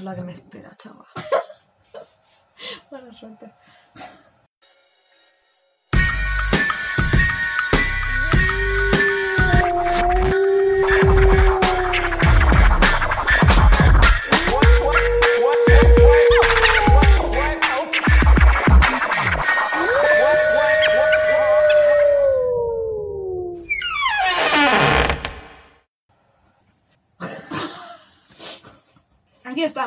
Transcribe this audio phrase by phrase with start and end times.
[0.00, 1.06] la que me espera, chaval.
[2.90, 3.52] Buena suerte.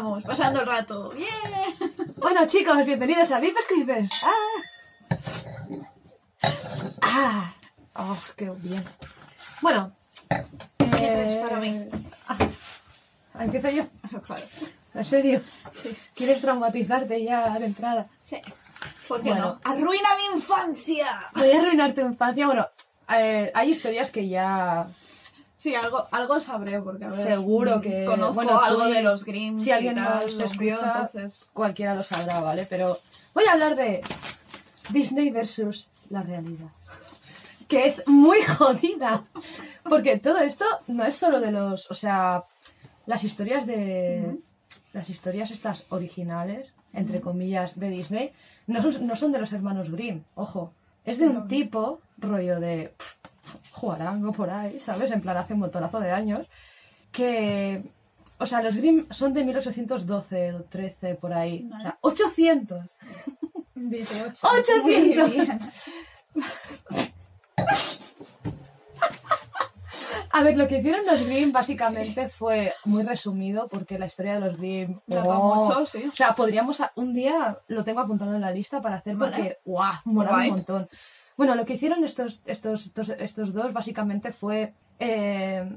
[0.01, 1.09] Estamos, pasando el rato.
[1.11, 1.29] ¡Bien!
[2.17, 4.23] Bueno, chicos, bienvenidos a VIP Screamers.
[4.23, 5.21] Ah.
[7.03, 7.53] Ah.
[7.95, 8.83] Oh, qué bien.
[9.61, 9.95] Bueno.
[10.77, 11.85] tienes para mí?
[12.29, 12.37] ah,
[13.39, 13.83] ¿Empiezo yo?
[14.25, 14.41] Claro.
[14.95, 15.41] ¿En serio?
[15.71, 15.95] Sí.
[16.15, 18.07] ¿Quieres traumatizarte ya de entrada?
[18.23, 18.41] Sí.
[19.07, 19.45] ¿Por qué Bueno.
[19.45, 19.71] no?
[19.71, 21.29] ¡Arruina mi infancia!
[21.35, 22.47] Voy a arruinar tu infancia.
[22.47, 22.67] Bueno,
[23.09, 24.87] eh, hay historias que ya
[25.61, 29.23] Sí, algo, algo sabré, porque a ver, Seguro que- conozco bueno, algo y- de los
[29.25, 29.59] Grimm.
[29.59, 31.49] si alguien tal, nos escucha, entonces.
[31.53, 32.65] cualquiera lo sabrá, ¿vale?
[32.67, 32.97] Pero
[33.35, 34.01] voy a hablar de
[34.89, 36.69] Disney versus la realidad.
[37.67, 39.23] Que es muy jodida.
[39.87, 41.89] Porque todo esto no es solo de los.
[41.91, 42.43] O sea,
[43.05, 44.37] las historias de.
[44.93, 48.33] Las historias estas originales, entre comillas, de Disney,
[48.67, 50.73] no son, no son de los hermanos Grimm, ojo.
[51.05, 52.93] Es de un tipo, rollo de.
[52.97, 53.13] pff,
[53.71, 55.11] Juarango por ahí, ¿sabes?
[55.11, 56.47] En plan, hace un montonazo de años.
[57.11, 57.83] Que.
[58.37, 61.69] O sea, los Grimm son de 1812 o 13 por ahí.
[61.73, 62.85] O sea, 800.
[63.75, 64.47] 18.
[64.47, 64.83] 800.
[64.83, 65.59] Muy bien.
[70.33, 74.39] A ver, lo que hicieron los Grimm básicamente fue muy resumido porque la historia de
[74.39, 76.05] los Grimm Da pa' oh, mucho, sí.
[76.11, 79.35] O sea, podríamos un día lo tengo apuntado en la lista para hacer Vale.
[79.35, 80.49] porque guau, mola Guay.
[80.49, 80.89] un montón.
[81.41, 85.75] Bueno, lo que hicieron estos estos estos, estos dos básicamente fue eh,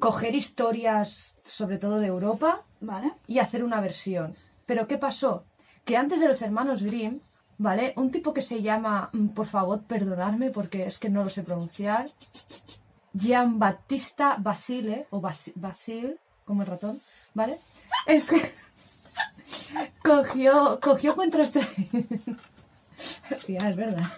[0.00, 3.12] coger historias sobre todo de Europa Vale.
[3.28, 4.34] y hacer una versión.
[4.66, 5.44] Pero ¿qué pasó?
[5.84, 7.20] Que antes de los hermanos Grimm,
[7.56, 7.92] ¿vale?
[7.94, 11.44] Un tipo que se llama, mm, por favor, perdonadme porque es que no lo sé
[11.44, 12.06] pronunciar,
[13.16, 17.00] Gian Battista Basile, o Basi- Basil, como el ratón,
[17.32, 17.60] ¿vale?
[18.06, 18.42] Es que
[20.02, 21.68] cogió, cogió cuentos tra-
[23.30, 24.08] Hostia, es verdad.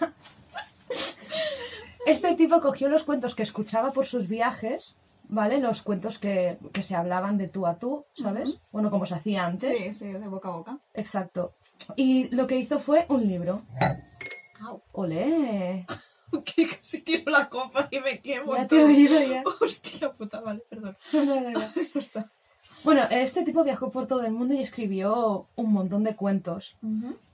[2.05, 4.95] Este tipo cogió los cuentos que escuchaba por sus viajes,
[5.27, 5.59] ¿vale?
[5.59, 8.59] Los cuentos que, que se hablaban de tú a tú, ¿sabes?
[8.71, 9.77] Bueno, como se hacía antes.
[9.77, 10.79] Sí, sí, de boca a boca.
[10.93, 11.53] Exacto.
[11.95, 13.63] Y lo que hizo fue un libro.
[14.61, 14.81] Au.
[14.91, 15.85] ¡Olé!
[16.45, 18.55] Que casi tiro la copa y me quemo.
[18.55, 19.43] Ya te he oído ya.
[19.61, 20.95] Hostia puta, vale, perdón.
[21.11, 22.31] Ya está.
[22.83, 26.75] Bueno, este tipo viajó por todo el mundo y escribió un montón de cuentos,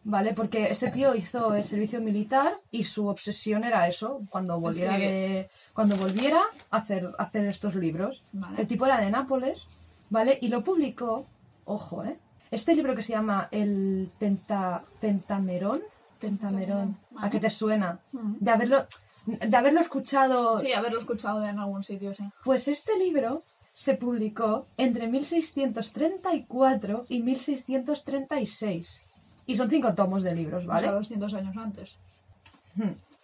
[0.04, 0.34] ¿vale?
[0.34, 5.50] Porque este tío hizo el servicio militar y su obsesión era eso, cuando volviera de,
[5.74, 6.42] cuando volviera
[6.72, 8.24] hacer hacer estos libros.
[8.34, 8.62] Vale.
[8.62, 9.64] El tipo era de Nápoles,
[10.10, 10.38] ¿vale?
[10.42, 11.26] Y lo publicó,
[11.66, 12.18] ojo, ¿eh?
[12.52, 15.82] Este libro que se llama el Penta, Pentamerón,
[16.20, 18.00] Pentamerón, ¿a qué te suena?
[18.12, 18.86] De haberlo
[19.26, 22.24] de haberlo escuchado Sí, haberlo escuchado en algún sitio, sí.
[22.44, 23.44] pues este libro
[23.76, 29.02] se publicó entre 1634 y 1636.
[29.46, 30.88] Y son cinco tomos de libros, O ¿vale?
[30.88, 31.92] sea, 200 años antes.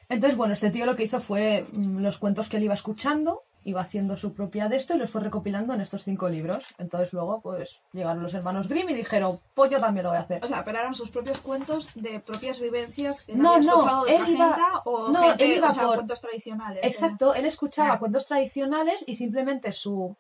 [0.10, 3.44] Entonces, bueno, este tío lo que hizo fue mm, los cuentos que él iba escuchando,
[3.64, 6.64] iba haciendo su propia de esto y los fue recopilando en estos cinco libros.
[6.80, 10.22] Entonces luego, pues, llegaron los hermanos Grimm y dijeron, pues yo también lo voy a
[10.22, 10.44] hacer.
[10.44, 14.16] O sea, pero eran sus propios cuentos de propias vivencias que No, no, escuchado de
[14.16, 16.84] él otra iba- gente o no, gente, él iba o sea, por- cuentos tradicionales.
[16.84, 16.88] ¿eh?
[16.88, 18.00] Exacto, él escuchaba Ah.
[18.00, 20.16] cuentos tradicionales y simplemente su,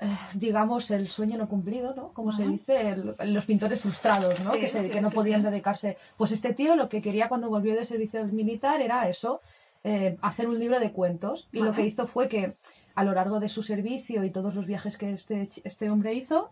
[0.00, 2.12] eh, digamos, el sueño no cumplido, ¿no?
[2.12, 2.50] Como se Ajá.
[2.52, 4.52] dice, el- los pintores frustrados, ¿no?
[4.54, 5.96] Sí, que, se- sí, que no sí, podían dedicarse.
[6.16, 9.40] Pues este tío lo que quería cuando volvió de servicio militar era eso,
[9.84, 11.48] eh, hacer un libro de cuentos.
[11.52, 12.52] Y lo que hizo fue que
[13.00, 16.50] a lo largo de su servicio y todos los viajes que este, este hombre hizo,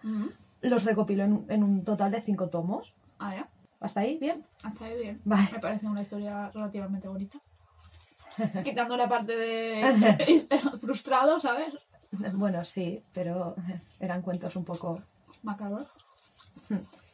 [0.62, 2.94] los recopiló en, un- en un total de cinco tomos.
[3.18, 3.48] Ah, ya.
[3.80, 4.18] ¿Hasta ahí?
[4.18, 4.44] ¿Bien?
[4.62, 5.20] Hasta ahí bien.
[5.24, 5.48] Vale.
[5.52, 7.38] Me parece una historia relativamente bonita.
[8.64, 10.46] Quitando la parte de
[10.80, 11.74] frustrado, ¿sabes?
[12.32, 13.54] Bueno, sí, pero
[14.00, 15.00] eran cuentos un poco
[15.42, 15.86] Macabro.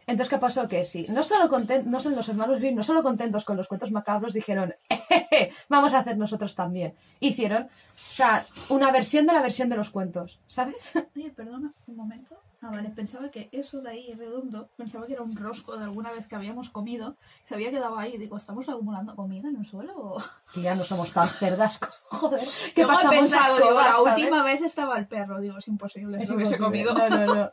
[0.07, 0.69] Entonces, ¿qué pasó?
[0.69, 3.69] Que sí, no solo conten- no son los hermanos Grimm, no solo contentos con los
[3.69, 6.95] cuentos macabros, dijeron, "Ejeje, vamos a hacer nosotros también.
[7.21, 10.77] Hicieron, o sea, una versión de la versión de los cuentos, ¿sabes?
[11.17, 12.37] Oye, perdona, un momento.
[12.61, 16.11] Ah, vale, pensaba que eso de ahí redondo, pensaba que era un rosco de alguna
[16.13, 18.17] vez que habíamos comido, se había quedado ahí.
[18.17, 19.93] Digo, ¿estamos acumulando comida en el suelo?
[19.97, 20.17] o...?
[20.55, 21.79] Que ya no somos tan cerdas.
[22.09, 22.41] Joder,
[22.75, 25.59] ¿qué Luego he pasamos pensado, a digo, escobas, la última vez estaba el perro, digo,
[25.59, 26.85] es imposible, Es no hubiese imposible.
[26.87, 27.09] comido.
[27.11, 27.53] No, no, no.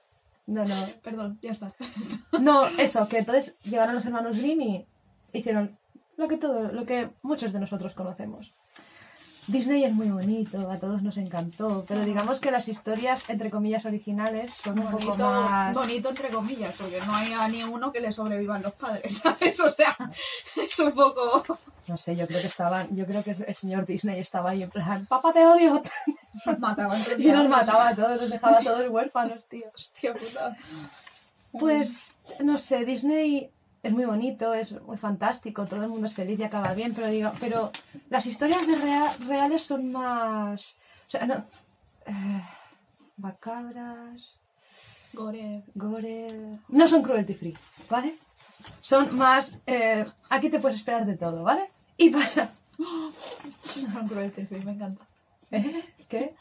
[0.51, 0.87] No, no.
[1.03, 1.73] Perdón, ya está.
[2.39, 4.87] No, eso, que entonces llegaron los hermanos Grimm y
[5.33, 5.77] hicieron
[6.17, 8.53] lo que todo, lo que muchos de nosotros conocemos.
[9.47, 13.85] Disney es muy bonito, a todos nos encantó, pero digamos que las historias, entre comillas,
[13.85, 15.73] originales son un poco Bonito, más...
[15.73, 19.59] bonito entre comillas, porque no hay a ni uno que le sobrevivan los padres, ¿sabes?
[19.59, 19.97] O sea,
[20.55, 21.43] es un poco...
[21.91, 24.69] No sé, yo creo que estaban, yo creo que el señor Disney estaba ahí en
[24.69, 25.81] plan, papá te odio,
[26.45, 26.99] Nos mataban.
[27.17, 29.65] y nos mataba a todos, nos dejaba a todos huérfanos, tío.
[29.75, 30.55] Hostia puta.
[31.51, 33.51] Pues, no sé, Disney
[33.83, 37.07] es muy bonito, es muy fantástico, todo el mundo es feliz y acaba bien, pero
[37.07, 37.71] digo, pero
[38.09, 40.61] las historias de rea- reales son más...
[41.07, 41.35] O sea, no...
[42.05, 42.41] eh,
[43.17, 44.39] macabras,
[45.13, 45.63] Gore.
[45.75, 46.57] gore...
[46.69, 47.57] No son cruelty free,
[47.89, 48.15] ¿vale?
[48.79, 49.57] Son más...
[49.65, 51.69] eh, aquí te puedes esperar de todo, ¿vale?
[52.01, 52.51] Y para...
[54.09, 55.05] Cruelty free, me encanta.
[55.51, 55.83] ¿Eh?
[56.09, 56.33] ¿Qué?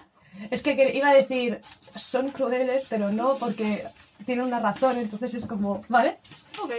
[0.50, 1.60] Es que que- iba a decir,
[1.96, 3.84] son crueles, pero no porque
[4.24, 6.18] tienen una razón, entonces es como, ¿vale?
[6.62, 6.72] Ok.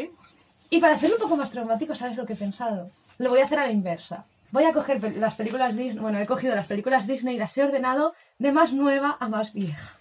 [0.72, 2.90] Y para hacerlo un poco más traumático, ¿sabes lo que he pensado?
[3.20, 4.26] Lo voy a hacer a la inversa.
[4.52, 7.64] Voy a coger las películas Disney, bueno, he cogido las películas Disney y las he
[7.64, 9.94] ordenado de más nueva a más vieja.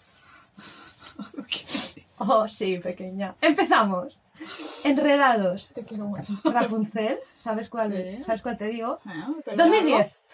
[2.23, 3.35] Oh, sí, pequeña.
[3.41, 4.19] Empezamos.
[4.85, 5.69] Enredados.
[5.75, 6.35] Te quiero mucho.
[6.45, 8.25] Rapunzel, ¿sabes cuál, Sí.
[8.25, 8.99] ¿sabes cuál te digo?
[9.05, 10.27] Ah, pero 2010.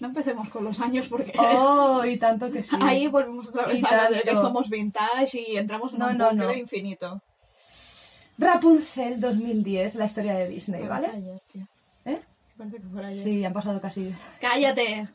[0.00, 2.76] No empecemos con los años porque Oh, y tanto que sí.
[2.80, 6.08] ahí volvemos otra vez Y a lo de que somos vintage y entramos en No,
[6.30, 7.20] un no, infinito.
[8.38, 11.08] Rapunzel 2010, la historia de Disney, ¿vale?
[11.08, 11.40] Ayer.
[12.04, 12.20] ¿Eh?
[12.56, 13.24] Parece que fuera ayer.
[13.24, 15.08] Sí, han pasado casi ¡Cállate!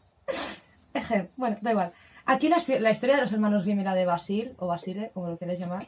[0.94, 1.94] Eje, bueno, da igual.
[2.26, 5.30] Aquí la, la historia de los hermanos Grimm y la de Basil, o Basile, como
[5.30, 5.84] lo queréis llamar,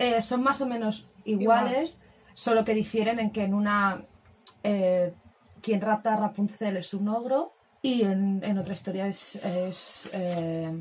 [0.00, 1.98] eh, son más o menos iguales,
[2.32, 4.00] solo que difieren en que en una
[4.62, 5.12] eh,
[5.60, 7.52] quien rapta a Rapunzel es un ogro
[7.82, 10.72] y en, en otra historia es, es, eh,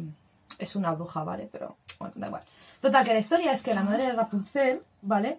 [0.57, 1.50] es una bruja, ¿vale?
[1.51, 2.44] Pero bueno, da igual.
[2.80, 5.38] Total, que la historia es que la madre de Rapunzel, ¿vale?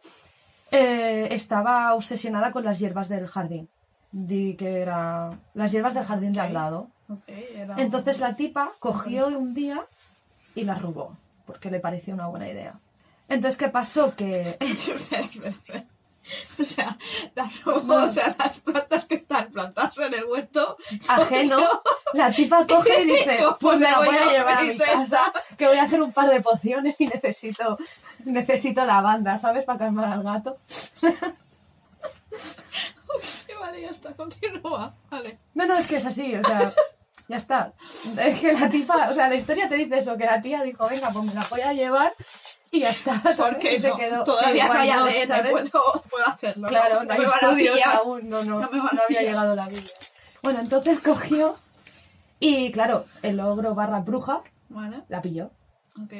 [0.71, 3.71] Eh, estaba obsesionada con las hierbas del jardín.
[4.12, 6.88] Di que era las hierbas del jardín de al lado.
[7.26, 9.87] Era Entonces la tipa cogió un día
[10.55, 11.17] y las robó,
[11.47, 12.79] porque le pareció una buena idea.
[13.31, 14.15] Entonces, ¿qué pasó?
[14.15, 14.59] Que...
[16.61, 16.97] O sea,
[17.35, 20.77] las robó, o sea, las plantas que están plantadas en el huerto.
[21.09, 21.59] Ajeno,
[22.12, 24.62] la tipa coge y dice, pues me la "Me voy a voy a llevar a
[24.62, 25.32] mi casa, esta".
[25.56, 27.79] que voy a hacer un par de pociones y necesito,
[28.25, 29.65] necesito lavanda, ¿sabes?
[29.65, 30.59] Para calmar al gato.
[33.21, 34.94] Sí, vale, ya está, continúa.
[35.11, 35.38] Vale.
[35.55, 36.73] No, no, es que es así, o sea,
[37.26, 37.73] ya está.
[38.23, 40.88] Es que la tipa, o sea, la historia te dice eso, que la tía dijo,
[40.88, 42.12] venga, pues me la voy a llevar
[42.77, 43.21] y ya está.
[43.21, 43.37] ¿sabes?
[43.37, 45.53] Porque no, quedó, todavía no "Why hay not?", ADN, ¿sabes?
[45.53, 46.69] puedo, puedo hacerlo.
[46.69, 49.69] Claro, no hay me van a estudios aún, no, no, No no había llegado la
[49.69, 49.83] vida.
[50.43, 51.57] Bueno, entonces cogió
[52.39, 55.51] y claro, el ogro barra bruja Vale, la pilló.
[56.03, 56.15] ok.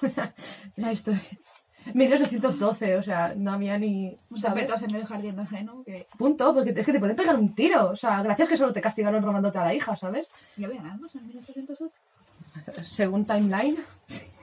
[0.76, 1.20] La historia.
[1.94, 4.16] 1812, o sea, no había ni.
[4.30, 4.62] No ¿sabes?
[4.62, 7.90] metas en el jardín ajeno, que Punto, porque es que te pueden pegar un tiro.
[7.90, 10.28] O sea, gracias que solo te castigaron robándote a la hija, ¿sabes?
[10.56, 11.90] ya habían armas en 1812.
[12.84, 13.78] Según timeline.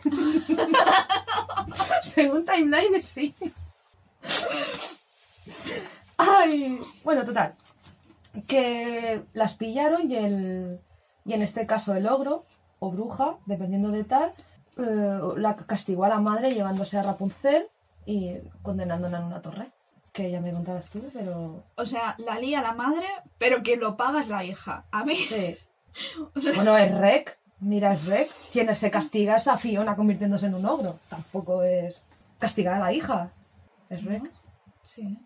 [2.04, 3.36] Según timeline, sí.
[6.18, 7.56] Ay, bueno, total.
[8.48, 10.80] Que las pillaron y el.
[11.26, 12.44] Y en este caso el ogro,
[12.80, 14.34] o bruja, dependiendo de tal,
[14.78, 17.68] eh, la castigó a la madre llevándose a Rapunzel
[18.06, 19.72] y condenándola en una torre.
[20.12, 21.64] Que ya me contabas tú, pero.
[21.76, 23.06] O sea, la lía la madre,
[23.38, 24.86] pero quien lo paga es la hija.
[24.92, 25.58] A mí, Sí.
[26.36, 27.39] o sea, Bueno, es Rec.
[27.62, 28.30] Mira, es Rec.
[28.52, 31.00] Quien se castiga es a Fiona convirtiéndose en un ogro.
[31.10, 32.02] Tampoco es
[32.40, 33.32] castigar a la hija.
[33.90, 34.24] Es Rec.
[34.84, 35.18] sí.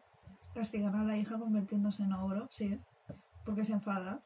[0.54, 2.80] Castigar a la hija convirtiéndose en ogro, sí.
[3.44, 4.20] Porque se enfada.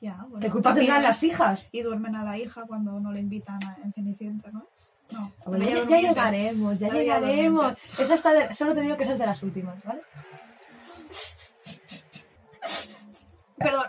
[0.00, 0.38] Ya, bueno.
[0.40, 1.60] ¿Qué culpa tendrán las hijas?
[1.72, 4.68] Y duermen a la hija cuando no le invitan a, en Cenicienta, ¿no?
[5.12, 7.74] No, Bella ya, llegaremos, ya llegaremos.
[7.98, 10.02] Esa está de- solo te digo que esa es de las últimas, ¿vale?
[13.56, 13.86] Perdón.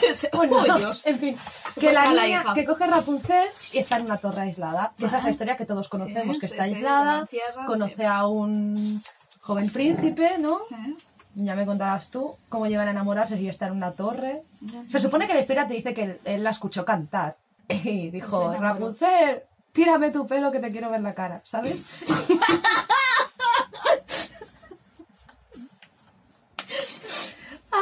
[0.32, 1.36] Bueno, en fin,
[1.74, 2.54] que Pues la a la niña hija.
[2.54, 4.92] que coge Rapunzel y está en una torre aislada.
[4.98, 7.42] Que esa es la historia que todos conocemos, Sí, que está sí, aislada, que la
[7.44, 9.02] encierran, conoce a un
[9.40, 10.58] joven príncipe, ¿no?
[10.70, 10.94] ¿Eh?
[11.34, 14.42] Ya me contabas tú cómo llegan a enamorarse si está en una torre.
[14.88, 17.36] Se supone que la historia te dice que él, él la escuchó cantar
[17.68, 18.86] y dijo, Se enamoró.
[18.86, 19.42] Rapunzel,
[19.72, 21.78] tírame tu pelo que te quiero ver la cara, ¿sabes?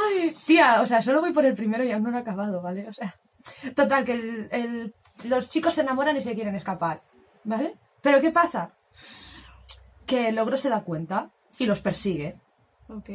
[0.08, 2.60] Ay, tía, o sea, solo voy por el primero y aún no lo he acabado,
[2.62, 2.88] ¿vale?
[2.88, 3.14] O sea,
[3.74, 7.02] total, que el- el- los chicos se enamoran y se quieren escapar,
[7.44, 7.74] ¿vale?
[8.00, 8.72] Pero ¿qué pasa?
[10.06, 12.36] Que el logro se da cuenta y los persigue.
[12.88, 13.10] Ok.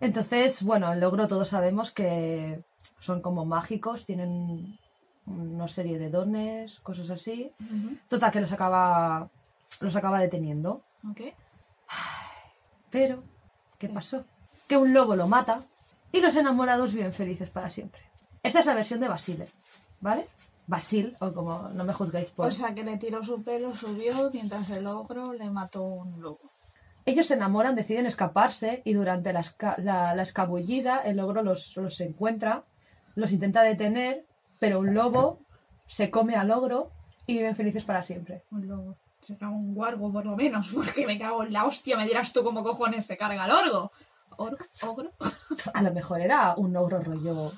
[0.00, 2.62] Entonces, bueno, el logro todos sabemos que
[3.00, 4.78] son como mágicos, tienen
[5.26, 7.52] una serie de dones, cosas así.
[8.08, 9.28] Total, que los acaba,
[9.80, 10.82] los acaba deteniendo.
[11.10, 11.20] Ok.
[12.90, 13.22] Pero,
[13.78, 14.24] ¿qué pasó?
[14.68, 15.62] Que un lobo lo mata
[16.12, 18.00] y los enamorados viven felices para siempre.
[18.42, 19.46] Esta es la versión de Basile,
[20.00, 20.26] ¿vale?
[20.66, 22.46] Basil, o como no me juzguéis por...
[22.46, 26.38] O sea, que le tiró su pelo, subió, mientras el ogro le mató un lobo.
[27.06, 31.76] Ellos se enamoran, deciden escaparse y durante la, esca- la- la escabullida el ogro los,
[31.76, 32.64] los encuentra,
[33.16, 34.26] los intenta detener,
[34.60, 35.40] pero un lobo
[35.86, 36.92] se come al ogro
[37.26, 38.44] y viven felices para siempre.
[38.52, 38.96] Un lobo.
[39.22, 41.96] Será un guargo, por lo menos, porque me cago en la hostia.
[41.96, 43.90] Me dirás tú cómo cojones se carga el orgo.
[44.40, 45.12] ¿Ogro?
[45.74, 47.52] A lo mejor era un ogro rollo,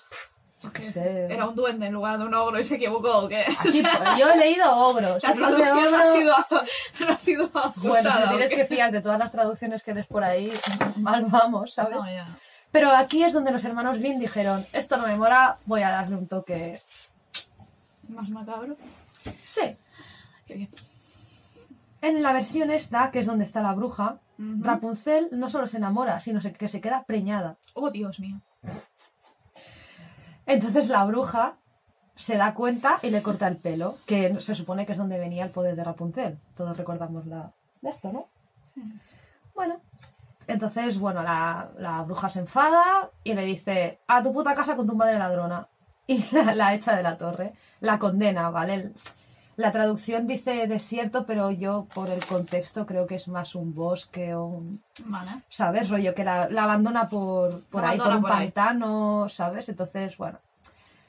[0.61, 1.27] yo qué sé.
[1.33, 3.19] Era un duende en lugar de un ogro y se equivocó.
[3.21, 3.45] ¿o qué?
[3.59, 3.83] Aquí,
[4.19, 5.23] yo he leído ogros.
[5.23, 6.35] La traducción no ha ogro- sido,
[7.07, 8.17] no ha sido Bueno, ajustada.
[8.29, 10.53] si ¿o tienes que fiar de todas las traducciones que ves por ahí,
[10.97, 11.97] mal vamos, ¿sabes?
[11.99, 12.27] No, ya.
[12.73, 16.17] Pero aquí es donde los hermanos Grimm dijeron, esto no me mola, voy a darle
[16.17, 16.81] un toque.
[18.09, 18.77] Más macabro.
[19.19, 19.77] Sí.
[20.47, 20.69] Qué bien.
[22.01, 24.17] En la versión esta, que es donde está la bruja,
[24.61, 27.59] Rapunzel no solo se enamora, sino que se queda preñada.
[27.75, 28.41] Oh, Dios mío.
[30.47, 31.57] Entonces la bruja
[32.15, 35.45] se da cuenta y le corta el pelo, que se supone que es donde venía
[35.45, 36.39] el poder de Rapunzel.
[36.57, 37.53] Todos recordamos la...
[37.81, 38.29] de esto, ¿no?
[39.55, 39.81] Bueno,
[40.47, 44.87] entonces, bueno, la, la bruja se enfada y le dice, a tu puta casa con
[44.87, 45.69] tu madre ladrona.
[46.09, 48.93] Y la, la echa de la torre, la condena, ¿vale?
[49.57, 54.35] La traducción dice desierto, pero yo por el contexto creo que es más un bosque
[54.35, 54.83] o un...
[55.05, 55.43] Vale.
[55.51, 55.91] ¿Sabes?
[55.91, 58.51] Rollo que la, la abandona por, por La ahí, por un por ahí.
[58.51, 59.69] pantano, ¿sabes?
[59.69, 60.39] Entonces, bueno.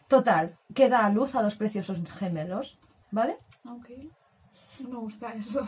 [0.09, 2.75] Total, que da a luz a dos preciosos gemelos,
[3.11, 3.37] ¿vale?
[3.65, 3.89] Ok.
[4.81, 5.67] No me gusta eso.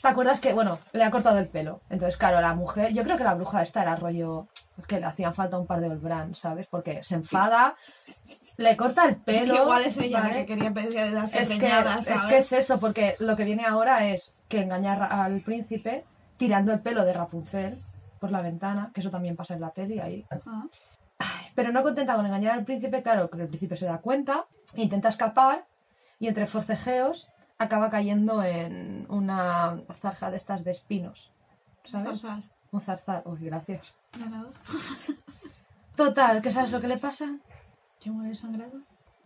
[0.00, 1.82] ¿Te acuerdas que, bueno, le ha cortado el pelo?
[1.90, 4.48] Entonces, claro, la mujer, yo creo que la bruja esta era rollo
[4.88, 6.66] que le hacían falta un par de Olbran, ¿sabes?
[6.66, 7.74] Porque se enfada,
[8.56, 9.54] le corta el pelo.
[9.54, 10.40] Igual es ella la ¿vale?
[10.40, 13.66] que quería pedir de darse es que, es que es eso, porque lo que viene
[13.66, 16.06] ahora es que engañar al príncipe
[16.38, 17.74] tirando el pelo de Rapunzel
[18.18, 20.24] por la ventana, que eso también pasa en la peli ahí.
[20.46, 20.66] Ah.
[21.54, 25.10] Pero no contenta con engañar al príncipe, claro, que el príncipe se da cuenta, intenta
[25.10, 25.66] escapar
[26.18, 27.28] y entre forcejeos
[27.60, 31.30] acaba cayendo en una zarja de estas de espinos.
[31.84, 32.20] ¿Sabes?
[32.20, 32.50] Zarzal.
[32.72, 33.22] Un zarzal.
[33.26, 33.94] Uy, gracias.
[35.96, 37.26] Total, ¿qué sabes lo que le pasa?
[37.98, 38.80] ¿Se muere sangrado?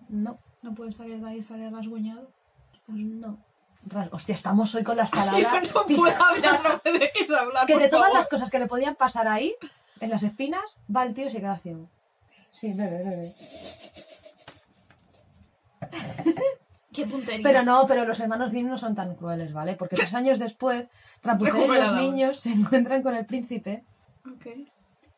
[0.08, 2.28] No, ¿No puede salir de ahí y salir rasguñado?
[2.88, 3.38] no.
[4.12, 5.74] Hostia, estamos hoy con las Yo palabras.
[5.74, 8.18] no Tío, puedo hablar, no me dejes hablar, que por de todas favor.
[8.18, 9.54] las cosas que le podían pasar ahí,
[10.00, 10.64] en las espinas,
[10.94, 11.86] va el tío y se queda ciego.
[12.50, 13.32] Sí, bebe, bebe.
[16.94, 17.42] Qué puntería.
[17.42, 19.74] Pero no, pero los hermanos Grimm no son tan crueles, ¿vale?
[19.74, 20.88] Porque tres años después,
[21.22, 23.84] Rapunzel y los niños se encuentran con el príncipe.
[24.26, 24.46] Ok.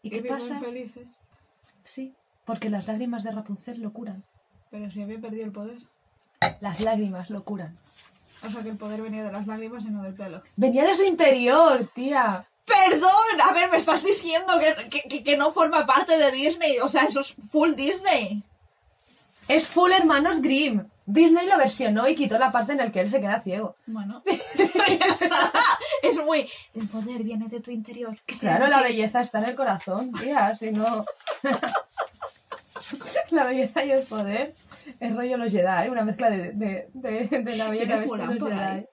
[0.02, 0.58] ¿Y qué pasa?
[0.58, 1.06] felices.
[1.84, 2.14] Sí,
[2.44, 4.24] porque las lágrimas de Rapunzel lo curan.
[4.70, 5.78] Pero si había perdido el poder.
[6.60, 7.76] Las lágrimas lo curan.
[8.46, 10.40] O sea que el poder venía de las lágrimas y no del pelo.
[10.56, 12.44] Venía de su interior, tía.
[12.64, 13.40] ¡Perdón!
[13.48, 16.78] A ver, me estás diciendo que, que- que- que no forma parte de Disney.
[16.80, 18.42] O sea, eso es full Disney.
[19.48, 20.86] Es full hermanos Grimm.
[21.08, 23.76] Disney lo versionó y quitó la parte en la que él se queda ciego.
[23.86, 24.22] Bueno.
[26.02, 26.48] Es muy...
[26.74, 28.16] El poder viene de tu interior.
[28.40, 31.04] Claro, la belleza está en el corazón, tía, si no...
[33.30, 34.54] la belleza y el poder
[35.00, 38.10] es rollo los Jedi, una mezcla de, de, de, de la bella y la ¿Tienes
[38.12, 38.48] bestia y los?
[38.50, 38.86] Jedi.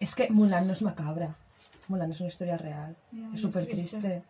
[0.00, 1.34] Es que Mulan no es macabra.
[1.88, 2.94] Mulan es una historia real.
[3.12, 3.98] Ya, es súper triste.
[3.98, 4.22] triste.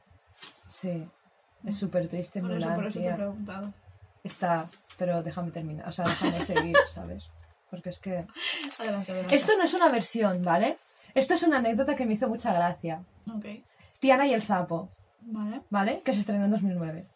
[0.68, 1.04] Sí,
[1.64, 3.16] es súper triste Por eso, Mulan, por eso te he tía.
[3.16, 3.72] preguntado.
[4.22, 7.28] Está, pero déjame terminar, o sea, déjame seguir, ¿sabes?
[7.70, 8.24] Porque es que...
[8.78, 9.36] Adelante, adelante.
[9.36, 10.78] Esto no es una versión, ¿vale?
[11.14, 13.02] Esto es una anécdota que me hizo mucha gracia.
[13.34, 13.46] Ok.
[13.98, 15.62] Tiana y el sapo, Vale.
[15.70, 16.02] ¿vale?
[16.04, 17.06] Que se estrenó en 2009.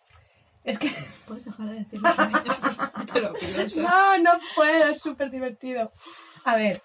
[0.64, 0.90] Es que...
[1.26, 2.00] ¿Puedes dejar de decir?
[3.12, 3.82] Te lo pido.
[3.82, 5.92] No, no puedo, es súper divertido.
[6.44, 6.82] A ver,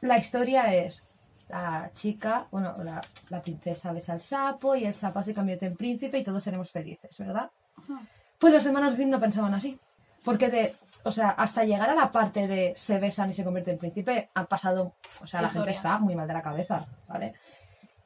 [0.00, 1.02] la historia es
[1.48, 5.76] la chica, bueno, la, la princesa besa al sapo y el sapo se convierte en
[5.76, 7.50] príncipe y todos seremos felices, ¿verdad?
[7.76, 8.00] Ajá.
[8.38, 9.78] Pues los hermanos Grimm no pensaban así.
[10.24, 10.74] Porque de,
[11.04, 14.30] o sea, hasta llegar a la parte de se besan y se convierte en príncipe,
[14.34, 17.34] han pasado, o sea, la gente está muy mal de la cabeza, ¿vale?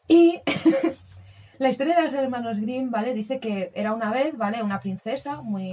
[0.08, 0.40] Y
[1.58, 3.14] la historia de los hermanos Grimm, ¿vale?
[3.14, 4.62] Dice que era una vez, ¿vale?
[4.62, 5.72] Una princesa muy...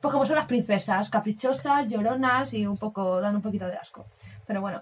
[0.00, 4.06] Pues como son las princesas, caprichosas, lloronas y un poco, dan un poquito de asco.
[4.46, 4.80] Pero bueno.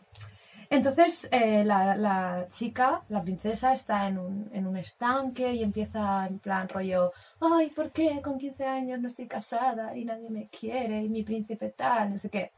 [0.74, 6.26] Entonces eh, la, la chica, la princesa, está en un, en un estanque y empieza
[6.26, 10.48] en plan rollo, ay, ¿por qué con 15 años no estoy casada y nadie me
[10.48, 12.10] quiere y mi príncipe tal?
[12.12, 12.50] No sé qué.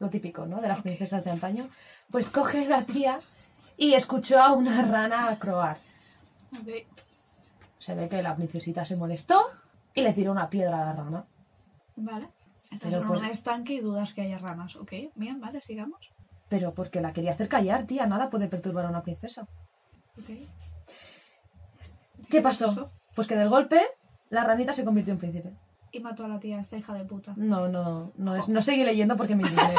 [0.00, 0.60] Lo típico, ¿no?
[0.60, 1.68] De las princesas de antaño.
[2.10, 3.18] Pues coge la tía
[3.76, 5.78] y escuchó a una rana croar.
[7.78, 9.50] Se ve que la princesita se molestó
[9.94, 11.24] y le tiró una piedra a la rana.
[11.96, 12.28] Vale.
[12.70, 14.76] Estás en por- un estanque y dudas que haya ranas.
[14.76, 14.92] Ok.
[15.14, 16.10] Bien, vale, sigamos.
[16.52, 18.04] Pero porque la quería hacer callar, tía.
[18.04, 19.48] Nada puede perturbar a una princesa.
[20.18, 20.36] Ok.
[22.28, 22.66] ¿Qué pasó?
[22.66, 22.90] pasó?
[23.14, 23.80] Pues que del golpe
[24.28, 25.54] la ranita se convirtió en príncipe.
[25.92, 27.32] Y mató a la tía, esta hija de puta.
[27.36, 29.74] No, no, no, es, no seguí leyendo porque me indigné.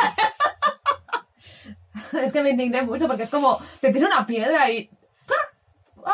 [2.23, 4.89] es que me indigné mucho porque es como, te tiene una piedra y...
[5.27, 6.03] ¡Ah!
[6.07, 6.11] ¡Ah!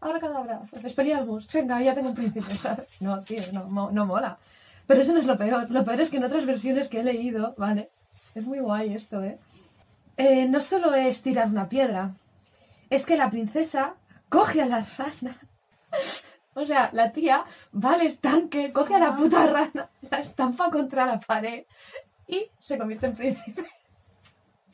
[0.00, 2.48] Ahora cadabra, Expelliarmus, venga, ya tengo un príncipe.
[2.98, 4.38] No, tío, no, no mola.
[4.88, 5.70] Pero eso no es lo peor.
[5.70, 7.90] Lo peor es que en otras versiones que he leído, ¿vale?
[8.34, 9.38] Es muy guay esto, ¿eh?
[10.22, 12.14] Eh, no solo es tirar una piedra,
[12.90, 13.94] es que la princesa
[14.28, 15.34] coge a la rana.
[16.54, 21.06] O sea, la tía va al estanque, coge a la puta rana, la estampa contra
[21.06, 21.64] la pared
[22.26, 23.66] y se convierte en príncipe.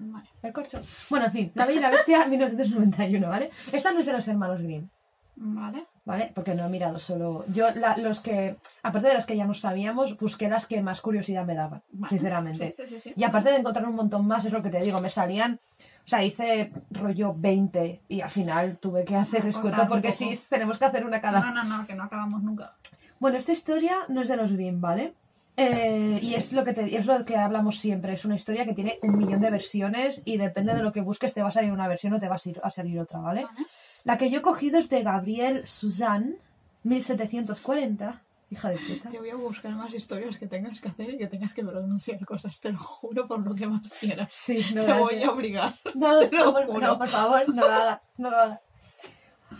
[0.00, 0.28] Vale.
[0.42, 0.80] El corcho.
[1.10, 3.50] Bueno, en fin, La Bella y la Bestia 1991, ¿vale?
[3.72, 4.88] Esta no es de los hermanos Grimm.
[5.36, 5.86] Vale.
[6.08, 6.32] ¿Vale?
[6.34, 7.44] Porque no he mirado solo.
[7.48, 11.02] Yo, la- los que, aparte de los que ya no sabíamos, busqué las que más
[11.02, 12.08] curiosidad me daban, Vale.
[12.08, 12.74] sinceramente.
[12.74, 13.12] Sí, sí, sí, sí.
[13.14, 15.60] Y aparte de encontrar un montón más, es lo que te digo, me salían.
[16.06, 19.88] O sea, hice rollo 20 y al final tuve que hacer Ah, escueto cortar un
[19.88, 21.40] porque sí, tenemos que hacer una cada.
[21.40, 22.74] No, no, no, que no acabamos nunca.
[23.20, 25.12] Bueno, esta historia no es de los Grimm, ¿vale?
[25.58, 28.14] Eh, y es lo, que te- es lo que hablamos siempre.
[28.14, 31.34] Es una historia que tiene un millón de versiones y depende de lo que busques
[31.34, 33.44] te va a salir una versión o te va a salir otra, ¿vale?
[33.44, 33.66] Vale.
[34.04, 36.36] La que yo he cogido es de Gabriel Suzanne,
[36.84, 38.22] 1740.
[38.50, 39.10] Hija de puta.
[39.10, 42.24] Te voy a buscar más historias que tengas que hacer y que tengas que pronunciar
[42.24, 44.32] cosas, te lo juro por lo que más quieras.
[44.32, 45.28] Sí, no Te voy hagas.
[45.28, 45.74] a obligar.
[45.94, 48.60] No, Te lo no, por, no, por favor, no lo haga, no lo haga.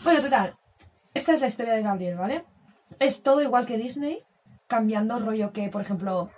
[0.04, 0.56] Bueno, total.
[1.12, 2.44] Esta es la historia de Gabriel, ¿vale?
[2.98, 4.22] Es todo igual que Disney,
[4.66, 6.30] cambiando rollo que, por ejemplo,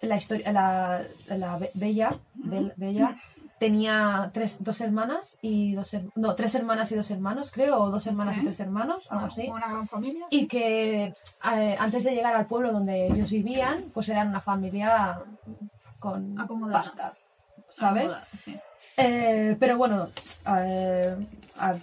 [0.00, 3.20] la historia, la, la Be- Bella, Bel- Bella
[3.60, 8.06] tenía tres, dos hermanas y dos, no, tres hermanas y dos hermanos, creo, o dos
[8.06, 9.48] hermanas y tres hermanos, algo así.
[9.48, 10.26] Una gran familia.
[10.30, 11.14] Y que
[11.52, 15.20] eh, antes de llegar al pueblo donde ellos vivían, pues eran una familia
[15.98, 16.34] con
[16.72, 17.12] pasta,
[17.68, 18.04] ¿sabes?
[18.04, 18.58] Acomodada, sí.
[18.96, 20.08] Eh, pero bueno,
[20.56, 21.16] eh,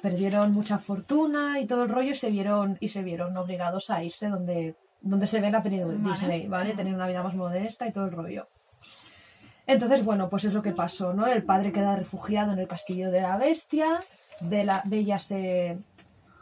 [0.01, 4.03] perdieron mucha fortuna y todo el rollo y se vieron y se vieron obligados a
[4.03, 6.17] irse donde, donde se ve la película de Vale.
[6.17, 6.73] Disney, ¿vale?
[6.73, 8.47] Tener una vida más modesta y todo el rollo.
[9.67, 11.27] Entonces, bueno, pues es lo que pasó, ¿no?
[11.27, 13.99] El padre queda refugiado en el castillo de la bestia,
[14.39, 15.77] Bella, Bella se,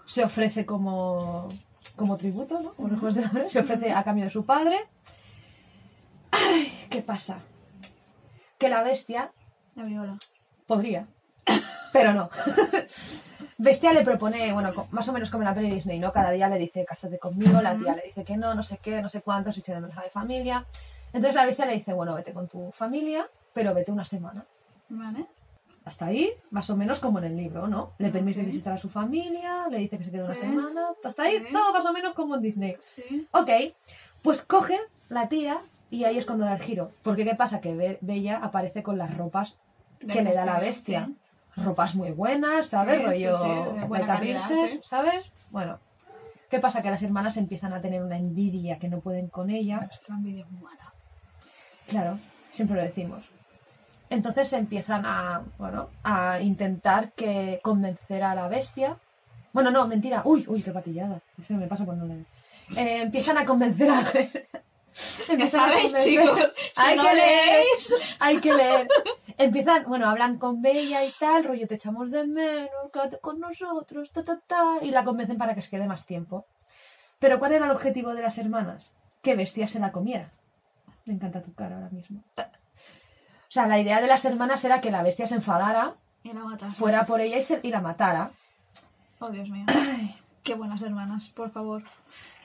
[0.06, 1.50] se ofrece como,
[1.96, 2.74] como tributo, ¿no?
[2.74, 4.78] Como de se ofrece a cambio de su padre.
[6.32, 7.40] Ay, ¿qué pasa?
[8.60, 9.32] Que la bestia
[9.76, 10.18] La viola.
[10.68, 11.08] Podría.
[11.94, 12.30] Pero no.
[13.58, 16.12] Bestia le propone, bueno, más o menos como en la peli Disney, ¿no?
[16.12, 19.02] Cada día le dice, cásate conmigo, la tía le dice que no, no sé qué,
[19.02, 20.66] no sé cuántos, y se de menos a mi familia.
[21.16, 24.46] Entonces la bestia le dice, bueno, vete con tu familia, pero vete una semana.
[24.90, 25.26] Vale.
[25.86, 27.94] Hasta ahí, más o menos como en el libro, ¿no?
[28.00, 30.42] Le permite visitar a su familia, le dice que se quede una Sí.
[30.42, 30.88] semana.
[31.04, 31.54] Hasta ahí, Sí.
[31.54, 32.76] todo más o menos como en Disney.
[32.82, 33.28] Sí.
[33.32, 33.50] Ok,
[34.24, 34.78] pues coge
[35.10, 35.58] la tía
[35.92, 36.92] y ahí es cuando da el giro.
[37.04, 37.62] Porque ¿qué pasa?
[37.62, 39.58] Que Be- Bella aparece con las ropas
[40.02, 41.10] De que le da la bestia.
[41.56, 43.02] Ropas muy buenas, ¿sabes?
[43.02, 43.38] Rollo
[43.88, 44.82] buena calidad, Princess.
[44.86, 45.32] ¿sabes?
[45.52, 45.80] Bueno,
[46.50, 46.82] ¿qué pasa?
[46.82, 49.80] Que las hermanas empiezan a tener una envidia que no pueden con ella.
[49.90, 50.85] Es que la envidia es muy mala.
[51.88, 52.20] Claro,
[52.52, 53.22] siempre lo decimos.
[54.10, 58.98] Entonces empiezan a, bueno, a intentar que convencer a la bestia.
[59.54, 60.22] Bueno, no, mentira.
[60.26, 61.22] Uy, uy, qué patillada.
[61.40, 62.26] Eso me pasa por no leer.
[62.78, 64.04] Eh, empiezan a convencer a...
[65.38, 67.64] Ya a sabéis, convencer- chicos, si hay no que leer,
[68.20, 68.88] hay que leer.
[69.38, 74.10] Empiezan, bueno, hablan con Bella y tal, rollo, te echamos de menos, quédate con nosotros,
[74.12, 76.46] ta, ta, ta, y la convencen para que se quede más tiempo.
[77.20, 78.94] Pero ¿cuál era el objetivo de las hermanas?
[79.22, 80.32] Que Bestia se la comiera.
[81.06, 82.24] Me encanta tu cara ahora mismo.
[82.38, 86.44] O sea, la idea de las hermanas era que la bestia se enfadara, Y la
[86.44, 86.70] mata.
[86.72, 88.32] fuera por ella y, se- y la matara.
[89.20, 89.66] Oh, Dios mío.
[90.44, 91.84] Qué buenas hermanas, por favor.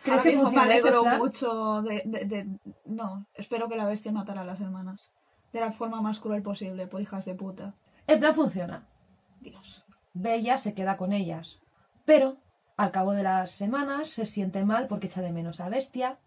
[0.03, 2.46] ¿Crees Ahora que mismo me alegro mucho de, de- de-
[2.87, 5.11] No, espero que la bestia matara a las hermanas.
[5.53, 7.75] De la forma más cruel posible, por hijas de puta.
[8.07, 8.87] El plan funciona.
[9.40, 9.85] Dios.
[10.14, 11.59] Bella se queda con ellas.
[12.05, 12.37] Pero,
[12.77, 16.18] al cabo de las semanas, se siente mal porque echa de menos a Bestia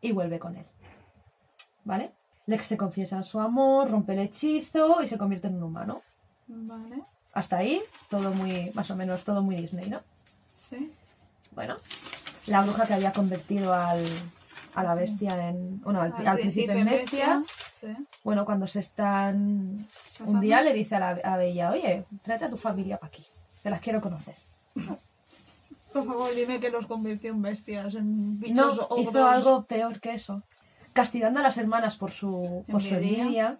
[0.00, 0.66] y vuelve con él.
[1.90, 2.12] ¿Vale?
[2.46, 6.02] Lex se confiesa su amor, rompe el hechizo y se convierte en un humano.
[6.46, 7.02] Vale.
[7.32, 10.00] Hasta ahí, todo muy, más o menos, todo muy Disney, ¿no?
[10.48, 10.92] Sí.
[11.50, 11.74] Bueno,
[12.46, 14.04] la bruja que había convertido al,
[14.74, 15.80] a la bestia en.
[15.80, 17.42] Bueno, al, al príncipe en bestia.
[17.74, 17.88] Sí.
[18.22, 19.84] Bueno, cuando se están.
[20.24, 23.24] Un día le dice a, la, a Bella, oye, tráete a tu familia para aquí.
[23.64, 24.36] Que las quiero conocer.
[25.92, 29.00] Por favor, dime que los convirtió en bestias, en bichos No, ogros.
[29.08, 30.44] hizo algo peor que eso.
[30.92, 33.56] Castigando a las hermanas por su, por su Envidia.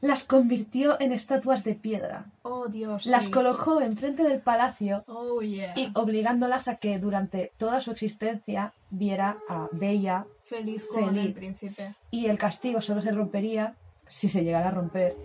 [0.00, 2.26] las convirtió en estatuas de piedra.
[2.42, 3.06] Oh, Dios.
[3.06, 3.30] Las sí.
[3.30, 5.72] colocó enfrente del palacio Oh, yeah.
[5.76, 11.26] y obligándolas a que durante toda su existencia viera a Bella Feliz con Feliz.
[11.26, 11.94] el príncipe.
[12.10, 13.74] y el castigo solo se rompería
[14.08, 15.16] si se llegara a romper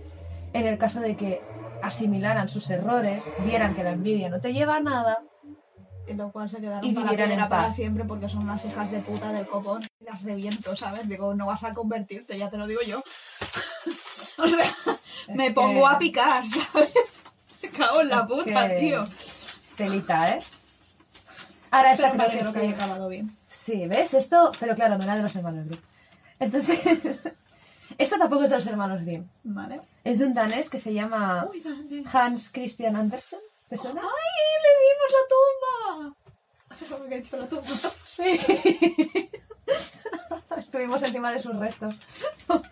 [0.53, 1.41] en el caso de que
[1.83, 5.19] asimilaran sus errores, vieran que la envidia no te lleva a nada
[6.09, 7.75] Y lo cual se quedaron Y para en piedra para paz.
[7.75, 9.85] siempre porque son unas hijas de puta del copón.
[9.99, 11.07] Las reviento, ¿sabes?
[11.07, 13.03] Digo, no vas a convertirte, ya te lo digo yo.
[14.37, 14.73] o sea,
[15.35, 16.43] me pongo a picar,
[16.73, 16.93] ¿sabes?
[17.61, 19.07] Me cago en la Es puta, que- tío.
[19.75, 20.41] telita, ¿eh?
[21.71, 22.57] Ahora me creo que que sí.
[22.59, 23.31] haya acabado bien.
[23.47, 24.15] Sí, ¿ves?
[24.15, 25.81] Esto, pero claro, no era de los hermanos Grimm.
[26.39, 26.79] Entonces,
[27.99, 29.27] esta tampoco es de los hermanos Grimm.
[29.43, 29.81] Vale.
[30.03, 32.03] Es de un danés que se llama Uy.
[32.11, 33.39] Hans Christian Andersen.
[33.69, 34.01] ¿Te suena?
[34.01, 34.09] ¡Ay,
[34.63, 35.23] le vimos la
[36.89, 37.07] tumba!
[37.09, 37.91] Me he hecho la tumba.
[38.07, 38.39] Sí.
[40.59, 41.95] Estuvimos encima de sus restos.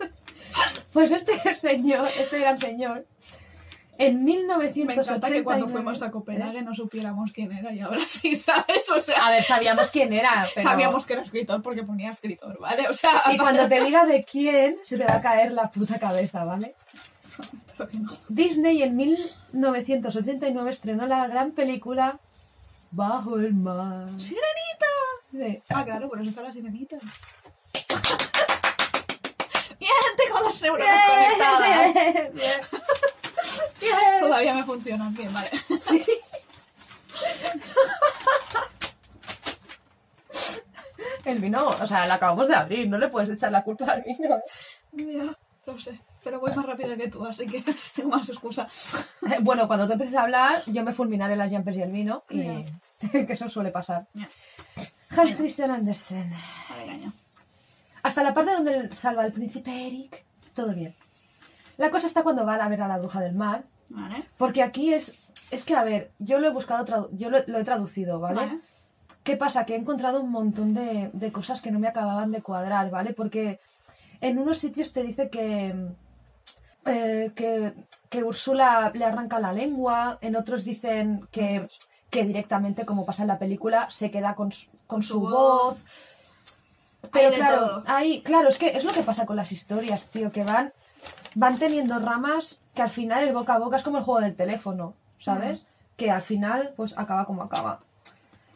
[0.92, 3.06] Pues este señor, este gran señor,
[3.98, 5.02] en Me 1989...
[5.02, 8.88] encanta que cuando fuimos a Copenhague no supiéramos quién era y ahora sí, ¿sabes?
[8.88, 10.68] O sea, A ver, sabíamos quién era, pero...
[10.68, 12.88] sabíamos que era escritor porque ponía escritor, ¿vale?
[12.88, 15.98] O sea, Y cuando te diga de quién, se te va a caer la puta
[15.98, 16.74] cabeza, ¿vale?
[18.28, 22.20] Disney en 1989 estrenó la gran película
[22.90, 24.08] Bajo el mar.
[24.18, 24.86] ¡Sirenita!
[25.30, 25.62] Sí.
[25.68, 26.96] Ah, claro, por eso está la sirenita.
[29.78, 31.94] Bien, tengo dos neuronas conectadas.
[31.94, 32.60] Bien, bien.
[34.20, 35.50] Todavía me funcionan bien, vale.
[35.78, 36.04] Sí.
[41.24, 44.02] El vino, o sea, lo acabamos de abrir, no le puedes echar la culpa al
[44.02, 44.36] vino.
[44.36, 44.40] ¿eh?
[44.92, 45.36] Ya,
[45.66, 46.00] lo sé.
[46.28, 47.64] Pero voy más rápida que tú, así que
[47.96, 48.68] tengo más excusa.
[49.40, 52.66] Bueno, cuando tú empieces a hablar, yo me fulminaré las jumpers y el vino, y
[53.26, 54.08] que eso suele pasar.
[55.16, 56.30] Hans Christian Andersen.
[56.68, 57.10] Vale.
[58.02, 60.22] Hasta la parte donde salva al príncipe Eric,
[60.54, 60.94] todo bien.
[61.78, 64.22] La cosa está cuando va a ver a la bruja del mar, Vale.
[64.36, 65.24] porque aquí es...
[65.50, 68.40] Es que, a ver, yo lo he buscado, yo lo, lo he traducido, ¿vale?
[68.40, 68.60] Vale.
[69.22, 69.64] ¿Qué pasa?
[69.64, 73.14] Que he encontrado un montón de, de cosas que no me acababan de cuadrar, ¿vale?
[73.14, 73.60] Porque
[74.20, 75.74] en unos sitios te dice que,
[76.86, 77.74] eh, que,
[78.08, 81.68] que Úrsula le arranca la lengua, en otros dicen que,
[82.10, 85.32] que directamente, como pasa en la película, se queda con su, con su su voz.
[85.32, 85.78] voz.
[87.12, 90.32] Pero Hay claro, ahí, claro, es que es lo que pasa con las historias, tío,
[90.32, 90.72] que van,
[91.34, 94.34] van teniendo ramas que al final el boca a boca es como el juego del
[94.36, 95.64] teléfono, ¿sabes?
[95.96, 97.80] Que al final, pues acaba como acaba.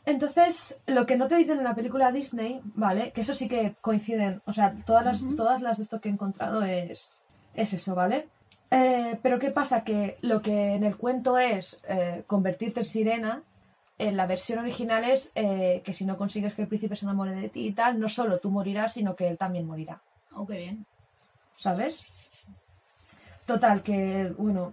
[0.05, 3.13] Entonces, lo que no te dicen en la película Disney, ¿vale?
[3.13, 6.13] Que eso sí que coinciden, o sea, todas las, todas las de esto que he
[6.13, 7.22] encontrado es,
[7.55, 8.29] es eso, ¿vale?
[8.71, 9.85] Eh, pero ¿qué pasa?
[9.85, 13.43] Que lo que en el cuento es eh, convertirte en sirena,
[13.99, 17.33] en la versión original es eh, que si no consigues que el príncipe se enamore
[17.33, 20.01] de ti y tal, no solo tú morirás, sino que él también morirá,
[20.33, 20.87] Oh, qué bien.
[21.57, 22.01] ¿sabes?
[23.47, 24.73] Total, que, bueno...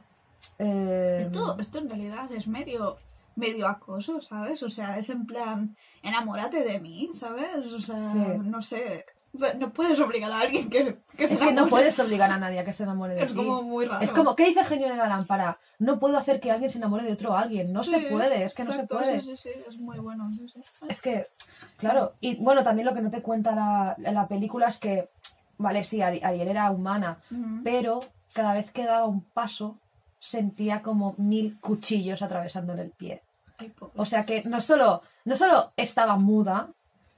[0.58, 2.98] Esto, esto en realidad es medio
[3.40, 4.62] medio acoso, ¿sabes?
[4.64, 7.72] O sea, es en plan, enamórate de mí, ¿sabes?
[7.74, 8.20] O sea, Sí.
[8.44, 9.06] no sé.
[9.60, 12.60] No puedes obligar a alguien que, que se Es que no puedes obligar a nadie
[12.60, 13.38] a que se enamore de Es ti.
[13.38, 14.04] como muy raro.
[14.04, 15.60] Es como, ¿qué dice el genio de la lámpara?
[15.78, 17.72] No puedo hacer que alguien se enamore de otro alguien.
[17.72, 19.22] No Sí, se puede, es que exacto, no se puede.
[19.22, 20.30] Sí, sí, sí, es muy bueno.
[20.36, 20.60] sí, sí.
[20.90, 21.28] Es que,
[21.78, 25.10] claro, y bueno, también lo que no te cuenta la, la película es que,
[25.58, 27.20] vale, sí, Ari- Ariel era humana,
[27.64, 28.00] pero
[28.34, 29.78] cada vez que daba un paso
[30.18, 33.22] sentía como mil cuchillos atravesándole el pie.
[33.58, 33.72] Ay.
[33.96, 36.70] O sea que no solo, no solo estaba muda,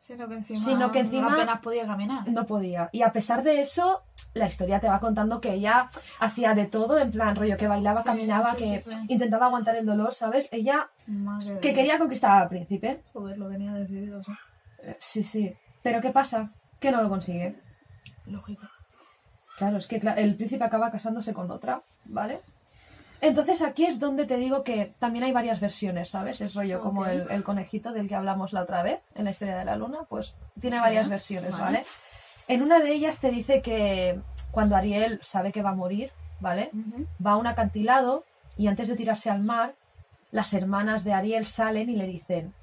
[0.02, 2.28] Sino que encima, sino que encima- apenas podía caminar.
[2.28, 2.90] no podía.
[2.92, 4.02] Y a pesar de eso,
[4.34, 8.02] la historia te va contando que ella hacía de todo, en plan rollo que bailaba,
[8.02, 10.50] Sí, caminaba, sí, que sí, intentaba aguantar el dolor, ¿sabes?
[10.52, 13.04] Ella Madre que de- quería conquistar al príncipe.
[13.14, 14.32] Joder, lo tenía decidido, sí.
[14.80, 15.56] Eh, Sí, sí.
[15.84, 16.50] Pero ¿qué pasa?
[16.80, 17.60] Que no lo consigue.
[18.26, 18.68] Lógico.
[19.58, 22.42] Claro, es que el príncipe acaba casándose con otra, ¿vale?
[23.22, 26.42] Entonces aquí es donde te digo que también hay varias versiones, ¿sabes?
[26.42, 29.58] Es rollo como el, el conejito del que hablamos la otra vez en la historia
[29.58, 31.64] de la luna, pues tiene Sí, varias versiones, vale.
[31.64, 31.86] ¿vale?
[32.48, 36.72] En una de ellas te dice que cuando Ariel sabe que va a morir, ¿vale?
[37.26, 38.26] Va a un acantilado
[38.58, 39.76] y antes de tirarse al mar,
[40.32, 42.54] las hermanas de Ariel salen y le dicen,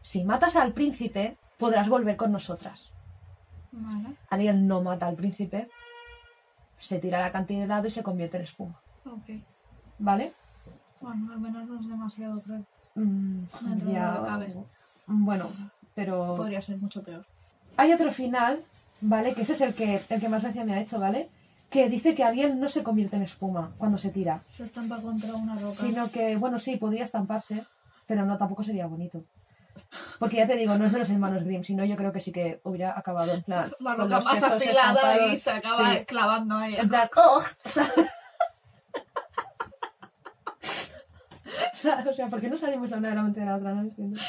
[0.00, 2.90] si matas al príncipe, podrás volver con nosotras.
[3.70, 5.68] Vale, Ariel no mata al príncipe,
[6.78, 8.80] se tira al acantilado y se convierte en espuma.
[9.98, 10.32] ¿Vale?
[11.00, 12.64] Bueno, al menos no es demasiado cruel.
[12.94, 14.54] Mm, Dentro de lo que cabe.
[15.06, 15.50] Bueno,
[15.94, 17.22] pero Podría ser mucho peor.
[17.76, 18.60] hay otro final,
[19.00, 19.34] ¿vale?
[19.34, 21.28] Que ese es el que, el que más gracia me ha hecho, ¿vale?
[21.70, 25.34] Que dice que Ariel no se convierte en espuma cuando se tira, Se estampa contra
[25.34, 25.74] una roca.
[25.74, 27.64] sino que, bueno, sí, podría estamparse,
[28.06, 29.24] pero no, tampoco sería bonito.
[30.20, 32.30] Porque ya te digo, no es de los hermanos Grimm, sino yo creo que sí
[32.30, 33.72] que hubiera acabado en plan.
[33.80, 36.04] La roca más afilada y se acaba Sí.
[36.06, 36.76] clavando ahí.
[36.76, 37.42] En plan, ¡oh!
[42.08, 43.74] O sea, ¿por qué no salimos la una de la mente de la otra?
[43.74, 44.20] No entiendo.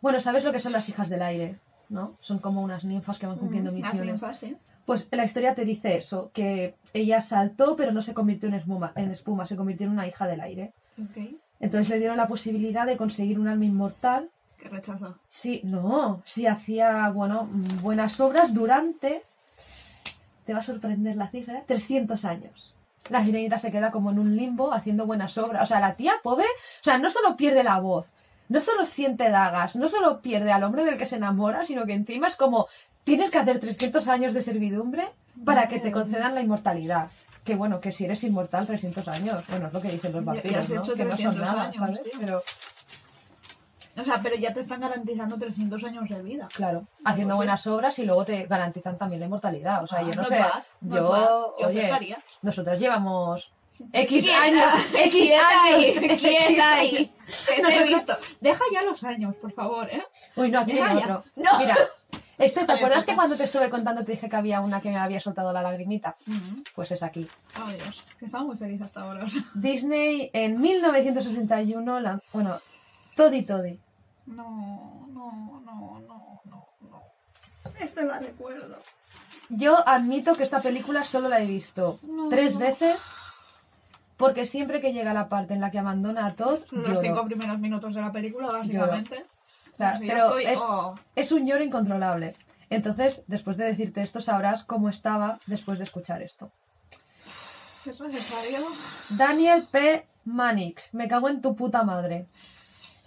[0.00, 1.58] Bueno, ¿sabes lo que son las hijas del aire?
[1.88, 2.16] ¿No?
[2.20, 4.12] Son como unas ninfas que van cumpliendo Las misiones.
[4.12, 4.56] ninfas, sí.
[4.84, 8.92] Pues la historia te dice eso, que ella saltó pero no se convirtió en espuma,
[8.94, 10.72] en espuma, se convirtió en una hija del aire.
[11.02, 11.34] Ok.
[11.58, 14.30] Entonces le dieron la posibilidad de conseguir un alma inmortal.
[14.58, 15.16] Que rechazo.
[15.28, 19.22] Sí, no, si hacía, bueno, mm, buenas obras durante,
[20.44, 22.75] te va a sorprender la cifra, 300 años.
[23.08, 25.62] La sirenita se queda como en un limbo haciendo buenas obras.
[25.62, 28.08] O sea, la tía pobre, o sea, no solo pierde la voz,
[28.48, 31.94] no solo siente dagas, no solo pierde al hombre del que se enamora, sino que
[31.94, 32.68] encima es como,
[33.04, 35.08] tienes que hacer 300 años de servidumbre
[35.44, 37.08] para que te concedan la inmortalidad.
[37.44, 40.68] Que bueno, que si eres inmortal 300 años, bueno, es lo que dicen los vampiros,
[40.68, 40.82] ¿no?
[40.82, 41.82] Que no son 300 nada, tío.
[42.18, 42.42] Pero,
[43.96, 46.48] O sea, pero ya te están garantizando 300 años de vida.
[46.52, 47.36] claro, haciendo sí.
[47.36, 49.82] buenas obras y luego te garantizan también la inmortalidad.
[49.82, 51.20] O sea, Ah, yo no sé, bad, yo, bad.
[51.60, 53.50] Yo oye, nosotras llevamos
[53.92, 57.12] X Quieta, años, X quieta años, ahí, X quieta ahí.
[57.46, 58.16] Te he visto.
[58.40, 60.02] Deja ya los años, por favor, ¿eh?
[60.36, 61.00] Uy, no, aquí Deja ya.
[61.00, 61.24] otro.
[61.36, 61.58] No.
[61.58, 61.76] Mira,
[62.38, 64.96] este, ¿te acuerdas que cuando te estuve contando te dije que había una que me
[64.98, 66.16] había soltado la lagrimita?
[66.74, 67.26] Pues es aquí.
[67.62, 68.04] Oh, Dios.
[68.18, 69.26] Que estaba muy feliz hasta ahora.
[69.54, 72.60] Disney en 1961 lanzó, bueno,
[73.14, 73.80] Toddy Toddy.
[74.26, 77.02] No, no, no, no, no, no.
[77.80, 78.76] Este la recuerdo.
[79.48, 82.28] Yo admito que esta película solo la he visto No.
[82.28, 83.00] tres veces
[84.16, 87.00] porque siempre que llega la parte en la que abandona a Todd, Los lloro.
[87.02, 89.24] cinco primeros minutos de la película, básicamente.
[89.72, 90.94] O sea, pero estoy- es, oh.
[91.14, 92.34] es un lloro incontrolable.
[92.70, 96.50] Entonces, después de decirte esto, sabrás cómo estaba después de escuchar esto.
[97.84, 98.66] Es necesario.
[99.10, 100.06] Daniel P.
[100.24, 102.26] Mannix, me cago en tu puta madre.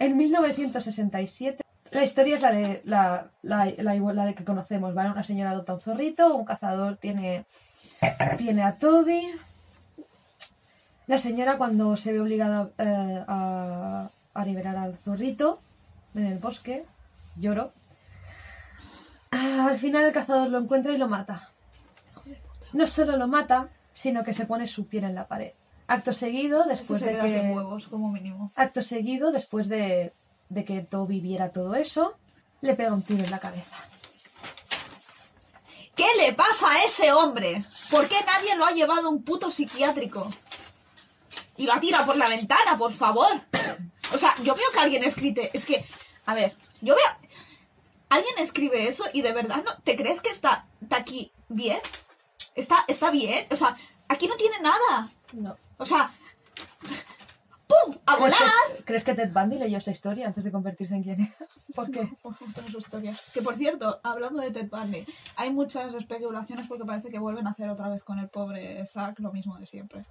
[0.00, 5.10] En 1967, la historia es la de la, la, la de que conocemos, ¿vale?
[5.10, 7.44] Una señora adopta un zorrito, un cazador tiene,
[8.38, 9.30] tiene a Toby.
[11.06, 14.10] La señora cuando se ve obligada eh, a,
[14.46, 15.60] liberar al zorrito
[16.14, 16.86] en el bosque,
[17.36, 17.74] lloro.
[19.30, 21.50] Al final el cazador lo encuentra y lo mata.
[22.72, 25.52] No solo lo mata, sino que se pone su piel en la pared.
[25.90, 27.50] Acto seguido, después de que...
[27.52, 28.48] huevos, como mínimo.
[28.54, 30.12] Acto seguido, después de,
[30.48, 32.14] de que Toby viera todo eso,
[32.60, 33.76] le pega un tiro en la cabeza.
[35.96, 37.64] ¿Qué le pasa a ese hombre?
[37.90, 40.30] ¿Por qué nadie lo ha llevado a un puto psiquiátrico?
[41.56, 43.42] Y lo tira por la ventana, por favor.
[44.14, 45.50] O sea, yo veo que alguien escribe...
[45.52, 45.84] Es que,
[46.26, 47.04] a ver, yo veo...
[48.10, 49.72] Alguien escribe eso y de verdad no...
[49.82, 51.80] ¿Te crees que está, está aquí bien?
[52.54, 53.48] ¿Está, ¿Está bien?
[53.50, 53.76] O sea,
[54.06, 55.10] aquí no tiene nada.
[55.32, 55.56] No.
[55.80, 56.10] O sea...
[57.66, 57.96] ¡Pum!
[58.04, 58.50] ¡A ¿Crees volar!
[58.76, 61.34] que, crees que Ted Bundy leyó esa historia antes de convertirse en quien era?
[61.74, 62.08] ¿Por qué?
[62.22, 63.14] Por su historia.
[63.32, 67.50] Que por cierto, hablando de Ted Bundy, hay muchas especulaciones porque parece que vuelven a
[67.50, 70.04] hacer otra vez con el pobre Zack lo mismo de siempre.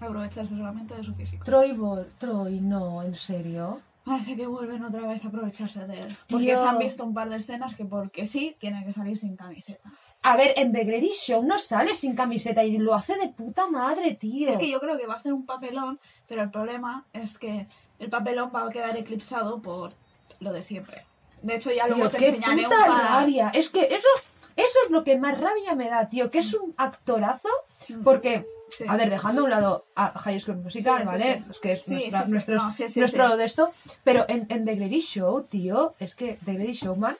[0.00, 1.44] Aprovecharse solamente de su físico.
[1.44, 1.78] Troy.
[2.18, 3.80] Troy, no, ¿en serio?
[4.04, 6.16] Parece que vuelven otra vez a aprovecharse de él.
[6.28, 9.36] Porque se han visto un par de escenas que porque sí, tiene que salir sin
[9.36, 9.90] camiseta.
[10.24, 13.66] A ver, en The Grady Show no sale sin camiseta y lo hace de puta
[13.68, 14.48] madre, tío.
[14.50, 17.66] Es que yo creo que va a hacer un papelón, pero el problema es que
[17.98, 19.92] el papelón va a quedar eclipsado por
[20.40, 21.04] lo de siempre.
[21.42, 23.02] De hecho, ya luego Tío, te qué enseñaré un puta par.
[23.20, 23.50] rabia.
[23.54, 24.08] Es que eso,
[24.56, 26.30] eso es lo que más rabia me da, tío.
[26.30, 27.48] Que es un actorazo.
[28.02, 28.84] Porque, Sí.
[28.88, 31.42] a ver, dejando a un lado a High School Musical, Sí, ¿vale?
[31.44, 31.50] sí.
[31.50, 32.30] Es que es nuestra- sí, sí.
[32.32, 32.62] nuestro, No,
[33.28, 33.72] nuestro de esto.
[34.04, 37.14] Pero en, en The Grady Show, tío, es que The Grady Showman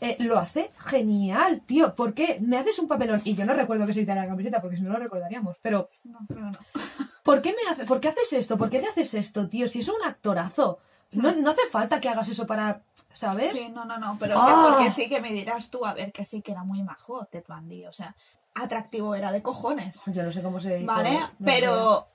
[0.00, 1.94] eh, lo hace genial, tío.
[1.94, 3.20] ¿Por qué me haces un papelón?
[3.24, 5.56] Y yo no recuerdo que se quitara la camiseta, porque si no lo recordaríamos.
[5.62, 6.58] Pero, No, creo no.
[7.24, 8.56] ¿por qué, me hace, ¿por qué haces esto?
[8.56, 9.68] ¿Por qué te haces esto, tío?
[9.68, 10.78] Si es un actorazo.
[11.12, 12.82] No, no hace falta que hagas eso para,
[13.12, 13.52] ¿sabes?
[13.52, 14.46] Sí, no, no, no, pero Ah.
[14.46, 17.24] que porque sí que me dirás tú, a ver, que sí que era muy majo
[17.26, 18.14] Ted Bundy, o sea,
[18.54, 20.00] atractivo era de cojones.
[20.06, 20.84] Yo no sé cómo se dice.
[20.86, 21.12] ¿Vale?
[21.18, 21.32] no sé.
[21.44, 22.08] Pero,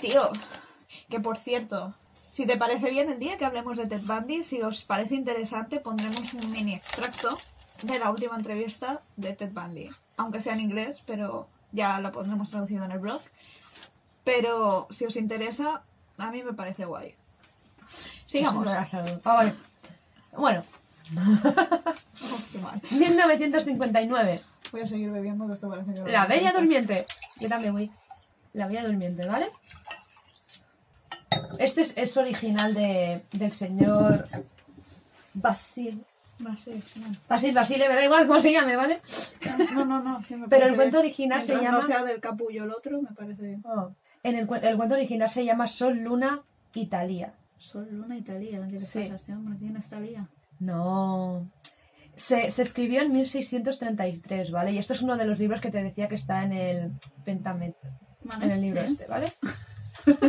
[0.00, 0.30] tío,
[1.08, 1.94] que por cierto,
[2.30, 5.80] si te parece bien el día que hablemos de Ted Bundy, si os parece interesante,
[5.80, 7.36] pondremos un mini extracto
[7.82, 9.88] de la última entrevista de Ted Bundy.
[10.16, 13.20] Aunque sea en inglés, pero ya lo pondremos traducido en el blog.
[14.24, 15.82] Pero si os interesa,
[16.18, 17.14] a mí me parece guay.
[18.26, 18.66] Sigamos.
[19.24, 19.54] Vale.
[20.36, 20.62] Bueno,
[21.16, 22.80] Oh, qué mal.
[22.90, 24.40] 1959.
[24.72, 26.10] Voy a seguir bebiendo, que esto parece que...
[26.10, 27.06] La Bella Durmiente.
[27.40, 27.90] Yo también voy.
[28.52, 29.50] La Bella Durmiente, ¿vale?
[31.58, 34.26] Este es, es original de, del señor
[35.34, 36.04] Basil.
[36.38, 36.54] No.
[37.28, 39.00] Basil, Basile, me da igual cómo se llame, ¿vale?
[39.74, 40.22] No, no, no.
[40.22, 43.10] sí me Pero el cuento original se llama- no sea del capullo el otro, me
[43.10, 43.58] parece.
[43.64, 43.90] Oh.
[44.22, 46.42] En el, el cuento original se llama Sol, Luna,
[46.74, 47.34] Italia.
[47.56, 48.64] Sol, Luna, Italia.
[48.70, 49.00] ¿Qué le Sí.
[49.00, 49.58] pasa este hombre?
[49.58, 50.28] ¿Quién está Lía?
[50.60, 51.50] No.
[52.14, 54.70] Se, se escribió en 1633, ¿vale?
[54.72, 56.92] Y esto es uno de los libros que te decía que está en el
[57.24, 57.74] Pentamet.
[58.22, 58.92] Vale, En el libro sí.
[58.92, 59.32] este, ¿vale?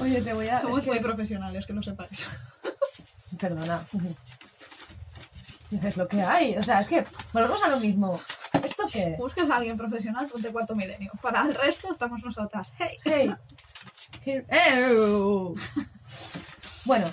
[0.00, 0.60] Oye, te voy a...
[0.60, 2.28] Somos es que- muy profesionales, que lo sepáis.
[3.40, 3.82] Perdona.
[5.82, 6.56] Es lo que hay.
[6.56, 8.20] O sea, es que volvemos a lo mismo.
[8.52, 9.16] ¿Esto qué?
[9.18, 11.10] Buscas a alguien profesional, ponte cuarto milenio.
[11.22, 12.72] Para el resto estamos nosotras.
[12.78, 12.98] ¡Hey!
[13.04, 13.34] Hey.
[14.24, 14.46] Here-.
[16.84, 17.06] Bueno,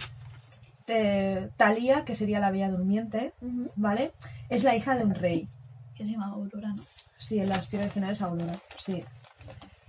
[0.87, 3.33] eh, Talía, que sería la Bella Durmiente,
[3.75, 4.11] ¿vale?
[4.49, 5.47] Es la hija de un rey.
[5.95, 6.83] Que se llama Aurora, ¿no?
[7.17, 9.03] Sí, en la historia original es Aurora, sí.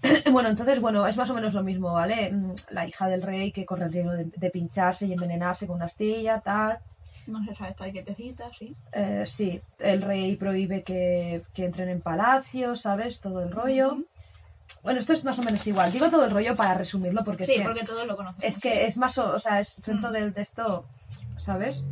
[0.33, 2.31] bueno, entonces, bueno, es más o menos lo mismo, ¿vale?
[2.33, 5.77] Mm, La hija del rey que corre el riesgo de, de pincharse y envenenarse con
[5.77, 6.79] una astilla, tal.
[7.27, 8.75] No se sabe, está quietecita, sí.
[8.93, 13.21] Eh, sí, el rey prohíbe que, que entren en palacios, ¿sabes?
[13.21, 13.99] Todo el rollo.
[14.83, 15.93] Bueno, esto es más o menos igual.
[15.93, 17.65] Digo todo el rollo para resumirlo porque Sí, es que...
[17.65, 18.43] porque todos lo conocemos.
[18.45, 20.13] Es que es más, o, o sea, es dentro Mm.
[20.13, 20.87] del texto,
[21.37, 21.85] ¿sabes?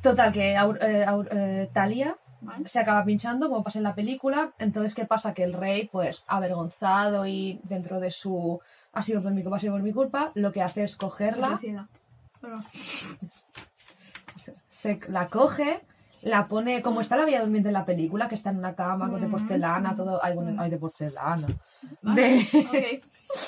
[0.00, 2.16] Total, que Aur- eh, Aur- eh, Talia.
[2.66, 4.52] Se acaba pinchando, como pasa en la película.
[4.58, 5.34] Entonces, ¿qué pasa?
[5.34, 8.60] Que el rey, pues, avergonzado y dentro de su
[8.92, 11.58] ha sido por mi culpa, ha sido por mi culpa, lo que hace es cogerla.
[12.40, 12.60] Pero-
[14.68, 15.80] se la coge,
[16.22, 19.08] la pone, como está la Bella Durmiente en la película, que está en una cama
[19.08, 19.96] de Mm, porcelana, sí.
[19.96, 21.46] todo, ay, bueno, de porcelana,
[22.02, 22.22] Vale,
[22.72, 23.02] de,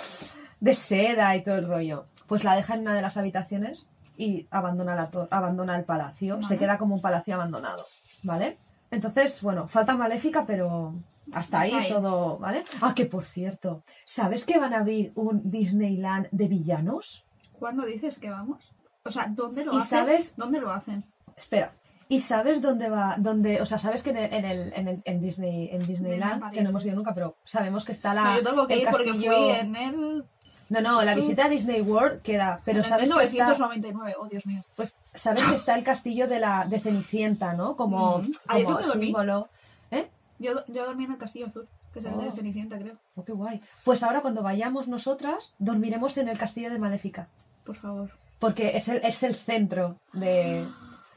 [0.61, 2.05] de seda y todo el rollo.
[2.27, 6.41] Pues la deja en una de las habitaciones y abandona, la abandona el palacio.
[6.43, 7.85] Se queda como un palacio abandonado,
[8.23, 8.59] ¿vale?
[8.93, 10.95] Entonces, bueno, falta maléfica, pero
[11.33, 12.63] hasta ahí, todo, ¿vale?
[12.83, 17.25] Ah, que por cierto, ¿sabes que van a abrir un Disneyland de villanos?
[17.59, 18.73] ¿Cuándo dices que vamos?
[19.05, 19.99] O sea, ¿dónde lo ¿Y hacen?
[19.99, 20.35] sabes?
[20.37, 21.05] ¿Dónde lo hacen?
[21.37, 21.73] Espera.
[22.09, 23.17] ¿Y sabes dónde va?
[23.19, 26.53] Dónde, o sea, sabes que en el, en el, en el- en Disney, en Disneyland,
[26.53, 28.25] que no hemos ido nunca, pero sabemos que está la.
[28.25, 30.25] No, yo tengo que el ir porque fui en el...
[30.73, 33.45] No, no, la visita a Disney World queda, pero en sabes que está.
[33.53, 34.15] 1999.
[34.19, 34.63] Oh, Dios mío.
[34.77, 37.77] Pues sabes que está el castillo de la de Cenicienta, ¿no?
[37.77, 38.33] Como, Mm.
[38.49, 39.49] Ahí como fue símbolo.
[39.91, 40.09] ¿Eh?
[40.39, 42.33] Yo, yo dormí en el Castillo Azul, que es el de Oh.
[42.33, 42.97] Cenicienta, creo.
[43.15, 43.61] Oh, qué guay.
[43.85, 47.29] Pues ahora cuando vayamos nosotras, dormiremos en el castillo de Maléfica.
[47.65, 48.11] Por favor.
[48.39, 50.67] Porque es el, es el centro de.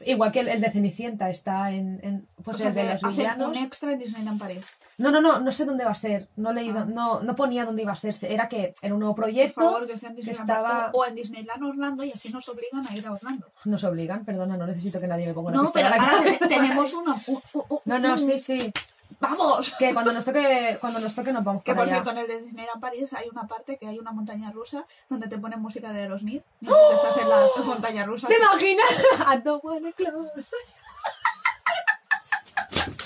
[0.04, 1.98] Igual que el, el de Cenicienta está en.
[2.02, 3.48] en- pues o sea, el de los villanos.
[3.48, 4.64] un extra en Disneyland París.
[4.98, 6.28] No, no, no, no sé dónde va a ser.
[6.36, 6.86] No he leído, Ah.
[6.88, 8.14] no, no ponía dónde iba a ser.
[8.22, 9.60] Era que era un nuevo Por proyecto.
[9.60, 10.90] favor, que sea en Disneyland estaba-.
[10.94, 13.46] O, en Disneyland Orlando y así nos obligan a ir a Orlando.
[13.66, 17.14] Nos obligan, perdona, no necesito que nadie me ponga una No, pero ahora tenemos uno.
[17.26, 18.72] un- un- un- No, no, sí, sí.
[19.20, 19.74] ¡Vamos!
[19.78, 22.42] Que cuando nos toque, cuando nos toque nos vamos Que por cierto, en el de
[22.42, 26.00] Disneyland París hay una parte que hay una montaña rusa donde te ponen música de
[26.00, 26.46] Aerosmith ¡Oh!
[26.60, 28.26] mientras estás en la montaña rusa.
[28.28, 28.86] ¿Te imaginas?
[29.32, 30.44] I don't wanna close.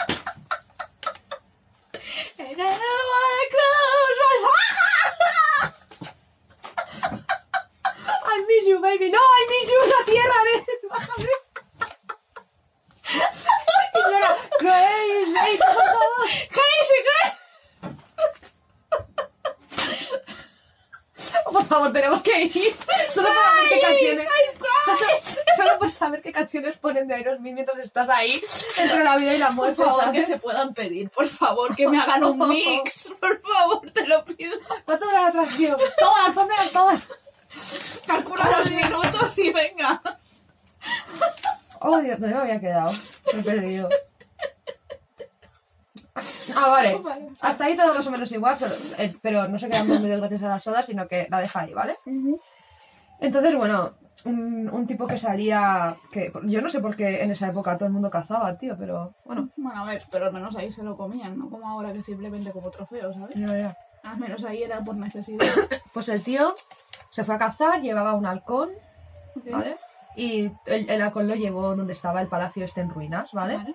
[8.32, 9.10] I miss you, baby.
[9.10, 10.38] No, I miss you, la tierra.
[10.90, 11.30] Bájame.
[14.02, 16.26] Suena, Crazy, por favor.
[16.52, 17.39] ¡Cállese, cállese!
[21.50, 22.74] Por favor, tenemos que ir.
[23.10, 24.28] Solo para ver qué canciones.
[25.56, 28.40] Solo por saber qué canciones ponen de Aerosmith mientras estás ahí
[28.76, 29.82] entre la vida y la Por muerte.
[29.84, 30.20] favor, ¿sabes?
[30.26, 31.10] que se puedan pedir.
[31.10, 33.10] Por favor, que me hagan un mix.
[33.20, 34.56] Por favor, te lo pido.
[34.84, 35.76] ¿Cuánto dura la atracción?
[35.98, 37.00] Todas, pónmelas todas.
[38.06, 40.00] Calcula los minutos y venga.
[41.80, 42.92] Oh, Dios, ¿dónde me había quedado?
[43.32, 43.88] Me he perdido.
[46.14, 47.00] Ah, vale.
[47.40, 50.42] Hasta ahí todo más o menos igual, solo- eh, pero no se quedan dormidos gracias
[50.42, 51.94] a la soda, sino que la deja ahí, ¿vale?
[53.20, 53.92] Entonces, bueno,
[54.24, 55.96] un, un tipo que salía...
[56.10, 59.14] que Yo no sé por qué en esa época todo el mundo cazaba, tío, pero
[59.24, 59.50] bueno.
[59.56, 62.50] Bueno, a ver, pero al menos ahí se lo comían, no como ahora que simplemente
[62.50, 63.36] como trofeo, ¿sabes?
[63.36, 63.76] ya, ya.
[64.02, 65.46] Al menos ahí era por necesidad.
[65.92, 66.54] Pues el tío
[67.10, 68.70] se fue a cazar, llevaba un halcón,
[69.36, 69.50] Ok.
[69.50, 69.76] ¿vale?
[70.16, 73.56] Y el, el halcón lo llevó donde estaba el palacio este en ruinas, ¿vale?
[73.56, 73.74] Vale.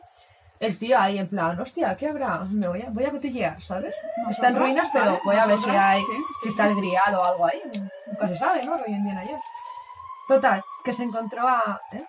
[0.59, 2.39] El tío ahí en plan, hostia, ¿qué habrá?
[2.49, 3.93] Me voy a, voy a cotillear, ¿sabes?
[4.29, 5.19] Está en ruinas, pero ¿vale?
[5.25, 7.61] voy a ver si hay, sí, sí, si está el grial o algo ahí.
[8.07, 8.73] Nunca se sabe, ¿no?
[8.73, 9.41] Hoy en día.
[10.27, 11.81] Total, que se encontró a...
[11.91, 12.05] ¿eh?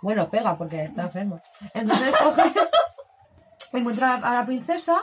[0.00, 1.42] Bueno, pega porque está enfermo.
[1.74, 2.52] Entonces coge...
[3.72, 5.00] encuentra a la princesa.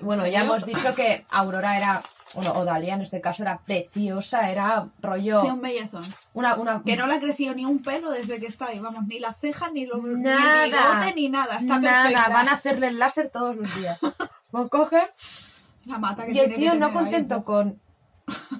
[0.00, 2.02] Bueno, ya hemos dicho que Aurora era...
[2.34, 5.40] Bueno, o Dalia en este caso era preciosa, era rollo...
[5.42, 6.02] Sí, un bellezón.
[6.32, 9.06] Una, una, Que no le ha crecido ni un pelo desde que está ahí, vamos,
[9.06, 10.64] ni la ceja, ni, lo, ni Nada.
[10.64, 11.58] el bigote, ni nada.
[11.58, 12.32] Está Nada, perfecta.
[12.32, 13.98] van a hacerle el láser todos los días.
[14.50, 15.00] Pues coge
[15.86, 16.92] La mata que y el que tío no ahí.
[16.92, 17.80] contento con,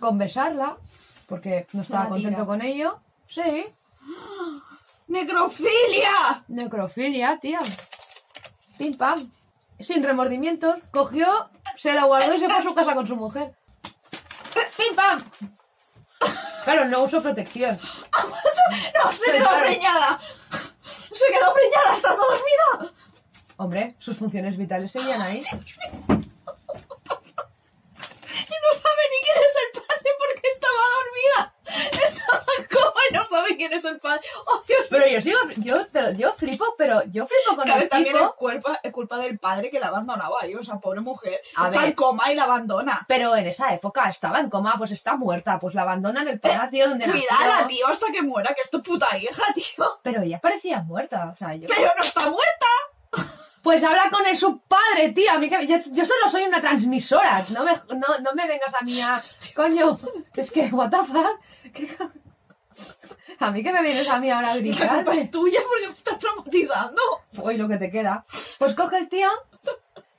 [0.01, 0.79] con besarla,
[1.27, 2.99] porque no estaba contento con ello.
[3.27, 3.67] Sí,
[5.09, 6.45] ¡Necrofilia!
[6.49, 7.61] necrofilia, tía.
[8.79, 9.31] Pim pam.
[9.79, 11.27] Sin remordimientos, cogió,
[11.77, 13.55] se la guardó y se fue a su casa con su mujer.
[14.77, 15.25] ¡Pim pam!
[16.65, 17.79] Claro, no uso protección.
[18.95, 19.65] ¡No, se quedó Claro.
[19.67, 20.21] preñada!
[20.83, 22.93] ¡Se quedó preñada estando dormida!
[23.57, 25.39] Hombre, sus funciones vitales seguían ahí.
[25.39, 25.43] Y
[28.63, 31.41] no sabe ni quién es el padre porque estaba dormida.
[32.07, 34.23] Estaba en coma y no sabe quién es el padre.
[34.47, 34.81] ¡Oh, Dios!
[34.91, 35.77] Pero yo sigo, yo,
[36.17, 39.81] yo flipo, pero yo flipo con el también es culpa, es culpa del padre que
[39.81, 40.55] la abandonaba ahí.
[40.55, 41.41] O sea, pobre mujer.
[41.57, 41.89] A está ver.
[41.91, 43.05] en coma y la abandona.
[43.09, 46.41] Pero en esa época estaba en coma, pues está muerta, pues la abandonan en el
[46.41, 47.67] palacio donde Cuidala, nació.
[47.69, 50.01] tío, hasta que muera, que es tu puta hija, tío.
[50.03, 51.69] Pero ella parecía muerta, o sea, yo...
[51.69, 52.67] Pero no está muerta.
[53.63, 55.67] Pues habla con el, su padre, tío, a mí que...
[55.67, 59.23] Yo, yo solo soy una transmisora, no me, no, no me vengas a mí a...
[59.55, 59.97] Coño,
[60.35, 61.87] es que, what the fuck, ¿Qué
[63.39, 65.89] A mí que me vienes a mí ahora a La gritar, culpa es tuya porque
[65.89, 67.01] me estás traumatizando.
[67.39, 68.25] hoy lo que te queda.
[68.59, 69.29] Pues coge el tío,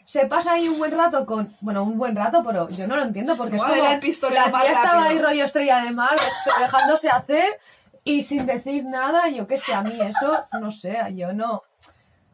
[0.05, 1.49] se pasa ahí un buen rato con...
[1.61, 3.91] Bueno, un buen rato, pero yo no lo entiendo porque Igual es como...
[3.91, 6.15] el pistolero la tía estaba ahí rollo estrella de mar,
[6.59, 7.59] dejándose hacer
[8.03, 11.63] y sin decir nada, yo qué sé, a mí eso, no sé, yo no...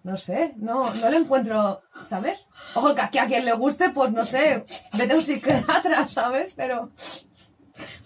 [0.02, 2.40] No sé, no, no le encuentro, ¿sabes?
[2.74, 4.64] Ojo, que a quien le guste, pues no sé,
[4.94, 6.54] vete a un psiquiatra, ¿sabes?
[6.56, 6.90] Pero...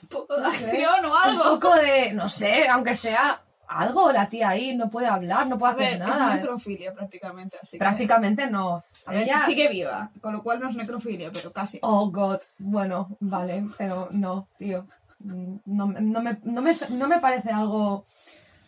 [0.03, 1.43] Un poco de acción o algo.
[1.53, 5.57] Un poco de, no sé, aunque sea algo, la tía ahí no puede hablar, no
[5.57, 6.28] puede A hacer ver, nada.
[6.30, 6.39] es ¿eh?
[6.41, 7.80] necrofilia prácticamente, así que...
[7.80, 8.84] Prácticamente no.
[9.05, 11.80] A ver, Ella- sigue viva, con lo cual no es necrofilia, pero casi.
[11.82, 12.39] Oh, God.
[12.59, 14.86] Bueno, vale, pero no, tío.
[15.19, 18.05] Mm, No, me- no, me, no, me, no me parece algo...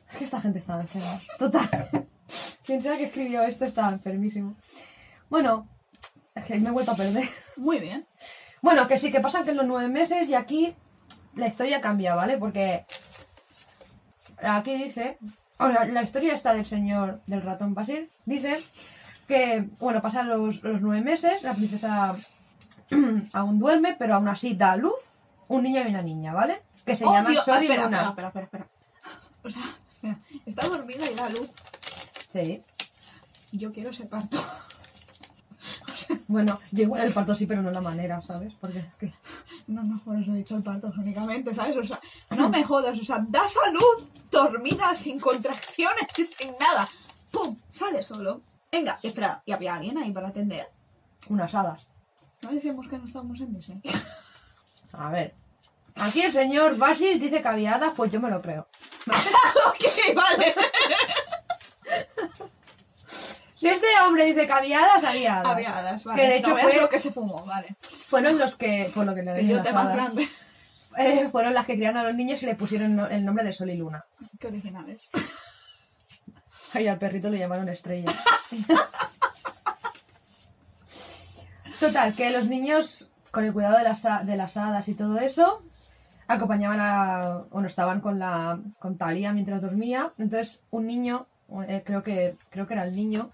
[0.10, 1.20] Es que esta gente estaba enferma.
[1.38, 1.70] Total.
[2.66, 4.56] Quien sea que escribió esto estaba enfermísimo.
[5.30, 5.68] Bueno,
[6.34, 7.30] es que me he vuelto a perder.
[7.58, 8.08] Muy bien.
[8.62, 10.76] Bueno, que sí, que pasan que en los nueve meses y aquí
[11.36, 12.38] la historia cambia, ¿vale?
[12.38, 12.86] Porque
[14.42, 15.18] aquí dice,
[15.58, 18.58] o sea, la historia está del señor del ratón Basil, dice
[19.28, 22.16] que, bueno, pasan los, los nueve meses, la princesa
[23.34, 24.94] aún duerme, pero aún así da a luz
[25.48, 26.62] un niño y una niña, ¿vale?
[26.86, 28.10] Que se Oh, llama Sol y espera, Luna.
[28.10, 28.68] espera, espera, espera, espera.
[29.44, 29.62] O sea,
[29.92, 31.50] espera, está dormida y da luz.
[32.32, 32.64] Sí.
[33.52, 34.38] Yo quiero ese parto.
[36.28, 38.54] Bueno, yo igual el parto sí, pero no la manera, ¿sabes?
[38.60, 39.14] Porque es que...
[39.68, 41.78] No, no, por eso he dicho el parto únicamente, ¿sabes?
[41.78, 42.00] O sea,
[42.32, 46.88] no me jodas, o sea, da salud, dormida, sin contracciones sin nada.
[47.32, 47.58] ¡Pum!
[47.70, 48.42] Sale solo.
[48.72, 50.68] Venga, espera, ¿y había alguien ahí para atender?
[51.30, 51.86] Unas hadas.
[52.42, 53.82] No decíamos que no estábamos en Disney.
[54.94, 55.34] A ver.
[55.96, 58.68] Aquí el señor Basil dice que había hadas, pues yo me lo creo.
[59.08, 60.56] ok, vale.
[63.70, 65.04] Este hombre dice hadas.
[65.04, 66.22] Había hadas, vale.
[66.22, 67.76] Que de hecho no fue- lo que se fumó, vale.
[67.82, 70.28] Fueron los que, por lo que le yo te más grande.
[70.98, 73.70] eh, fueron las que criaron a los niños y le pusieron el nombre de Sol
[73.70, 74.06] y Luna.
[74.40, 75.10] Qué originales.
[76.74, 78.12] Y al perrito le llamaron Estrella.
[81.80, 85.62] Total, que los niños, con el cuidado de las, de las hadas y todo eso,
[86.28, 87.44] acompañaban a...
[87.52, 90.12] Bueno, estaban con la con Talia mientras dormía.
[90.18, 91.28] Entonces, un niño,
[91.68, 93.32] eh, creo, que, creo que era el niño,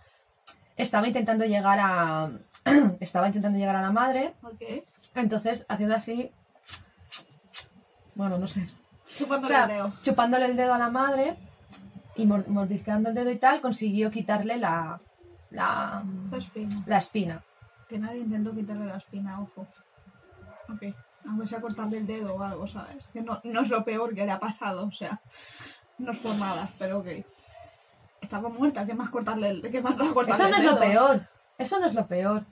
[0.81, 2.31] estaba intentando llegar a...
[2.99, 4.33] estaba intentando llegar a la madre.
[4.43, 4.61] Ok.
[5.15, 6.31] Entonces, haciendo así...
[8.15, 8.67] Bueno, no sé.
[9.17, 9.93] Chupándole el dedo.
[10.03, 11.37] chupándole el dedo a la madre
[12.15, 14.99] y mor- mordisqueando el dedo y tal, consiguió quitarle la,
[15.49, 16.83] la, La espina.
[16.85, 17.41] la espina.
[17.89, 19.67] Que nadie intentó quitarle la espina, ojo.
[20.69, 20.93] Ok.
[21.27, 23.07] Aunque sea cortarle el dedo o algo, ¿sabes?
[23.07, 25.19] Que no, no es lo peor que le ha pasado, o sea.
[25.97, 27.07] No es por nada, pero ok.
[28.21, 31.21] Estaba muerta, ¿qué más cortarle el, qué más cortarle Eso no es lo peor.
[31.57, 32.45] Eso no es lo peor.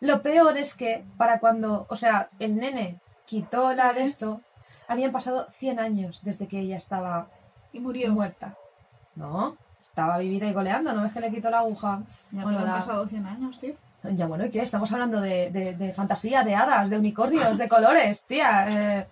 [0.00, 4.40] Lo peor es que para cuando, o sea, el nene quitó la de esto,
[4.88, 7.28] habían pasado 100 años desde que ella estaba
[7.72, 8.10] Y murió.
[8.12, 8.54] muerta.
[9.14, 12.02] No, estaba vivida y goleando, ¿no ves que le quitó la aguja?
[12.32, 13.74] Ya Bueno, han la- pasado 100 años, tío.
[14.02, 14.60] Ya bueno, ¿y qué?
[14.60, 18.66] Estamos hablando de, de- de fantasía, de hadas, de unicornios, de colores, tía.
[19.00, 19.06] eh,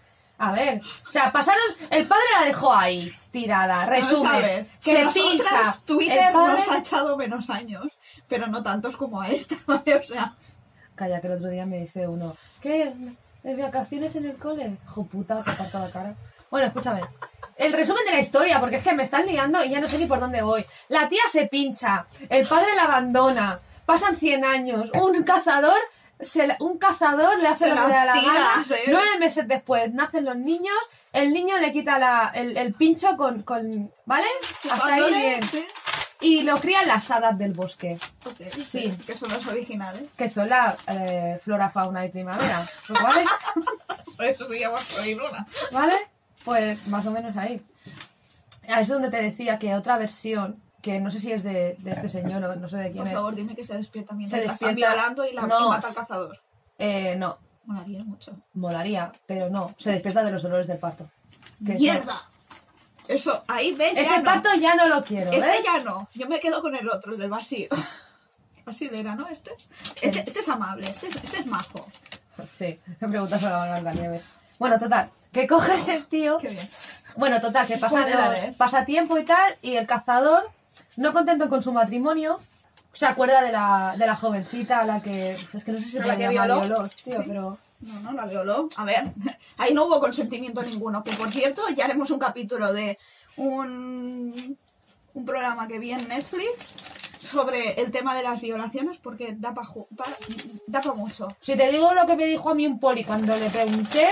[0.44, 1.62] A ver, o sea, pasaron.
[1.90, 3.76] El padre la dejó ahí, tirada.
[3.86, 4.42] Vamos a Resumen.
[4.42, 5.82] ver, que se nosotras.
[5.84, 7.86] Twitter padre- nos ha echado menos años,
[8.28, 9.94] pero no tantos como a esta, ¿vale?
[9.94, 10.34] O sea,
[10.96, 12.92] Calla, que el otro día me dice uno, ¿qué?
[13.44, 14.76] ¿De vacaciones en el cole?
[14.84, 16.14] Hijo puta, te parto la cara.
[16.50, 17.00] Bueno, escúchame.
[17.56, 19.96] El resumen de la historia, porque es que me están liando y ya no sé
[19.98, 20.64] ni por dónde voy.
[20.88, 25.78] La tía se pincha, el padre la abandona, pasan 100 años, un cazador,
[26.22, 28.64] se la- un cazador le hace Se lo la que le da la gana.
[28.64, 28.74] sí.
[28.88, 30.74] Nueve meses después nacen los niños,
[31.12, 33.92] el niño le quita la, el, el pincho con, con...
[34.06, 34.26] ¿Vale?
[34.70, 35.42] Hasta ahí bien.
[35.42, 35.64] sí.
[36.20, 37.98] Y lo crían las hadas del bosque.
[38.70, 38.96] Fin.
[39.04, 40.04] Que son los originales.
[40.16, 42.64] que son la eh, flora, fauna y primavera.
[43.02, 43.24] ¿Vale?
[44.16, 45.44] Por eso se llama Floribuna.
[45.72, 45.96] ¿Vale?
[46.44, 47.60] Pues más o menos ahí.
[48.68, 51.90] Ah, Es donde te decía que otra versión, que no sé si es de, de
[51.92, 53.14] este señor o no sé de quién Por es.
[53.14, 55.66] favor, dime que se despierta mientras Se despierta- violando y la No.
[55.66, 56.42] y mata al cazador.
[56.78, 58.36] Eh, no, Molaría mucho.
[58.54, 59.74] molaría, pero no.
[59.78, 61.08] Se despierta de los dolores del parto.
[61.64, 62.22] Que ¡Mierda!
[63.08, 64.24] Eso, ahí ves, ya Ese no.
[64.24, 65.60] parto ya no lo quiero, Ese ¿eh?
[65.64, 66.08] ya no.
[66.14, 67.68] Yo me quedo con el otro, el del vacío.
[68.64, 69.28] Basil era, ¿no?
[69.28, 69.50] Este.
[70.00, 71.84] Este, este es amable, este es, este es majo.
[72.56, 74.24] Sí, me preguntas a la Blancanieves.
[74.58, 76.38] Bueno, total, que coge el tío...
[76.38, 76.68] Qué bien.
[77.16, 78.56] Bueno, total, que Spoiler los alert.
[78.56, 80.48] pasatiempo y tal, y el cazador,
[80.96, 82.40] no contento con su matrimonio,
[82.92, 85.32] se acuerda de la, de la jovencita a la que...
[85.32, 86.60] Es que no sé si se ¿A la que violó?
[86.60, 87.24] violó, tío, Sí.
[87.26, 87.58] pero...
[87.80, 88.68] No, no, la violó.
[88.76, 89.12] A ver,
[89.58, 91.02] ahí no hubo consentimiento ninguno.
[91.02, 92.96] Que por cierto, ya haremos un capítulo de
[93.36, 94.56] un,
[95.14, 96.74] un programa que vi en Netflix
[97.18, 99.66] sobre el tema de las violaciones porque da para
[100.66, 101.34] da pa mucho.
[101.40, 104.08] Si te digo lo que me dijo a mí un poli cuando le pregunté,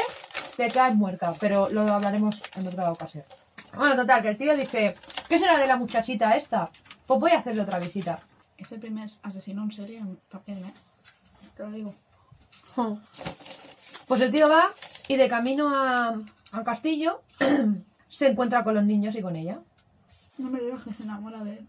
[0.57, 3.25] te caes muerta, pero lo hablaremos en otra ocasión.
[3.77, 4.95] Bueno, total, que el tío dice,
[5.29, 6.71] ¿qué será de la muchachita esta?
[7.07, 8.21] Pues voy a hacerle otra visita.
[8.59, 10.73] Es el primer asesino en serie en papel, ¿eh?
[11.57, 11.95] Te lo digo.
[14.07, 14.65] Pues el tío va
[15.09, 16.15] y de camino a-
[16.53, 17.23] al castillo
[18.09, 19.61] se encuentra con los niños y con ella.
[20.39, 21.67] No me digas que se enamora de él.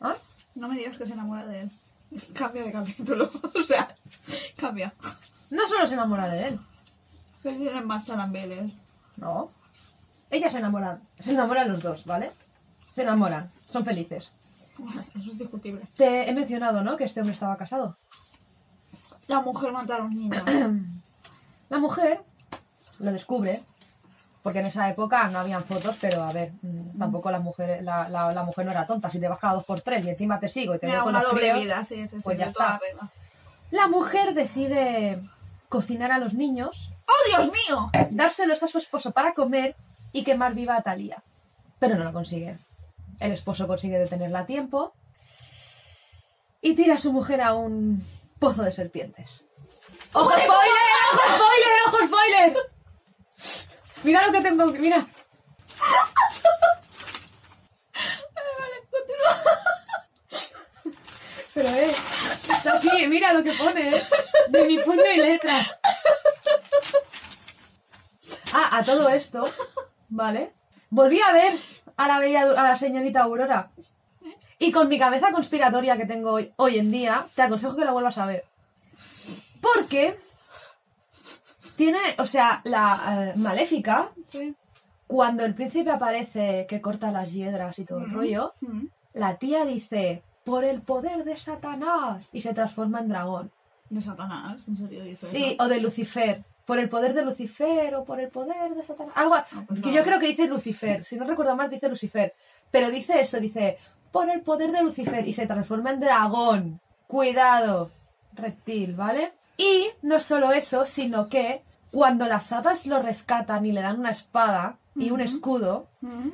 [0.00, 0.14] ¿Ah?
[0.54, 1.70] No me digas que se enamora de él.
[2.34, 3.30] Cambia de capítulo.
[3.58, 3.94] o sea,
[4.56, 4.94] cambia.
[5.50, 6.60] No solo se enamora de él,
[7.42, 8.72] Que tienen más talambeles.
[9.16, 9.50] no.
[10.32, 12.32] Ella se enamora, se enamoran los dos, ¿vale?
[12.96, 14.32] Se enamoran, son felices.
[14.72, 15.82] Eso es discutible.
[15.96, 16.96] Te he mencionado, ¿no?
[16.96, 17.96] Que este hombre estaba casado.
[19.28, 20.42] La mujer mata a un niño.
[21.68, 22.22] La mujer
[22.98, 23.62] lo descubre,
[24.42, 28.08] porque en esa época no habían fotos, pero a ver, mm, tampoco la mujer, la,
[28.10, 29.10] la- la mujer no era tonta.
[29.10, 31.02] Si te vas cada dos por tres y encima te sigo y te veo Era
[31.04, 32.78] con una los doble vida, sí, pues ya está.
[33.70, 35.22] La mujer decide
[35.70, 37.90] cocinar a los niños, ¡Oh, Dios mío!
[38.10, 39.74] dárselos a su esposo para comer
[40.12, 41.22] y quemar viva a Talía.
[41.78, 42.58] Pero no lo consigue.
[43.20, 44.94] El esposo consigue detenerla a tiempo
[46.60, 48.04] y tira a su mujer a un
[48.38, 49.44] pozo de serpientes.
[50.12, 50.50] ¡Ojo spoiler!
[51.12, 51.72] ¡Ojo spoiler!
[51.86, 52.56] ¡Ojo spoiler!
[54.04, 55.06] Mira lo que tengo, mira.
[61.54, 61.94] Pero eh,
[62.48, 64.06] está aquí, mira lo que pone, eh.
[64.48, 65.60] De mi puño y letra.
[68.54, 69.48] Ah, a todo esto,
[70.12, 70.52] ¿vale?
[70.90, 71.52] Volví a ver
[71.96, 73.70] a la bella, a la señorita Aurora.
[74.58, 77.92] Y con mi cabeza conspiratoria que tengo hoy, hoy en día, te aconsejo que la
[77.92, 78.44] vuelvas a ver.
[79.60, 80.18] Porque
[81.76, 84.54] tiene, o sea, la eh, maléfica, Sí.
[85.06, 88.86] cuando el príncipe aparece que corta las hiedras y todo el rollo, Mm.
[89.14, 93.50] la tía dice, por el poder de Satanás, y se transforma en dragón.
[93.90, 95.64] De Satanás, en serio dice Sí, eso?
[95.64, 96.44] o de Lucifer.
[96.64, 99.14] Por el poder de Lucifer o por el poder de Satanás.
[99.16, 99.36] Algo
[99.66, 101.04] por que yo creo que dice Lucifer.
[101.04, 102.34] Si no recuerdo mal, dice Lucifer.
[102.70, 103.78] Pero dice eso, dice
[104.12, 106.80] por el poder de Lucifer y se transforma en dragón.
[107.08, 107.90] Cuidado,
[108.34, 109.32] reptil, ¿vale?
[109.56, 114.10] Y no solo eso, sino que cuando las hadas lo rescatan y le dan una
[114.10, 115.88] espada y un escudo.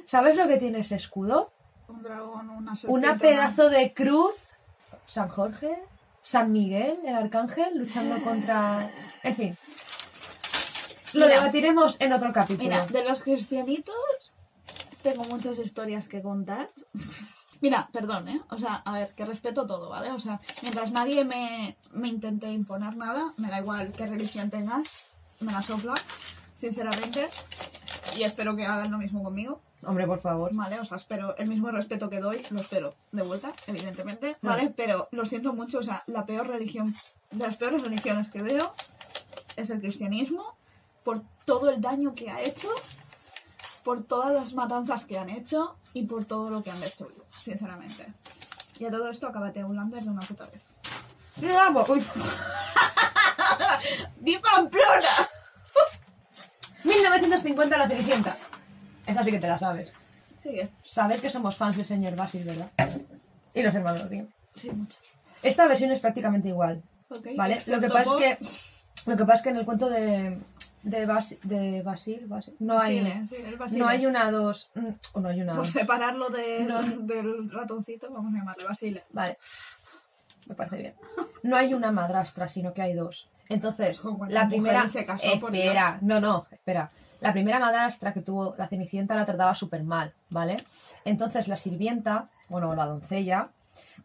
[0.07, 1.53] ¿sabes lo que tiene ese escudo?
[1.89, 4.35] Un dragón, una Una serpiente, pedazo de cruz.
[5.07, 5.83] San Jorge,
[6.23, 8.91] San Miguel, el arcángel, luchando contra.
[9.23, 9.57] En fin.
[11.15, 11.41] Lo Mira.
[11.41, 12.69] debatiremos en otro capítulo.
[12.69, 13.95] Mira, de los cristianitos
[15.03, 16.71] tengo muchas historias que contar.
[17.61, 18.41] Mira, perdón, ¿eh?
[18.51, 20.13] O sea, a ver, que respeto todo, ¿vale?
[20.13, 24.89] O sea, mientras nadie me, me intente imponer nada, me da igual qué religión tengas,
[25.41, 25.95] me la sopla,
[26.55, 27.29] sinceramente.
[28.17, 30.55] Y espero que hagan lo mismo conmigo, Hombre, por favor.
[30.55, 30.81] ¿vale?
[30.81, 34.73] O sea, espero el mismo respeto que doy, lo espero de vuelta, evidentemente, ¿vale?
[34.77, 36.93] Pero lo siento mucho, o sea, la peor religión,
[37.31, 38.75] de las peores religiones que veo
[39.57, 40.57] es el cristianismo,
[41.09, 42.69] por todo el daño que ha hecho,
[43.83, 48.07] por todas las matanzas que han hecho y por todo lo que han destruido, sinceramente.
[48.79, 50.61] Y a todo esto acábate Ulander de una puta vez.
[51.41, 52.05] Vamos, uy.
[54.21, 55.09] ¡Di Pamplona!
[56.85, 58.37] 1950 La Cenicienta.
[59.07, 59.91] Esa sí que te la sabes.
[60.37, 60.69] Sigue.
[60.85, 62.71] Sabes que somos fans del señor Basil, ¿verdad?
[63.55, 64.29] Y los hermanos Grimm.
[64.53, 64.99] Sí, mucho.
[65.43, 66.83] Esta versión es prácticamente igual,
[67.35, 67.63] ¿vale?
[67.67, 70.39] Lo que pasa es que lo que pasa es que en el cuento de
[70.89, 73.81] de, Basi- de Basil, Basil, no hay Basile, sí, el Basile.
[73.81, 75.71] no hay una dos, mm, o no hay una Por dos.
[75.71, 76.83] separarlo de- No.
[77.07, 79.05] del ratoncito, vamos a llamarle Basile.
[79.11, 79.39] Vale.
[80.47, 80.95] Me parece bien.
[81.43, 83.29] No hay una madrastra, sino que hay dos.
[83.51, 84.89] Entonces, la primera.
[84.89, 86.91] se casó, por espera, no, no, espera.
[87.21, 90.57] La primera madrastra que tuvo la Cenicienta la trataba súper mal, ¿vale?
[91.05, 93.49] Entonces la sirvienta, bueno, la doncella,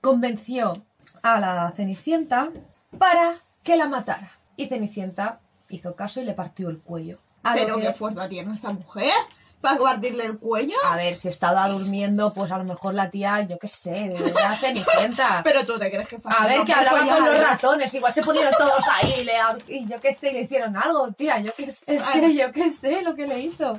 [0.02, 0.84] convenció
[1.22, 2.50] a la Cenicienta
[2.98, 4.32] para que la matara.
[4.56, 5.40] Y Cenicienta
[5.70, 7.18] hizo caso y le partió el cuello.
[7.44, 9.12] A Pero que- qué fuerza tiene esta mujer
[9.60, 10.76] para partirle el cuello.
[10.86, 14.32] A ver, si estaba durmiendo, pues a lo mejor la tía, yo qué sé, de
[14.34, 15.42] la Cenicienta.
[15.44, 18.54] Pero tú te crees que A ver, que hablaba con los ratones, igual se pusieron
[18.58, 19.34] todos ahí y, le,
[19.70, 22.52] y yo qué sé, y le hicieron algo, tía, yo qué sé, es que yo
[22.52, 23.78] qué sé lo que le hizo.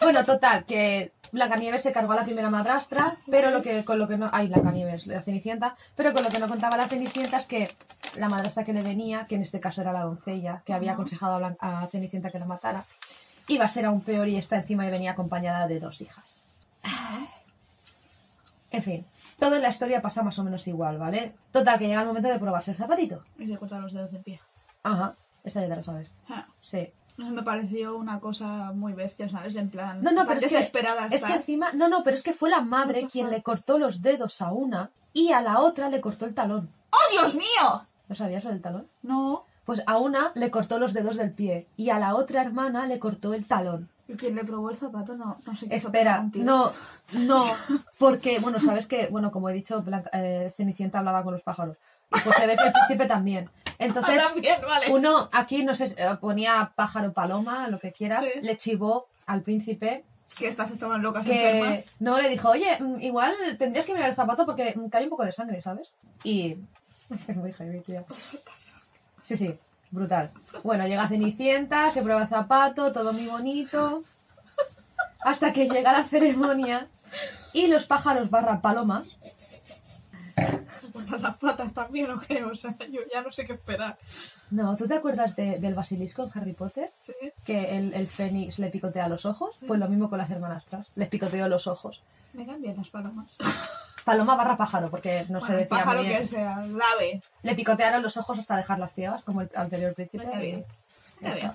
[0.00, 4.06] Bueno, total, que Blancanieves se cargó a la primera madrastra, pero lo que con lo
[4.08, 7.46] que no, ay, Blancanieves, la Cenicienta, pero con lo que no contaba la Cenicienta es
[7.46, 7.74] que
[8.16, 11.34] la madrastra que le venía, que en este caso era la doncella, que había aconsejado
[11.34, 12.84] a, Blan- a Cenicienta que la matara,
[13.48, 16.42] iba a ser aún peor y esta encima y venía acompañada de dos hijas.
[18.70, 19.06] En fin,
[19.38, 21.32] todo en la historia pasa más o menos igual, ¿vale?
[21.52, 23.24] Total, que llega el momento de probarse el zapatito.
[23.38, 24.40] Y se cortan los dedos de pie.
[24.82, 25.14] Ajá,
[25.44, 26.10] esta ya te lo sabes.
[26.28, 26.92] Ah, Sí.
[27.16, 29.56] No sé, me pareció una cosa muy bestia, ¿sabes?
[29.56, 30.02] En plan.
[30.02, 31.36] No, no, pero es que, desesperada es que estás.
[31.36, 34.52] encima, no, no, pero es que fue la madre quien le cortó los dedos a
[34.52, 36.68] una y a la otra le cortó el talón.
[36.90, 37.86] ¡Oh, Dios mío!
[38.08, 38.86] ¿No sabías lo del talón?
[39.02, 39.44] No.
[39.64, 42.98] Pues a una le cortó los dedos del pie y a la otra hermana le
[42.98, 43.88] cortó el talón.
[44.08, 45.16] ¿Y quien le probó el zapato?
[45.16, 46.70] No, no sé qué Espera, no,
[47.14, 47.42] no,
[47.98, 51.76] porque, bueno, sabes que, bueno, como he dicho, Blanca- eh, Cenicienta hablaba con los pájaros.
[52.14, 53.50] Y pues se ve que el príncipe también.
[53.78, 54.86] Entonces, Ah, también, vale.
[54.90, 58.40] uno aquí, no sé, eh, ponía pájaro, paloma, lo que quieras, Sí.
[58.42, 60.04] le chivó al príncipe
[60.38, 61.84] Que estas estaban locas que enfermas.
[61.98, 65.10] no le dijo, oye, mm, igual tendrías que mirar el zapato porque mm, cae un
[65.10, 65.88] poco de sangre, ¿sabes?
[66.24, 66.56] Y
[67.28, 68.04] es muy heavy, tío.
[69.22, 69.58] Sí, sí,
[69.90, 70.30] brutal.
[70.62, 74.04] Bueno, llega Cenicienta, se prueba el zapato, todo muy bonito.
[75.20, 76.88] Hasta que llega la ceremonia
[77.52, 79.18] y los pájaros barra palomas
[81.08, 82.44] Se las patas también, ¿o qué?
[82.44, 83.98] O sea, yo ya no sé qué esperar.
[84.50, 86.92] No, ¿tú te acuerdas de- del basilisco en Harry Potter?
[86.98, 87.14] Sí.
[87.44, 89.56] Que el, el fénix le picotea los ojos.
[89.66, 90.86] Pues lo mismo con las hermanastras.
[90.94, 92.02] Les picoteó los ojos.
[92.32, 93.26] Me dan bien las palomas.
[94.04, 96.20] Paloma barra pájaro, porque no se Bueno, decía pájaro muy bien.
[96.20, 97.20] que sea, el ave.
[97.42, 100.24] Le picotearon los ojos hasta dejarlas ciegas, como el anterior príncipe.
[100.24, 100.64] Está bien.
[101.20, 101.52] Está bien.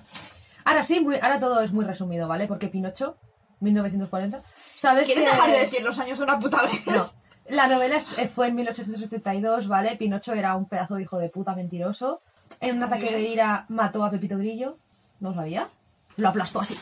[0.64, 2.46] Ahora sí, muy- ahora todo es muy resumido, ¿vale?
[2.46, 3.16] Porque Pinocho,
[3.60, 4.42] 1940,
[4.76, 6.86] ¿sabes ¿Quieres que- dejar de decir los años de una puta vez?
[6.88, 7.10] No.
[7.52, 9.96] La novela eh, fue en 1872, ¿vale?
[9.96, 12.22] Pinocho era un pedazo de hijo de puta mentiroso.
[12.60, 14.78] En un ataque de ira mató a Pepito Grillo.
[15.20, 15.68] ¿No lo sabía?
[16.16, 16.76] Lo aplastó así.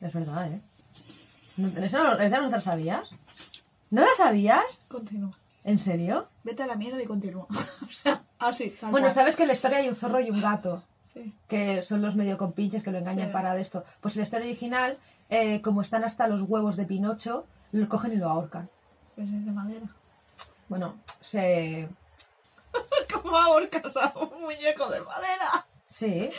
[0.00, 0.60] Es verdad, ¿eh?
[1.58, 3.10] ¿No, ¿Eso no, esa no te la sabías?
[3.90, 4.64] ¿No la sabías?
[4.88, 5.36] Continúa.
[5.64, 6.28] ¿En serio?
[6.42, 7.46] Vete a la mierda y continúa.
[7.82, 9.14] o sea, así, tal Bueno, cual.
[9.14, 10.82] sabes que en la historia hay un zorro y un gato.
[11.04, 11.34] Sí.
[11.46, 13.32] que son los medio compinches que lo engañan Sí.
[13.34, 13.84] para de esto.
[14.00, 14.96] Pues en la historia original,
[15.28, 18.70] eh, como están hasta los huevos de Pinocho, lo cogen y lo ahorcan.
[19.14, 19.86] Pues es de madera.
[20.68, 21.88] Bueno, se...
[23.12, 25.66] ¿Cómo ahorcas a un muñeco de madera?
[25.88, 26.30] Sí.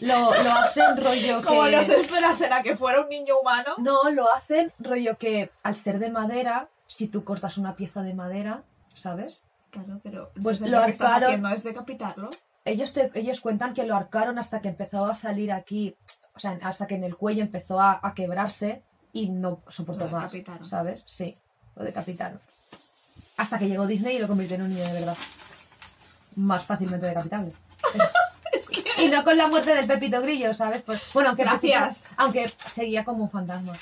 [0.00, 1.70] Lo, lo hacen rollo Como que...
[1.76, 3.74] no se espera será que fuera un niño humano.
[3.78, 8.14] No, lo hacen rollo que al ser de madera, si tú cortas una pieza de
[8.14, 8.62] madera,
[8.94, 9.42] ¿sabes?
[9.70, 12.30] Claro, pero Pues lo que estás arcaron- haciendo es decapitarlo.
[12.64, 15.96] Ellos, te- ellos cuentan que lo arcaron hasta que empezó a salir aquí,
[16.34, 18.82] o sea, hasta que en el cuello empezó a, a quebrarse
[19.12, 20.32] y no soportó Lo más.
[20.64, 21.02] ¿sabes?
[21.06, 21.36] Sí,
[21.76, 22.40] lo decapitaron.
[23.36, 25.16] Hasta que llegó Disney y lo convirtió en un niño de verdad.
[26.36, 27.52] Más fácilmente decapitable.
[28.98, 30.82] Y no con la muerte del Pepito Grillo, ¿sabes?
[30.82, 32.08] Pues, bueno, aunque Gracias.
[32.16, 33.72] Aunque seguía como un fantasma.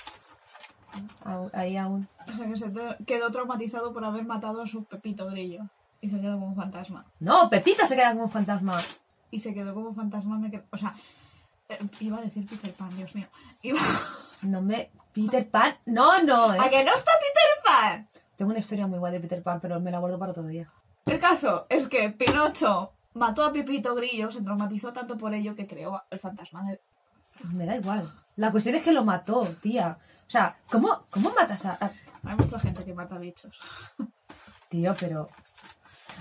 [1.54, 2.06] Ahí aún.
[2.26, 5.64] O sea, que se quedó traumatizado por haber matado a su Pepito Grillo.
[6.00, 7.06] Y se quedó como un fantasma.
[7.20, 8.78] No, Pepito se queda como un fantasma.
[9.30, 10.38] Y se quedó como fantasma.
[10.38, 10.94] Me quedó- O sea,
[11.70, 13.26] eh, iba a decir Peter Pan, Dios mío.
[13.62, 13.80] Iba...
[14.42, 14.90] No me.
[15.16, 15.74] Peter Pan.
[15.86, 16.70] No, no, ¿A eh.
[16.70, 18.08] que no está Peter Pan?
[18.36, 20.70] Tengo una historia muy guay de Peter Pan, pero me la guardo para otro día.
[21.06, 25.66] El caso es que Pinocho mató a Pepito Grillo, se traumatizó tanto por ello que
[25.66, 26.80] creó el fantasma de...
[27.40, 28.12] Pues me da igual.
[28.36, 29.98] La cuestión es que lo mató, tía.
[30.26, 31.92] O sea, ¿cómo, cómo matas a, a-
[32.28, 33.58] Hay mucha gente que mata bichos.
[34.68, 35.28] Tío, pero...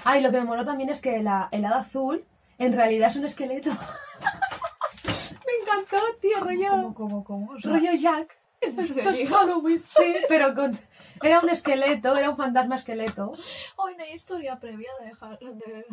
[0.05, 2.23] Ay, lo que me moló también es que la, el hada azul
[2.57, 3.71] en realidad es un esqueleto.
[5.03, 6.69] me encantó, tío, rollo...
[6.69, 7.51] ¿Cómo, cómo, cómo?
[7.53, 8.37] O sea, rollo Jack.
[8.77, 9.29] Esto es?
[9.29, 9.83] Halloween.
[9.95, 10.77] Sí, pero con...
[11.21, 13.33] Era un esqueleto, era un fantasma esqueleto.
[13.77, 15.53] Hoy no hay historia previa de...
[15.55, 15.85] De...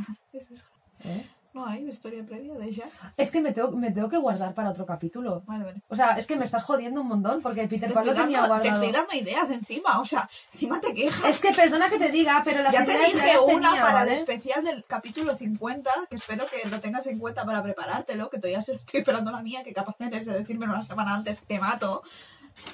[1.04, 1.26] ¿Eh?
[1.54, 2.86] No hay historia previa de ella.
[3.18, 5.42] Es que me tengo, me tengo que guardar para otro capítulo.
[5.44, 5.82] Vale, vale.
[5.88, 8.40] O sea, es que me estás jodiendo un montón porque Peter Te Pan lo tenía
[8.40, 8.84] dando, te guardado.
[8.84, 11.28] estoy dando ideas encima, o sea, encima te quejas.
[11.28, 13.82] Es que perdona que te diga, pero las Ya te ideas ya dije una tenía,
[13.82, 14.12] para ¿vale?
[14.12, 18.38] el especial del capítulo 50, que espero que lo tengas en cuenta para preparártelo, que
[18.38, 22.02] todavía estoy esperando la mía, que capaz eres de decírmelo una semana antes, te mato.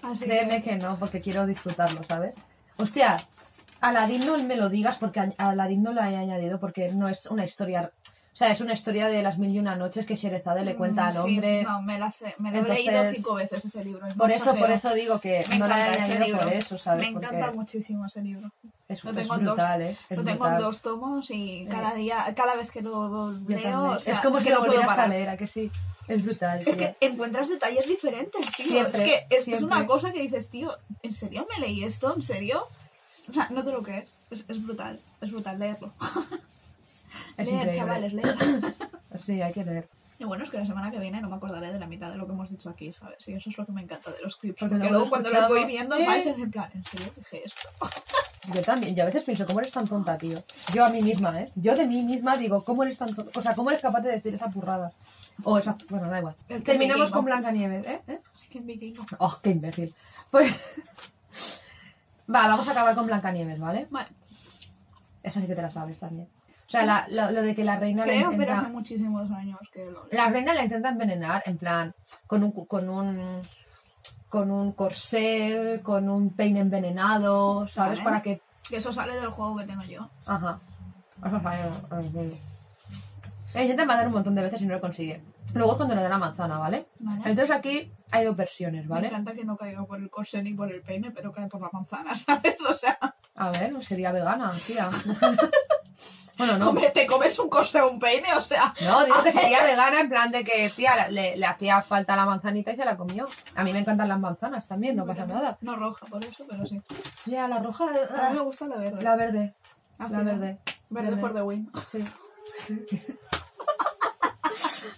[0.03, 0.71] Así Créeme que...
[0.71, 2.35] que no, porque quiero disfrutarlo, ¿sabes?
[2.77, 3.21] Hostia,
[3.81, 7.27] Aladdin no me lo digas porque a Aladdin no la he añadido porque no es
[7.27, 7.93] una historia...
[8.35, 11.09] O sea, es una historia de las mil y una noches que Sherezade le cuenta
[11.09, 11.65] al Sí, hombre.
[11.65, 14.07] no, me, la sé, me lo he Entonces, leído cinco veces ese libro.
[14.07, 17.03] no Por eso, por eso digo que Me no la he añadido por eso, ¿sabes?
[17.03, 18.49] Me encanta Porque muchísimo ese libro.
[18.87, 19.55] es, Lo es tengo en dos.
[19.57, 19.97] brutal, ¿eh?
[20.09, 20.53] Es Lo tengo brutal.
[20.55, 24.37] en dos tomos y cada día, cada vez que lo leo, o sea, es como
[24.37, 25.73] es si que lo puedo volvieras a leer, ¿a que sí?
[26.09, 26.77] Es brutal, Es tío.
[26.77, 28.67] que encuentras detalles diferentes, tío.
[28.67, 32.15] Siempre, es que es, es una cosa que dices, tío, ¿en serio me leí esto?
[32.15, 32.67] ¿En serio?
[33.29, 34.09] O sea, no te lo crees.
[34.31, 34.99] Es, es brutal.
[35.21, 35.93] Es brutal leerlo.
[37.37, 37.77] Es leer, increíble.
[37.77, 38.37] chavales, leer.
[39.17, 39.89] Sí, hay que leer.
[40.21, 42.17] Y bueno, es que la semana que viene no me acordaré de la mitad de
[42.17, 43.27] lo que hemos dicho aquí, ¿sabes?
[43.29, 44.59] Y eso es lo que me encanta de los clips.
[44.59, 46.07] Porque Porque, luego cuando los voy viendo, "Eh".
[46.17, 47.69] Es en plan, ¿en serio dije esto?
[48.55, 50.39] Yo también, yo a veces pienso, ¿cómo eres tan tonta, tío?
[50.73, 51.51] Yo a mí misma, ¿eh?
[51.55, 53.39] Yo de mí misma digo, ¿cómo eres tan tonta?
[53.39, 54.91] O sea, ¿cómo eres capaz de decir esa burrada?
[55.45, 55.77] O esa...
[55.89, 56.35] Bueno, da igual.
[56.65, 57.25] Terminamos con.
[57.25, 58.03] Blancanieves, ¿eh?
[58.09, 58.21] ¿eh?
[58.61, 59.05] Vikingo.
[59.19, 59.95] ¡Oh, qué imbécil!
[60.31, 60.53] Pues...
[62.35, 63.87] Va, vamos a acabar con Blancanieves, ¿vale?
[63.91, 64.09] Vale,
[65.23, 66.29] Esa sí que te la sabes también.
[66.67, 68.59] O sea, la- lo, lo de que la reina creo, pero intenta...
[68.61, 70.09] hace muchísimos años que lo leo.
[70.13, 71.95] La reina la intenta envenenar, en plan,
[72.27, 73.41] con un, con un,
[74.29, 77.99] con un corsé, con un peine envenenado, ¿sabes?
[77.99, 78.05] Vale.
[78.05, 78.43] Para que...
[78.69, 80.11] Que eso sale del juego que tengo yo.
[80.27, 80.61] Ajá.
[81.25, 81.71] Eso falla.
[83.55, 85.23] Ella intenta matar un montón de veces y no lo consigue.
[85.55, 86.87] Luego es cuando le da la manzana, ¿vale?
[86.99, 87.23] Vale.
[87.25, 89.07] Entonces aquí hay dos versiones, Me ¿vale?
[89.09, 91.71] encanta que no caiga por el corsé ni por el peine, pero cae por la
[91.73, 92.61] manzana, ¿sabes?
[92.69, 92.99] O sea,
[93.35, 94.91] A ver, sería vegana, tía.
[96.39, 96.69] bueno, no.
[96.69, 98.75] hombre, te comes un corsé o un peine, o sea.
[98.85, 102.27] No, digo que sería vegana en plan de que, tía, le, le hacía falta la
[102.27, 103.25] manzanita y se la comió.
[103.55, 105.57] A mí me encantan las manzanas también, no pasa nada.
[105.63, 106.81] No roja por eso, pero sí.
[107.27, 107.85] Ya, la roja...
[107.87, 109.03] A mí me gusta la verde.
[109.03, 109.55] La verde.
[109.99, 110.23] La Ácida.
[110.23, 110.59] verde.
[110.91, 111.71] Verde for the win.
[111.91, 112.05] Sí.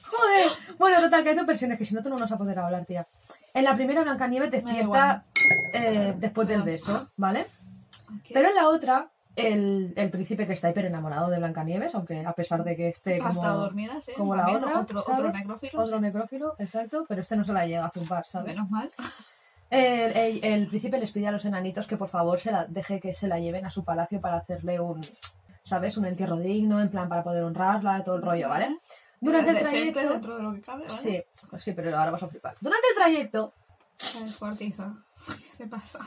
[0.02, 0.76] Joder.
[0.78, 2.58] Bueno, total, que hay dos versiones que si no tú no nos vas a poder
[2.58, 3.06] hablar, tía.
[3.54, 5.24] En la primera, Blancanieves despierta
[5.74, 7.46] eh, después del beso, ¿vale?
[8.32, 12.32] Pero en la otra, el, el príncipe que está hiper enamorado de Blancanieves, aunque a
[12.32, 14.12] pesar de que esté como, estado dormida, sí.
[14.16, 14.80] como la otra.
[14.80, 15.82] Otro, otro necrófilo.
[15.82, 18.54] Otro necrófilo, exacto, pero este no se la llega a zumbar, ¿sabes?
[18.54, 18.90] Menos mal.
[19.70, 22.98] El, el- el príncipe les pide a los enanitos que por favor se la deje
[23.00, 25.00] que se la lleven a su palacio para hacerle un,
[25.62, 25.96] ¿sabes?
[25.96, 28.76] Un entierro digno, en plan para poder honrarla, todo el rollo, ¿vale?
[29.20, 30.00] Durante el trayecto...
[30.08, 30.94] dentro de lo que cabe, ¿vale?
[30.96, 31.22] Sí,
[31.60, 32.56] sí, pero ahora vas a flipar.
[32.60, 33.52] Durante el trayecto,
[33.96, 34.94] Se descuartiza.
[35.58, 36.00] ¿Qué pasa?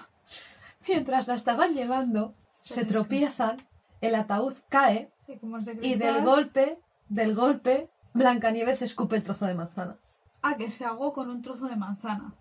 [0.88, 3.58] mientras la estaban llevando, Se tropiezan,
[4.02, 9.16] el ataúd cae Y como es de y cristal- del golpe, del golpe, Blancanieves escupe
[9.16, 9.98] el trozo de manzana.
[10.42, 12.34] Ah, que se ahogó con un trozo de manzana.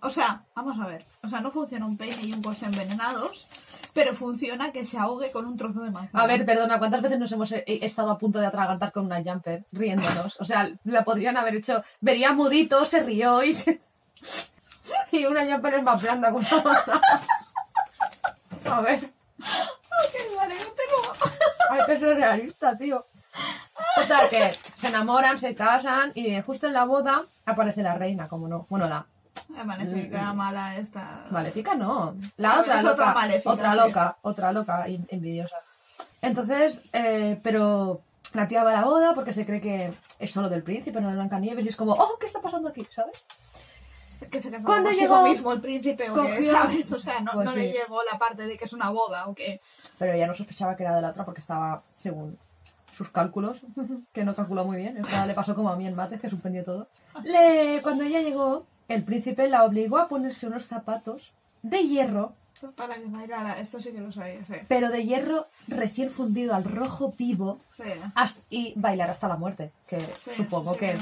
[0.00, 1.04] O sea, vamos a ver.
[1.22, 3.46] O sea, no funciona un peine y un corsé envenenados,
[3.92, 6.22] pero funciona que se ahogue con un trozo de manzana.
[6.22, 9.22] A ver, perdona, ¿cuántas veces nos hemos eh, estado a punto de atragantar con una
[9.22, 10.36] jumper riéndonos?
[10.40, 11.82] O sea, la podrían haber hecho.
[12.00, 13.80] Vería mudito, se rió y se...
[15.12, 17.00] Y una jumper es más blanda con una manzana.
[18.70, 21.30] A ver, Ok, vale, continúa.
[21.70, 23.06] hay que ser realista, tío.
[23.96, 28.48] Total, que se enamoran, se casan y justo en la boda aparece la reina, como
[28.48, 28.66] no.
[28.68, 29.06] Bueno, la
[29.54, 31.26] La maléfica mala esta.
[31.30, 32.14] maléfica no.
[32.36, 32.92] La Ah, otra loca.
[32.92, 33.78] otra maléfica, otra sí.
[33.78, 35.56] loca, otra loca, envidiosa.
[36.20, 38.02] Entonces, eh, pero
[38.34, 41.08] la tía va a la boda porque se cree que es solo del príncipe, no
[41.08, 42.86] de Blancanieves, y es como, oh, ¿qué está pasando aquí?
[42.90, 43.16] ¿Sabes?
[44.20, 46.92] Es que se Cuando llegó- mismo el príncipe o qué, cogió- ¿sabes?
[46.92, 49.34] O sea, no, Pues no le llegó la parte de que es una boda o
[49.34, 49.60] que...
[49.96, 52.36] Pero ella no sospechaba que era de la otra porque estaba, según
[52.92, 53.58] sus cálculos,
[54.12, 55.00] que no calculó muy bien.
[55.00, 56.88] O sea, le pasó como a mí en mates, que suspendió todo.
[57.22, 61.32] Le, cuando ella llegó, el príncipe la obligó a ponerse unos zapatos
[61.62, 62.32] de hierro,
[62.74, 64.54] Para que bailara, esto sí que lo sabía, sí.
[64.66, 67.84] pero de hierro recién fundido al rojo vivo Sí,
[68.16, 70.98] hasta- y bailar hasta la muerte, que Sí, supongo que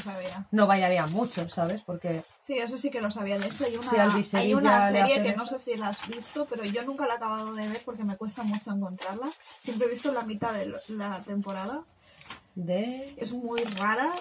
[0.50, 1.80] no bailaría mucho, ¿sabes?
[1.80, 3.38] Porque Sí, eso sí que lo sabía.
[3.38, 5.58] De hecho, hay una, Viseri hay una serie que no eso.
[5.58, 8.16] sé si la has visto, pero yo nunca la he acabado de ver porque me
[8.18, 9.30] cuesta mucho encontrarla.
[9.60, 11.84] Siempre he visto la mitad de la temporada.
[12.54, 13.14] de...
[13.16, 14.12] Es muy rara,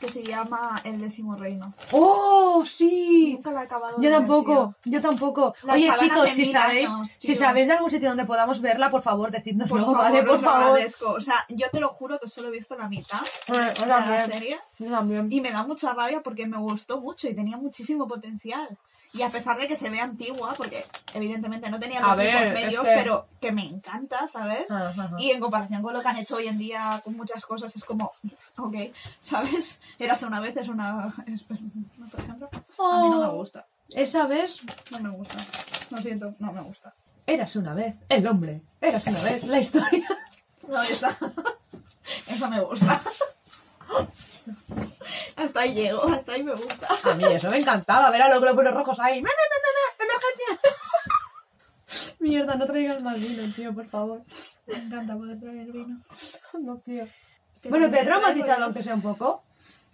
[0.00, 1.72] que se llama El décimo reino.
[1.92, 3.34] ¡Oh, sí!
[3.34, 5.54] Nunca la he acabado Yo tampoco, yo tampoco.
[5.64, 9.02] La Oye, chicos, si sabéis, años, si sabéis de algún sitio donde podamos verla, por
[9.02, 10.22] favor, decidnoslo, Por favor, ¿vale?
[10.22, 10.62] Por favor.
[10.70, 11.10] agradezco.
[11.12, 13.86] O sea, yo te lo juro que solo he visto la mitad Eh, yo de
[13.88, 15.30] la serie yo también.
[15.30, 18.68] y me da mucha rabia porque me gustó mucho y tenía muchísimo potencial.
[19.12, 20.84] Y a pesar de que se ve antigua, porque
[21.14, 24.70] evidentemente no tenía los es medios, que- pero que me encanta, ¿sabes?
[24.70, 25.16] Ajá, ajá.
[25.18, 27.84] Y en comparación con lo que han hecho hoy en día con muchas cosas, es
[27.84, 28.12] como,
[28.56, 28.74] ok,
[29.18, 29.80] ¿sabes?
[29.98, 31.12] Érase una vez, es una.
[31.26, 31.56] es- por
[32.20, 33.34] ejemplo, a mí no me Oh.
[33.36, 33.66] gusta.
[33.94, 34.58] Esa vez,
[34.92, 35.36] No me gusta.
[35.90, 36.94] Lo siento, no me gusta.
[37.26, 38.60] érase una vez el hombre.
[38.80, 40.06] Érase una vez la historia.
[40.68, 41.16] No, esa.
[42.28, 43.00] esa me gusta.
[45.36, 46.88] hasta ahí llego, hasta ahí me gusta.
[47.04, 49.22] A mí eso me encantaba, ver a los glóbulos rojos ahí.
[49.22, 50.70] ¡Me, me, me, me, emergencia!
[52.20, 54.22] Mierda, no traigas más vino, tío, por favor.
[54.66, 56.00] Me encanta poder traer vino.
[56.60, 57.06] No, tío.
[57.68, 59.42] Bueno, te he traumatizado aunque sea un poco.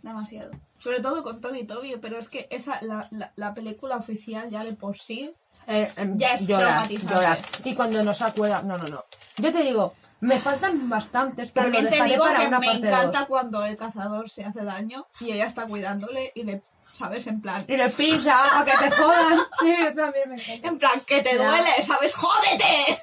[0.06, 0.50] Demasiado.
[0.78, 4.48] Sobre todo con Todd y Toby, pero es que esa, la, la, la película oficial
[4.50, 5.34] ya de por sí.
[5.66, 7.14] Eh, em, Ya es llorar, traumatizante.
[7.14, 7.38] llorar.
[7.64, 8.62] Y cuando nos acuerda...
[8.62, 9.04] No, no, no.
[9.38, 12.66] Yo te digo, me faltan bastantes, pero También lo te digo para que una me
[12.68, 13.28] parte encanta dos.
[13.28, 17.26] cuando el cazador se hace daño y ella está cuidándole y le, ¿sabes?
[17.26, 17.64] En plan.
[17.66, 19.38] Y le pisa para que te jodan.
[19.60, 20.68] Sí, yo también me encanta.
[20.68, 22.14] En plan, que te duele, ¿sabes?
[22.14, 23.00] ¡Jódete!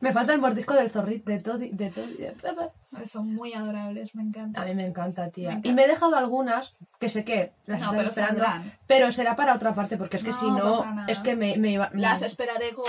[0.00, 2.06] Me falta el mordisco del zorrito, de todo, de todo.
[2.06, 3.06] de.
[3.06, 4.62] Son muy adorables, me encanta.
[4.62, 5.48] A mí me encanta, tía.
[5.48, 5.68] Me encanta.
[5.68, 8.40] Y me he dejado algunas que sé que las No, estoy pero esperando.
[8.44, 8.72] saldrán.
[8.86, 11.72] Pero será para otra parte, porque es que No si no, es que me, me
[11.72, 11.90] iba.
[11.94, 12.84] Las esperaré con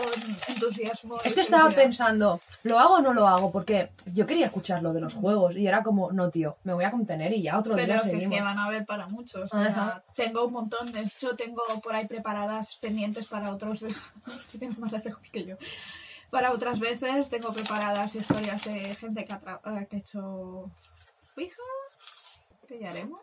[0.47, 1.17] entusiasmo.
[1.23, 3.51] Es que estaba pensando, ¿lo hago o no lo hago?
[3.51, 6.83] Porque yo quería escuchar lo de los juegos y era como, no, tío, me voy
[6.83, 9.51] a contener y ya otro Pero día si es que van a haber para muchos.
[9.53, 10.03] o sea, Ajá.
[10.15, 13.83] tengo un montón, de hecho tengo por ahí preparadas pendientes para otros.
[14.51, 15.55] que tienes más lejos que yo.
[16.35, 20.69] Para otras veces tengo preparadas historias de gente que ha, eh, que ha hecho
[21.37, 21.63] Ouija,
[22.67, 23.21] que ya haremos.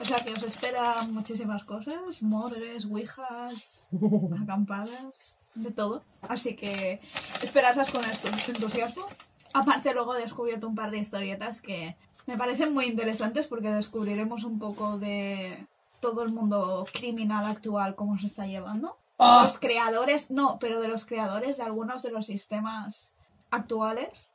[0.00, 3.88] O sea que os esperan muchísimas cosas, mores, ouijas,
[4.42, 6.02] acampadas, de todo.
[6.22, 7.02] Así que
[7.42, 9.04] esperadlas con esto, entusiasmo.
[9.52, 11.94] Aparte luego he descubierto un par de historietas que
[12.26, 15.66] me parecen muy interesantes porque descubriremos un poco de
[16.00, 18.96] todo el mundo criminal actual, cómo se está llevando.
[19.18, 19.42] ¡Ah!
[19.44, 23.12] Los creadores, no, pero de los creadores de algunos de los sistemas
[23.50, 24.32] actuales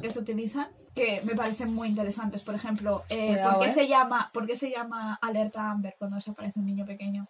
[0.00, 2.42] que se utilizan, que me parecen muy interesantes.
[2.42, 3.74] Por ejemplo, eh, Cuidado, ¿por, qué ¿eh?
[3.74, 7.24] se llama, ¿por qué se llama alerta Amber cuando desaparece un niño pequeño?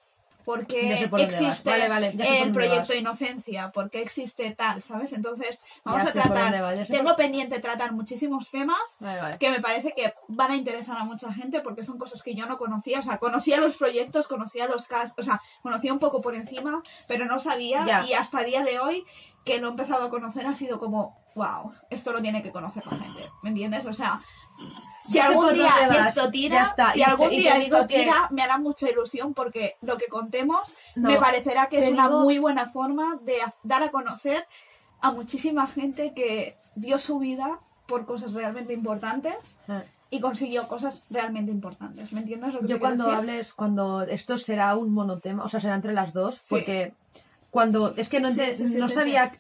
[0.44, 1.22] Por dónde vas.
[1.22, 2.94] existe Vale, vale, por el proyecto.
[2.94, 5.12] Inocencia, porque existe tal, ¿sabes?
[5.12, 6.86] Entonces, vamos Ya a por tratar.
[6.86, 9.38] sé Tengo por- pendiente tratar muchísimos temas vale.
[9.38, 12.46] que me parece que van a interesar a mucha gente porque son cosas que yo
[12.46, 13.00] no conocía.
[13.00, 16.82] O sea, conocía los proyectos, conocía los casos, o sea, conocía un poco por encima,
[17.06, 17.84] pero no sabía.
[17.86, 18.04] Ya.
[18.06, 19.04] Y hasta el día de hoy,
[19.44, 22.82] que lo he empezado a conocer, ha sido como, wow, esto lo tiene que conocer
[22.86, 23.28] la gente.
[23.42, 23.86] ¿Me entiendes?
[23.86, 24.20] O sea,
[25.04, 25.72] si algún día
[26.08, 26.92] esto tira, está.
[26.92, 30.06] si Y algún y día esto que- tira, me hará mucha ilusión porque lo que
[30.06, 34.46] contemos No, me parecerá que es una muy buena forma de dar a conocer
[35.00, 39.82] a muchísima gente que dio su vida por cosas realmente importantes Ah.
[40.08, 42.12] y consiguió cosas realmente importantes.
[42.12, 42.54] ¿Me entiendes?
[42.54, 43.18] lo que te Yo cuando decir?
[43.18, 46.42] hables, cuando esto será un monotema, o sea, será entre las dos, Sí.
[46.50, 46.94] porque
[47.50, 48.40] cuando, es que no, Sí,
[48.76, 49.32] no sabía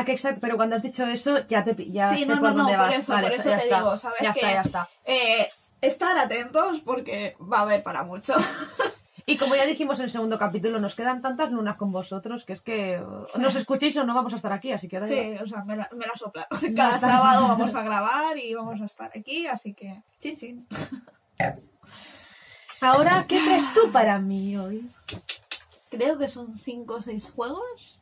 [0.00, 2.50] a qué exacto, pero cuando has dicho eso, ya te ya Sí, sé no, por
[2.50, 2.98] no, no, dónde por vas.
[2.98, 3.76] eso, Vale, por eso ya te está.
[3.78, 4.18] digo, ¿sabes?
[4.22, 4.88] Ya que, está, ya está.
[5.04, 5.48] eh,
[5.80, 8.34] estar atentos porque va a haber para mucho.
[9.30, 12.54] Y como ya dijimos en el segundo capítulo, nos quedan tantas lunas con vosotros que
[12.54, 13.04] es que
[13.38, 15.44] nos escuchéis o no vamos a estar aquí, así que da Sí, igual.
[15.44, 16.48] o sea, me la, me la sopla.
[16.62, 20.66] Ya Cada sábado vamos a grabar y vamos a estar aquí, así que chin chin.
[22.80, 24.88] Ahora, ¿qué traes tú para mí hoy?
[25.90, 28.00] Creo que son 5 o 6 juegos.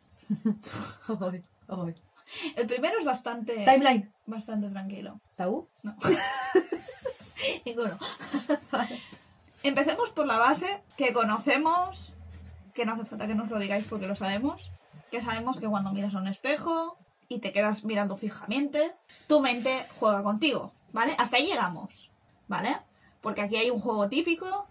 [2.57, 4.13] El primero es bastante Timeline.
[4.27, 5.21] bastante tranquilo.
[5.37, 5.69] ¿Tabú?
[5.83, 5.97] No.
[7.65, 7.99] Ninguno.
[9.63, 12.13] Empecemos por la base que conocemos,
[12.75, 14.71] que no hace falta que nos lo digáis porque lo sabemos,
[15.11, 16.99] que sabemos que cuando miras a un espejo
[17.29, 18.95] y te quedas mirando fijamente,
[19.27, 21.15] tu mente juega contigo, ¿vale?
[21.19, 22.11] Hasta ahí llegamos,
[22.49, 22.79] ¿vale?
[23.21, 24.69] Porque aquí hay un juego típico,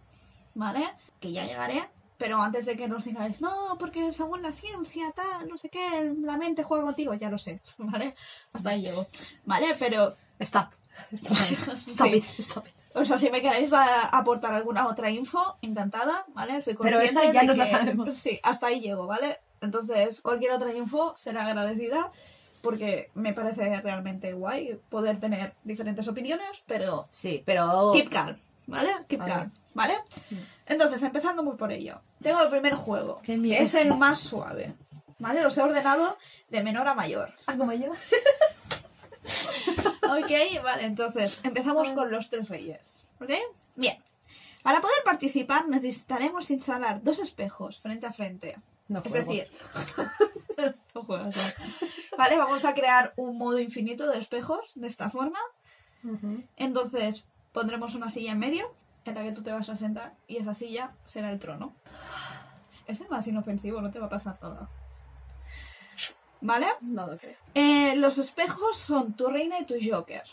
[0.54, 0.94] ¿vale?
[1.20, 5.48] Que ya llegaré, pero antes de que nos digáis, no, porque según la ciencia, tal,
[5.50, 8.16] no sé qué, la mente juega contigo, ya lo sé, ¿vale?
[8.54, 9.06] Hasta ahí llego,
[9.46, 9.76] ¿vale?
[9.80, 10.70] Pero Stop.
[11.12, 11.38] Stop.
[11.88, 12.16] Stop Sí.
[12.16, 12.74] it, stop it.
[12.94, 16.62] o sea, si me queréis a- aportar alguna otra info, encantada, ¿vale?
[16.62, 18.16] Soy Pero esa ya nos la sabemos.
[18.18, 19.40] Sí, hasta ahí llego, ¿vale?
[19.62, 22.12] Entonces, cualquier otra info será agradecida
[22.62, 27.92] porque me parece realmente guay poder tener diferentes opiniones, pero Sí, pero...
[27.94, 28.36] keep calm,
[28.68, 28.92] ¿vale?
[29.08, 29.96] Keep calm, ¿vale?
[30.66, 32.02] Entonces, empezando muy por ello.
[32.22, 34.74] Tengo el primer juego, que es el más suave,
[35.20, 35.42] ¿vale?
[35.42, 36.18] Los he ordenado
[36.50, 37.34] de menor a mayor.
[37.48, 37.92] Ah, como yo.
[40.08, 40.32] Ok,
[40.64, 42.98] vale, entonces empezamos con los tres reyes.
[43.20, 43.32] ¿Ok?
[43.76, 43.98] Bien.
[44.62, 48.56] Para poder participar necesitaremos instalar dos espejos frente a frente.
[48.88, 49.32] No es juego.
[49.32, 49.50] decir,
[50.96, 52.18] no juegas, ¿no?
[52.18, 55.40] Vale, vamos a crear un modo infinito de espejos de esta forma.
[56.56, 57.26] Entonces
[57.56, 58.70] pondremos una silla en medio
[59.06, 61.74] en la que tú te vas a sentar y esa silla será el trono.
[62.86, 64.68] Es el más inofensivo, no te va a pasar nada.
[66.42, 66.68] ¿Vale?
[66.82, 67.38] No lo creo.
[67.54, 70.24] Eh, los espejos son tu reina y tu joker.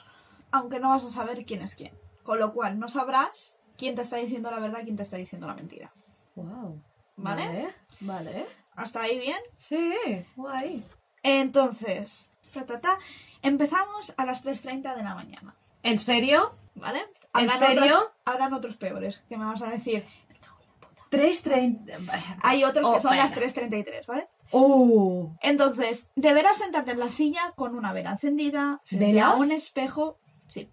[0.51, 1.93] Aunque no vas a saber quién es quién.
[2.25, 5.17] Con lo cual no sabrás quién te está diciendo la verdad y quién te está
[5.17, 5.93] diciendo la mentira.
[6.35, 6.83] Wow.
[7.17, 7.47] ¿Vale?
[7.47, 7.75] Vale.
[8.01, 8.47] Vale.
[8.75, 9.39] ¿Hasta ahí bien?
[9.57, 9.95] Sí,
[10.35, 10.85] guay.
[11.23, 12.99] Entonces, ta, ta, ta,
[13.43, 15.55] empezamos a las 3.30 de la mañana.
[15.85, 16.51] ¿En serio?
[16.75, 17.01] ¿Vale?
[17.35, 17.85] ¿En Habrán serio?
[17.97, 20.05] Otros, habrán otros peores que me vas a decir.
[20.29, 21.03] "Me cago en la puta".
[21.11, 21.99] 3.30.
[22.43, 23.69] Hay otros que son las espera.
[23.69, 24.29] 3.33, ¿vale?
[24.51, 25.35] ¡Oh!
[25.43, 29.25] Entonces, deberás sentarte en la silla con una vela encendida, frente ¿Velas?
[29.33, 30.19] a un espejo.
[30.49, 30.71] Sí.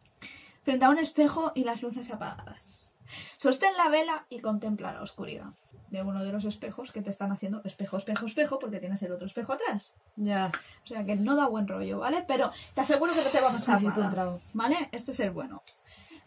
[0.63, 2.95] Frente a un espejo y las luces apagadas.
[3.37, 5.47] Sostén la vela y contempla la oscuridad
[5.89, 9.11] de uno de los espejos que te están haciendo espejo, espejo, espejo, porque tienes el
[9.11, 9.95] otro espejo atrás.
[10.17, 10.51] Ya.
[10.83, 12.23] O sea que no da buen rollo, ¿vale?
[12.27, 14.39] Pero te aseguro que no te va a pasar un nada, trago.
[14.53, 14.89] ¿Vale?
[14.91, 15.63] Este es el bueno.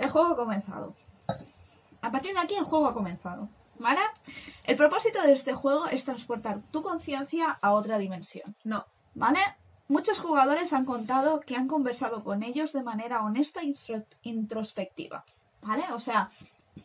[0.03, 0.95] El juego ha comenzado.
[2.01, 3.49] A partir de aquí el juego ha comenzado,
[3.79, 4.01] ¿vale?
[4.65, 8.85] El propósito de este juego es transportar tu conciencia a otra dimensión, No.
[9.15, 9.39] ¿vale?
[9.87, 13.73] Muchos jugadores han contado que han conversado con ellos de manera honesta e
[14.23, 15.25] introspectiva,
[15.61, 15.85] ¿vale?
[15.93, 16.31] O sea,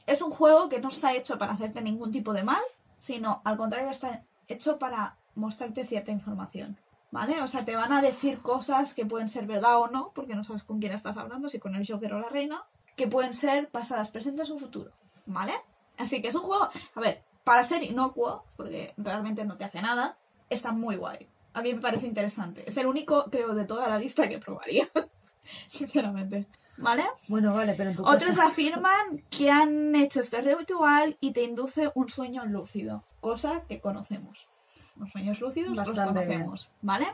[0.05, 2.61] es un juego que no está hecho para hacerte ningún tipo de mal,
[2.97, 6.77] sino al contrario está hecho para mostrarte cierta información.
[7.09, 7.41] ¿Vale?
[7.41, 10.43] O sea, te van a decir cosas que pueden ser verdad o no, porque no
[10.43, 12.65] sabes con quién estás hablando, si con el Joker o la reina,
[12.97, 14.91] que pueden ser pasadas, presentes o futuro.
[15.25, 15.53] ¿Vale?
[15.97, 19.81] Así que es un juego, a ver, para ser inocuo, porque realmente no te hace
[19.81, 20.17] nada,
[20.49, 21.27] está muy guay.
[21.53, 22.63] A mí me parece interesante.
[22.67, 24.87] Es el único, creo, de toda la lista que probaría.
[25.67, 26.45] Sinceramente.
[26.77, 27.03] ¿Vale?
[27.27, 31.91] Bueno, vale, pero en tu Otros afirman que han hecho este ritual y te induce
[31.95, 34.47] un sueño lúcido, cosa que conocemos.
[34.95, 36.05] Los sueños lúcidos los bien.
[36.05, 37.07] conocemos, ¿vale?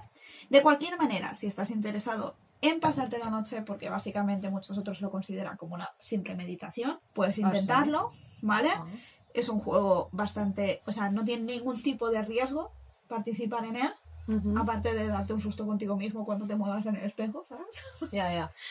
[0.50, 5.12] De cualquier manera, si estás interesado en pasarte la noche, porque básicamente muchos otros lo
[5.12, 7.42] consideran como una simple meditación, puedes sí?
[7.42, 8.12] intentarlo,
[8.42, 8.70] ¿vale?
[8.74, 8.86] Ah.
[9.34, 12.72] Es un juego bastante, o sea, no tiene ningún tipo de riesgo
[13.08, 13.94] participar en él,
[14.58, 17.84] aparte de darte un susto contigo mismo cuando te muevas en el espejo, ¿sabes?
[18.12, 18.52] Ya, ya.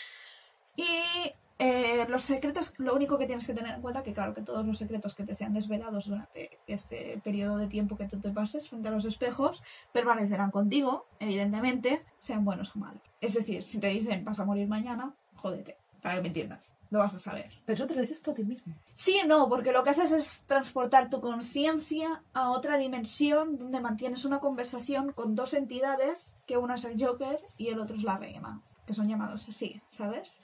[0.74, 1.30] Y
[1.62, 4.66] eh, los secretos, lo único que tienes que tener en cuenta que claro que todos
[4.66, 8.68] los secretos que te sean desvelados durante este periodo de tiempo que tú te pases
[8.68, 13.02] frente a los espejos permanecerán contigo, evidentemente, sean buenos o malos.
[13.20, 16.98] Es decir, si te dicen vas a morir mañana, jódete, para que me entiendas, lo
[16.98, 17.52] vas a saber.
[17.64, 18.74] Pero eso te lo dices tú a ti mismo.
[18.92, 23.80] Sí y no, porque lo que haces es transportar tu conciencia a otra dimensión donde
[23.80, 28.02] mantienes una conversación con dos entidades, que uno es el Joker y el otro es
[28.02, 30.40] la reina, que son llamados así, ¿sabes?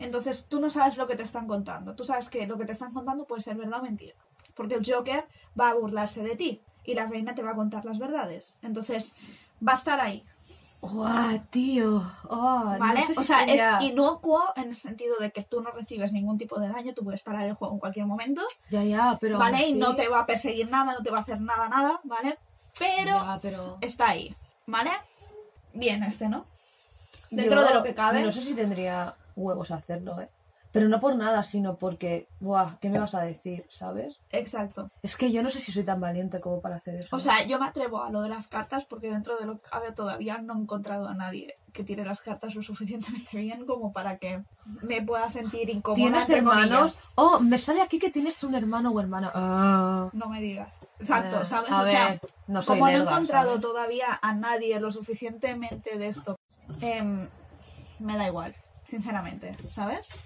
[0.00, 1.94] Entonces tú no sabes lo que te están contando.
[1.94, 4.14] Tú sabes que lo que te están contando puede ser verdad o mentira.
[4.54, 5.26] Porque el Joker
[5.58, 8.56] va a burlarse de ti y la reina te va a contar las verdades.
[8.62, 9.12] Entonces
[9.66, 10.24] va a estar ahí,
[10.80, 12.10] ¡Guau, tío!
[12.30, 13.00] Oh, ¿vale?
[13.00, 15.70] no sé si o sea, sería- es inocuo en el sentido de que tú no
[15.72, 18.40] recibes ningún tipo de daño, tú puedes parar el juego en cualquier momento.
[18.70, 19.38] Ya, ya, pero...
[19.38, 19.68] ¿vale?
[19.68, 22.38] Y no te va a perseguir nada, no te va a hacer nada, nada, ¿vale?
[22.78, 23.76] Pero Ya, pero...
[23.82, 24.34] está ahí,
[24.66, 24.90] ¿vale?
[25.74, 26.46] Bien este, ¿no?
[27.30, 28.22] Dentro Yo de lo que cabe.
[28.22, 30.28] No sé si tendría huevos a hacerlo, ¿eh?
[30.72, 32.28] Pero no por nada, sino porque...
[32.38, 34.20] Buah, ¿qué me vas a decir, sabes?
[34.30, 34.88] Exacto.
[35.02, 37.16] Es que yo no sé si soy tan valiente como para hacer eso.
[37.16, 39.68] O sea, yo me atrevo a lo de las cartas porque dentro de lo que
[39.68, 43.92] cabe todavía no he encontrado a nadie que tire las cartas lo suficientemente bien como
[43.92, 44.44] para que
[44.82, 45.96] me pueda sentir incómoda.
[45.96, 46.92] ¿Tienes entre hermanos?
[46.92, 47.12] comillas.
[47.16, 49.32] Oh, me sale aquí que tienes un hermano o hermana.
[49.34, 50.08] Ah.
[50.12, 50.78] No me digas.
[51.00, 51.72] Exacto, Eh, ¿sabes?
[51.72, 53.60] a o sea, ver, no soy como no he encontrado ¿sabes?
[53.62, 56.38] todavía a nadie lo suficientemente de esto,
[56.80, 57.28] em,
[57.98, 58.54] me da igual,
[58.90, 60.24] sinceramente, ¿sabes?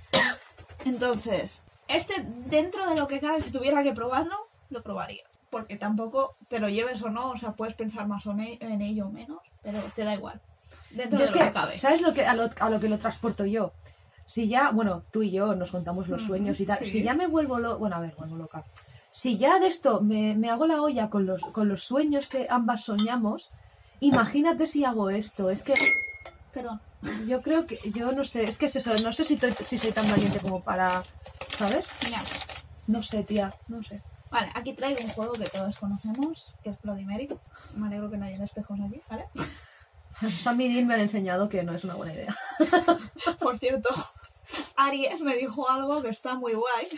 [0.85, 2.15] Entonces, este,
[2.47, 4.37] dentro de lo que cabe, si tuviera que probarlo,
[4.71, 5.25] lo probaría.
[5.51, 9.11] Porque tampoco te lo lleves o no, o sea, puedes pensar más en ello o
[9.11, 10.41] menos, pero te da igual.
[10.91, 11.79] Dentro Yo de es lo que, que, cabe.
[11.79, 13.73] ¿sabes lo que, a, lo, a lo que lo transporto yo?
[14.27, 16.79] Si ya, bueno, tú y yo nos contamos los Mm, sueños y tal.
[16.79, 16.87] sí.
[16.87, 17.77] Si ya me vuelvo loca.
[17.77, 18.65] Bueno, a ver, vuelvo loca.
[19.13, 22.47] Si ya de esto me, me hago la olla con los, con los sueños que
[22.51, 23.51] ambas soñamos,
[24.01, 25.51] imagínate si hago esto.
[25.51, 25.75] Es que
[26.53, 26.81] Perdón.
[27.27, 27.79] Yo creo que.
[27.95, 28.95] Yo no sé, es que es eso.
[29.01, 31.03] No sé si, si soy tan valiente como para.
[31.57, 31.85] ¿Sabes?
[32.11, 32.23] Ya.
[32.87, 33.55] No sé, tía.
[33.69, 34.03] No sé.
[34.31, 37.29] Vale, aquí traigo un juego que todos conocemos, que es Bloody Mary.
[37.77, 39.27] Me alegro que no hayan espejos aquí, ¿vale?
[40.41, 42.37] Sammy Dean me ha enseñado que no es una buena idea.
[43.41, 43.91] Por cierto,
[44.77, 46.89] Aries me dijo algo que está muy guay.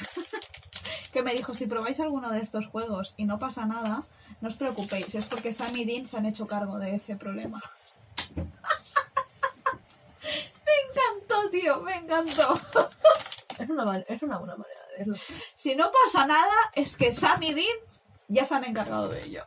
[1.13, 4.05] que me dijo, si probáis alguno de estos juegos y no pasa nada,
[4.41, 7.61] no os preocupéis, es porque Sam y Dean se han hecho cargo de ese problema.
[11.37, 12.55] Encantó, tío, me encantó.
[13.59, 15.17] Es una, es una buena manera de verlo.
[15.55, 17.79] si no pasa nada, es que Sam y Dean
[18.29, 19.45] ya se han encargado de ello.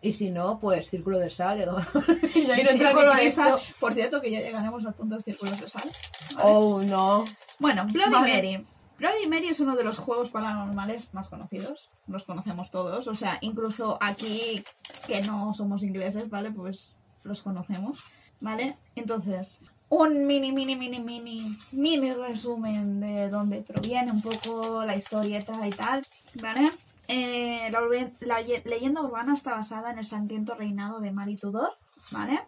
[0.00, 1.58] Y si no, pues círculo de sal.
[2.34, 3.60] y ahí no entra Círculo de sal.
[3.80, 5.90] Por cierto, que ya llegaremos al punto de círculos de sal.
[6.36, 6.48] ¿vale?
[6.48, 7.24] Oh, no.
[7.58, 8.34] Bueno, Bloody Vale.
[8.34, 8.66] Mary.
[8.98, 11.90] Bloody Mary es uno de los juegos paranormales más conocidos.
[12.06, 13.08] Los conocemos todos.
[13.08, 14.64] O sea, incluso aquí
[15.06, 16.50] que no somos ingleses, ¿vale?
[16.50, 16.94] Pues
[17.24, 17.98] los conocemos.
[18.40, 18.78] ¿Vale?
[18.94, 19.58] Entonces,
[19.90, 25.70] un mini, mini, mini, mini, mini resumen de dónde proviene un poco la historieta y
[25.70, 26.06] tal.
[26.34, 26.70] ¿Vale?
[27.08, 27.72] Eh,
[28.20, 31.76] la, leyenda urbana está basada en el sangriento reinado de Mary Tudor.
[32.10, 32.40] ¿Vale?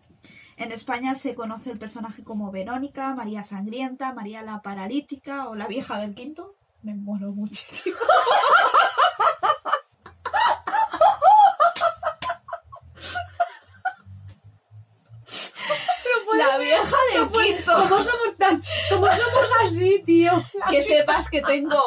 [0.59, 5.67] En España se conoce el personaje como Verónica, María Sangrienta, María la Paralítica o la
[5.67, 6.55] Vieja del Quinto.
[6.83, 7.97] Me muero muchísimo.
[16.37, 17.75] la Vieja del Quinto.
[17.75, 18.63] ¿Cómo somos tan...
[18.91, 19.07] ¿Cómo
[19.71, 20.33] así, tío?
[20.71, 21.81] Que sepas que tengo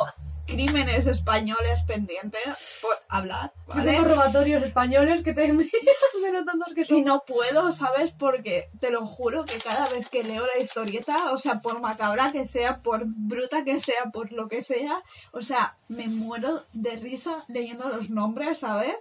[0.45, 2.41] crímenes españoles pendientes
[2.81, 3.91] por hablar, Yo ¿vale?
[3.91, 7.05] tengo robatorios españoles que te menos tantos que Y son.
[7.05, 8.11] no puedo, ¿sabes?
[8.11, 12.31] Porque te lo juro que cada vez que leo la historieta, o sea, por macabra
[12.33, 16.97] que sea, por bruta que sea, por lo que sea, o sea, me muero de
[16.97, 18.95] risa leyendo los nombres, ¿sabes?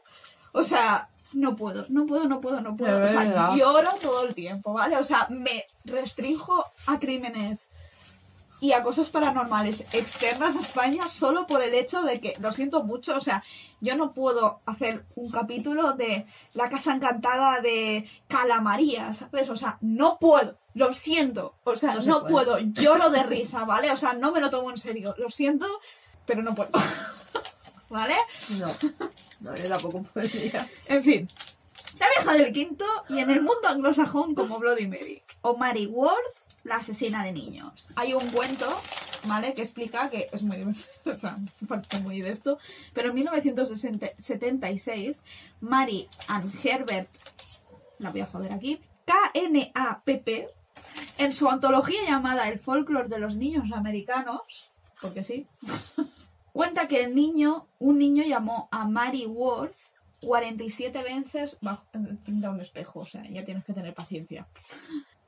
[0.53, 3.05] O sea, no puedo, no puedo, no puedo, no puedo.
[3.05, 4.97] O sea, lloro todo el tiempo, ¿vale?
[4.97, 7.69] O sea, me restrinjo a crímenes
[8.63, 12.85] y a cosas paranormales externas a España solo por el hecho de que, lo siento
[12.85, 13.43] mucho, o sea,
[13.81, 19.51] yo no puedo hacer un capítulo de la casa encantada de Calamaría, ¿sabes?
[19.51, 23.91] O sea, no puedo, lo siento, o sea, No se puedo, lloro de risa, ¿vale?
[23.91, 25.67] O sea, no me lo tomo en serio, lo siento,
[26.25, 26.71] pero no puedo.
[27.91, 28.15] ¿Vale?
[28.61, 28.69] No.
[29.41, 30.69] No, yo tampoco podría.
[30.87, 31.29] En fin.
[31.99, 35.25] La vieja del quinto y en el mundo anglosajón como Bloody Mary.
[35.41, 37.91] O Mary Worth, la asesina de niños.
[37.97, 38.81] Hay un cuento,
[39.25, 39.55] ¿vale?
[39.55, 40.63] Que explica que es muy
[41.05, 41.39] o sea,
[42.03, 42.59] muy de esto.
[42.95, 45.23] Pero en 1976,
[45.61, 47.09] Mary and Herbert,
[47.99, 50.49] la voy a joder aquí, K-N-A-P-P,
[51.19, 55.47] en su antología llamada El folklore de los niños americanos, porque sí,
[56.53, 59.75] Cuenta que el niño, un niño llamó a Mary Worth
[60.21, 64.47] 47 veces bajo, frente a un espejo, o sea, ya tienes que tener paciencia.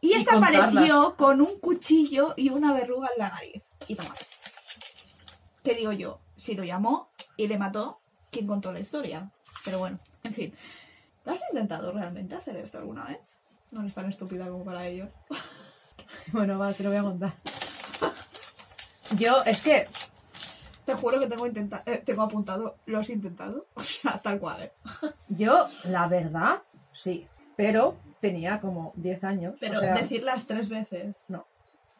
[0.04, 3.62] Y Y esta apareció con un cuchillo y una verruga en la nariz.
[3.88, 4.14] Y toma.
[5.62, 6.20] ¿Qué digo yo?
[6.36, 8.00] Si lo llamó y le mató,
[8.30, 9.30] ¿quién contó la historia?
[9.64, 10.54] Pero bueno, en fin.
[11.24, 13.20] ¿Lo has intentado realmente hacer esto alguna vez?
[13.70, 15.08] No eres tan estúpida como para ello.
[16.32, 17.34] Bueno, va, te lo voy a contar.
[19.18, 19.88] Yo, es que
[20.86, 23.66] Te juro que tengo, intenta eh, tengo apuntado, ¿lo has intentado?
[23.74, 24.72] O sea, tal cual, ¿eh?
[25.28, 27.26] Yo, la verdad, sí.
[27.56, 27.96] Pero
[28.28, 29.54] tenía como 10 años.
[29.60, 31.16] Pero o sea, decirlas tres veces.
[31.28, 31.46] No,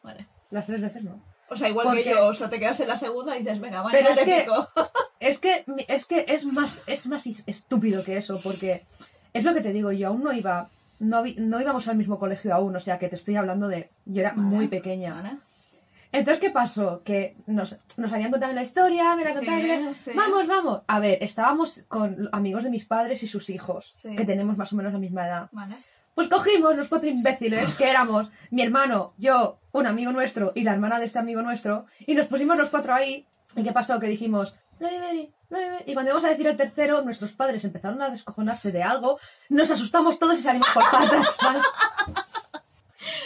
[0.03, 0.27] Vale.
[0.51, 1.21] las tres veces no.
[1.49, 3.59] O sea, igual Porque- que yo, o sea, te quedas en la segunda y dices,
[3.59, 4.67] venga, mañana Pero es te que- pico.
[5.19, 8.81] Es que, es que es más, es más estúpido que eso, porque
[9.33, 10.69] es lo que te digo, yo aún no iba,
[10.99, 14.19] no, no íbamos al mismo colegio aún, o sea que te estoy hablando de, yo
[14.21, 14.41] era Vale.
[14.41, 15.13] muy pequeña.
[15.15, 15.37] Vale.
[16.11, 17.01] Entonces, ¿qué pasó?
[17.03, 20.11] Que nos, nos habían contado la historia, me la Sí, contaron, sí.
[20.15, 20.81] vamos, vamos.
[20.87, 24.15] A ver, estábamos con amigos de mis padres y sus hijos, Sí.
[24.15, 25.49] que tenemos más o menos la misma edad.
[25.53, 25.75] Vale.
[26.15, 30.71] Pues cogimos los cuatro imbéciles, que éramos mi hermano, yo, un amigo nuestro y la
[30.71, 33.27] hermana de este amigo nuestro, y nos pusimos los cuatro ahí.
[33.55, 33.99] ¿Y qué pasó?
[33.99, 34.53] Que dijimos.
[35.85, 39.69] Y cuando íbamos a decir el tercero, nuestros padres empezaron a descojonarse de algo, nos
[39.69, 41.37] asustamos todos y salimos por patas.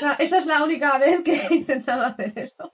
[0.02, 2.72] No, esa es la única vez que he intentado hacer eso.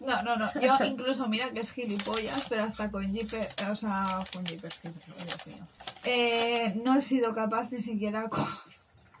[0.00, 0.50] No, no, no.
[0.60, 4.90] Yo incluso, mira que es gilipollas, pero hasta con Jeepers, o sea, con Jeepers, que
[4.90, 5.66] Dios mío.
[6.04, 8.44] Eh, no he sido capaz ni siquiera con,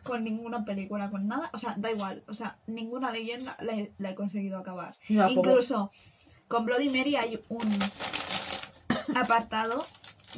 [0.06, 1.50] con ninguna película, con nada.
[1.52, 2.22] O sea, da igual.
[2.28, 4.96] O sea, ninguna leyenda la he, la he conseguido acabar.
[5.08, 5.90] Incluso
[6.48, 7.68] con Bloody Mary hay un
[9.16, 9.84] apartado,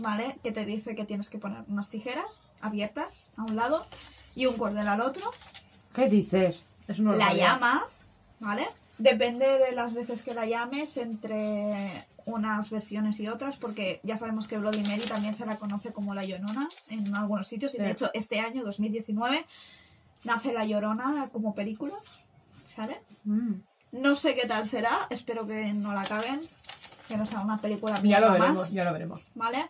[0.00, 0.38] ¿vale?
[0.42, 3.86] Que te dice que tienes que poner unas tijeras abiertas a un lado
[4.34, 5.30] y un cordel al otro
[5.98, 6.62] ¿Qué dices?
[6.96, 8.66] Lo la llamas, ¿vale?
[8.98, 14.46] Depende de las veces que la llames entre unas versiones y otras, porque ya sabemos
[14.48, 17.86] que Bloody Mary también se la conoce como la Llorona en algunos sitios, y de
[17.86, 17.90] Sí.
[17.92, 19.44] hecho este año, 2019,
[20.24, 21.94] nace la Llorona como película,
[22.64, 23.00] ¿sale?
[23.24, 23.54] Mm.
[23.92, 26.40] No sé qué tal será, espero que no la caguen,
[27.08, 28.38] que no sea una película Ya lo más.
[28.38, 29.20] veremos, ya lo veremos.
[29.34, 29.66] ¿vale?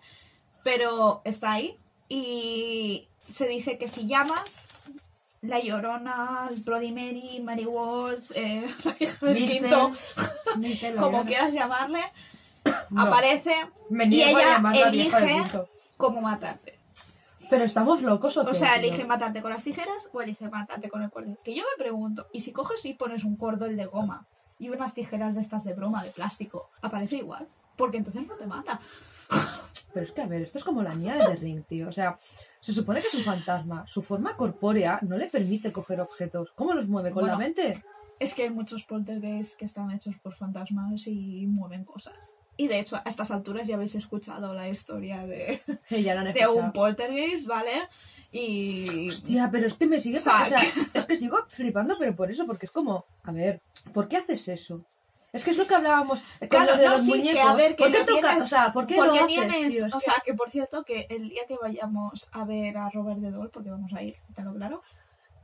[0.64, 1.76] Pero está ahí
[2.08, 4.70] y se dice que si llamas
[5.40, 8.66] La Llorona, el Bloody Mary, Mary Wolf, eh,
[9.00, 9.92] Mister, quinto,
[10.56, 12.00] Mister como quieras llamarle,
[12.90, 13.02] No.
[13.02, 13.52] aparece
[13.90, 15.42] Me y ella elige
[15.96, 16.78] cómo matarte.
[17.50, 20.88] Pero estamos locos o qué, O sea, elige matarte con las tijeras o elige matarte
[20.88, 21.38] con el cordel.
[21.44, 24.26] Que yo me pregunto, ¿y si coges y pones un cordel de goma
[24.58, 27.48] y unas tijeras de estas de broma, de plástico, aparece igual?
[27.76, 28.80] Porque entonces no te mata.
[29.94, 31.88] Pero es que, a ver, esto es como la niña de The Ring, tío.
[31.88, 32.18] O sea,
[32.60, 33.86] se supone que es un fantasma.
[33.86, 36.50] Su forma corpórea no le permite coger objetos.
[36.54, 37.12] ¿Cómo los mueve?
[37.12, 37.82] ¿Con la mente?
[38.18, 42.34] es que hay muchos poltergeists que están hechos por fantasmas y mueven cosas.
[42.58, 45.62] Y de hecho, a estas alturas ya habéis escuchado la historia de,
[46.02, 47.88] ya lo de un poltergeist, ¿vale?
[48.32, 49.08] Y...
[49.08, 50.18] Hostia, pero es que me sigue...
[50.18, 50.44] O sea,
[50.92, 53.06] es que sigo flipando, pero por eso, porque es como...
[53.22, 53.62] A ver,
[53.94, 54.84] ¿por qué haces eso?
[55.32, 57.32] Es que es lo que hablábamos con Claro, lo de no, los sí, muñecos.
[57.32, 58.20] que a ver, que ¿Por qué no toca?
[58.30, 59.86] tienes- O sea, ¿por qué porque lo haces, tienes, tío?
[59.94, 63.30] O sea, que por cierto, que el día que vayamos a ver a Robert de
[63.30, 64.82] Doll, porque vamos a ir, tenlo claro,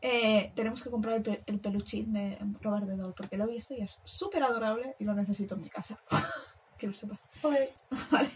[0.00, 3.52] eh, tenemos que comprar el, pe- el peluchín de Robert de Doll, porque lo he
[3.52, 5.98] visto y es súper adorable y lo necesito en mi casa.
[6.84, 7.18] que lo sepas.
[7.40, 7.68] Joder.
[8.10, 8.28] ¿Vale?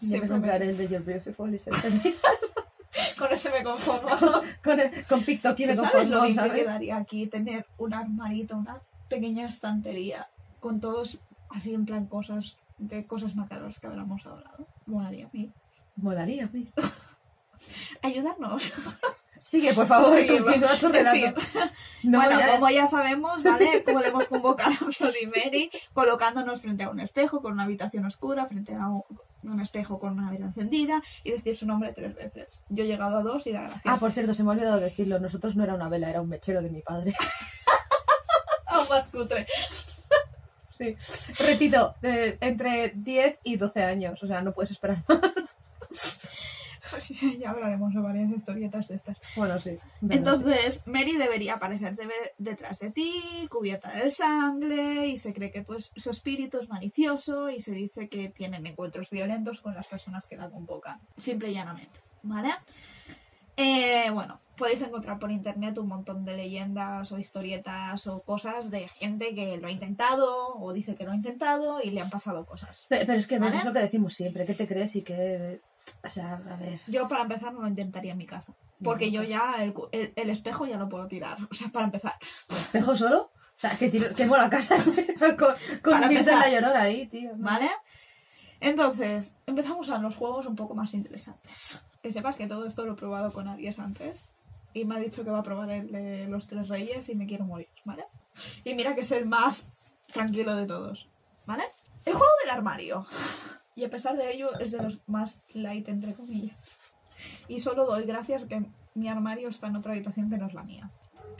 [0.00, 1.70] Me Siempre compraré el de Your Beautiful y se-
[3.18, 4.08] Con ese me conformo.
[4.64, 6.52] con, el, con TikTok y me ¿Tú ¿Sabes conformo, lo que ¿sabes?
[6.52, 7.26] quedaría aquí?
[7.26, 10.28] Tener un armarito, una pequeña estantería
[10.60, 11.18] con todos
[11.50, 14.66] así en plan cosas de cosas macabras que hablamos hablado.
[14.86, 15.50] Molaría a mí.
[15.96, 16.70] Molaría, mira.
[18.02, 18.72] Ayudarnos.
[19.50, 21.40] Sigue, por favor, continúa tu relato.
[22.04, 23.80] No bueno, a- como ya sabemos, ¿vale?
[23.84, 28.74] Podemos convocar a Bloody Mary colocándonos frente a un espejo con una habitación oscura, frente
[28.76, 29.02] a un,
[29.42, 32.62] un espejo con una vela encendida y decir su nombre tres veces.
[32.68, 33.82] Yo he llegado a dos y da gracias.
[33.84, 35.18] Ah, por cierto, se me ha olvidado decirlo.
[35.18, 37.12] Nosotros no era una vela, era un mechero de mi padre.
[38.66, 39.46] Aún más cutre.
[40.78, 40.96] Sí.
[41.44, 44.22] Repito, eh, entre 10 y 12 años.
[44.22, 45.20] O sea, no puedes esperar más.
[47.38, 49.18] ya hablaremos de varias historietas de estas.
[49.36, 49.76] Bueno, sí.
[50.08, 52.08] Entonces, Mary debería aparecer de-
[52.38, 57.50] detrás de ti, cubierta de sangre, y se cree que pues, su espíritu es malicioso
[57.50, 61.00] y se dice que tienen encuentros violentos con las personas que la convocan.
[61.16, 62.00] Simple y llanamente.
[62.22, 62.50] ¿Vale?
[63.56, 68.88] Eh, bueno, podéis encontrar por internet un montón de leyendas o historietas o cosas de
[68.88, 72.46] gente que lo ha intentado o dice que lo ha intentado y le han pasado
[72.46, 72.86] cosas.
[72.88, 73.56] Pe- Pero es que ¿Vale?
[73.58, 74.46] es lo que decimos siempre.
[74.46, 75.60] ¿Qué te crees y qué...?
[76.04, 76.78] O sea, a ver...
[76.86, 78.52] Yo para empezar no lo intentaría en mi casa.
[78.82, 81.36] Porque yo ya el, el- el espejo ya lo puedo tirar.
[81.50, 82.14] O sea, para empezar.
[82.48, 83.30] ¿Espejo solo?
[83.56, 84.76] O sea, que tiro, quemo la casa
[85.38, 86.08] con, con la
[86.50, 87.32] llorona ahí, tío.
[87.36, 87.70] ¿Vale?
[88.60, 91.82] Entonces, empezamos a los juegos un poco más interesantes.
[92.02, 94.28] Que sepas que todo esto lo he probado con Aries antes.
[94.72, 97.26] Y me ha dicho que va a probar el de los tres reyes y me
[97.26, 98.04] quiero morir, ¿vale?
[98.64, 99.68] Y mira que es el más
[100.12, 101.08] tranquilo de todos,
[101.44, 101.64] ¿vale?
[102.04, 103.04] El juego del armario.
[103.80, 106.76] Y a pesar de ello es de los más light, entre comillas.
[107.48, 108.62] Y solo doy gracias que
[108.94, 110.90] mi armario está en otra habitación que no es la mía.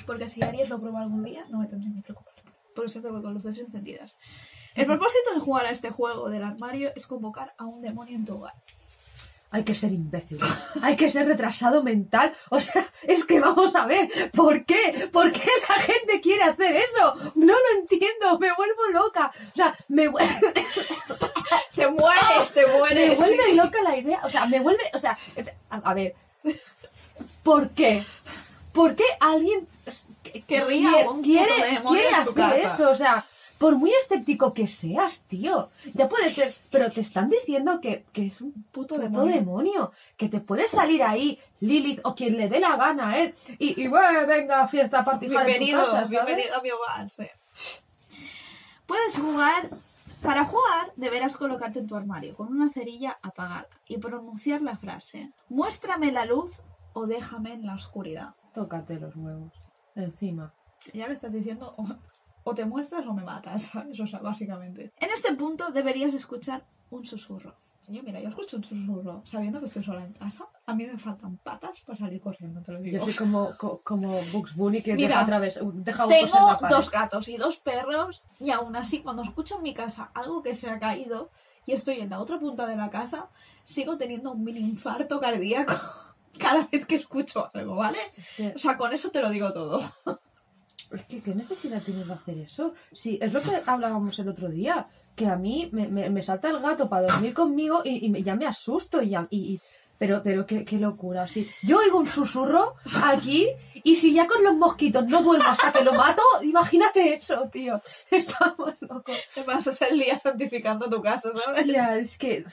[0.06, 2.32] Porque si Aries lo prueba algún día, no me tendré ni preocupar.
[2.74, 4.16] Porque siempre voy con luces encendidas.
[4.74, 8.24] El propósito de jugar a este juego del armario es convocar a un demonio en
[8.24, 8.54] tu hogar.
[9.52, 10.38] Hay que ser imbécil.
[10.80, 12.32] Hay que ser retrasado mental.
[12.50, 14.08] O sea, es que vamos a ver.
[14.30, 15.10] ¿Por qué?
[15.12, 17.16] ¿Por qué la gente quiere hacer eso?
[17.34, 18.38] No lo entiendo.
[18.38, 19.30] Me vuelvo loca.
[19.52, 20.18] O sea, me, vu-
[21.74, 23.18] ¡Te mueres, te me mueres!
[23.18, 24.20] vuelve loca la idea.
[24.24, 24.82] O sea, me vuelve.
[24.94, 25.18] O sea,
[25.70, 26.14] a, a ver.
[27.42, 28.04] ¿Por qué?
[28.72, 29.66] ¿Por qué alguien
[30.46, 31.52] Querría quiere, un quiere,
[31.88, 32.56] quiere en su hacer casa?
[32.68, 32.90] eso?
[32.90, 33.26] O sea,
[33.58, 35.68] por muy escéptico que seas, tío.
[35.94, 36.54] Ya puede ser.
[36.70, 39.34] Pero te están diciendo que, que es un Puto puto demonio.
[39.34, 39.92] demonio.
[40.16, 43.34] Que te puede salir ahí Lilith o quien le dé la gana, ¿eh?
[43.58, 46.10] Y, y bueno, venga, fiesta, en tu Bienvenido, casa, ¿sabes?
[46.10, 47.10] bienvenido a mi hogar.
[47.10, 47.26] sí.
[48.86, 49.68] Puedes jugar.
[50.22, 55.32] Para jugar, deberás colocarte en tu armario con una cerilla apagada y pronunciar la frase:
[55.48, 56.50] Muéstrame la luz
[56.92, 58.34] o déjame en la oscuridad.
[58.52, 59.52] Tócate los huevos.
[59.94, 60.52] Encima.
[60.92, 61.86] Ya me estás diciendo, o,
[62.44, 63.98] o te muestras o me matas, ¿sabes?
[64.00, 64.92] O sea, básicamente.
[65.00, 67.54] En este punto deberías escuchar un susurro.
[67.88, 70.46] Yo, mira, yo escucho un susurro sabiendo que estoy sola en casa.
[70.66, 72.98] A mí me faltan patas para salir corriendo, te lo digo.
[72.98, 76.58] Yo soy como, co- como Bugs Bunny que Mira, deja, deja huecos en Tengo la
[76.58, 76.76] pared.
[76.76, 80.54] dos gatos y dos perros y aún así cuando escucho en mi casa algo que
[80.54, 81.30] se ha caído
[81.66, 83.28] y estoy en la otra punta de la casa,
[83.64, 85.74] sigo teniendo un mini infarto cardíaco
[86.38, 87.98] cada vez que escucho algo, ¿vale?
[88.54, 89.80] O sea, con eso te lo digo todo.
[90.92, 92.72] Es que, ¿qué necesidad tienes de hacer eso?
[92.92, 96.48] Sí, es lo que hablábamos el otro día, que a mí me, me- me salta
[96.50, 99.60] el gato para dormir conmigo y, y me- ya me asusto y, ya- y- y-
[99.98, 101.46] pero, pero qué, qué locura, sí.
[101.62, 102.74] Yo oigo un susurro
[103.04, 103.46] aquí
[103.82, 107.82] y si ya con los mosquitos no duermo hasta que lo mato, imagínate eso, tío.
[108.10, 109.14] Estamos locos.
[109.34, 111.60] Te pasas el día santificando tu casa, ¿sabes?
[111.66, 112.46] Hostia, es que...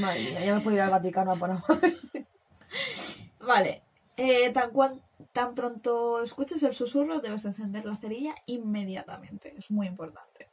[0.00, 1.56] Madre mía, ya me puedo ir al Vaticano a poner...
[3.40, 3.82] Vale.
[4.16, 9.54] Eh, tan, cuan- tan pronto escuches el susurro, debes encender la cerilla inmediatamente.
[9.58, 10.48] Es muy importante.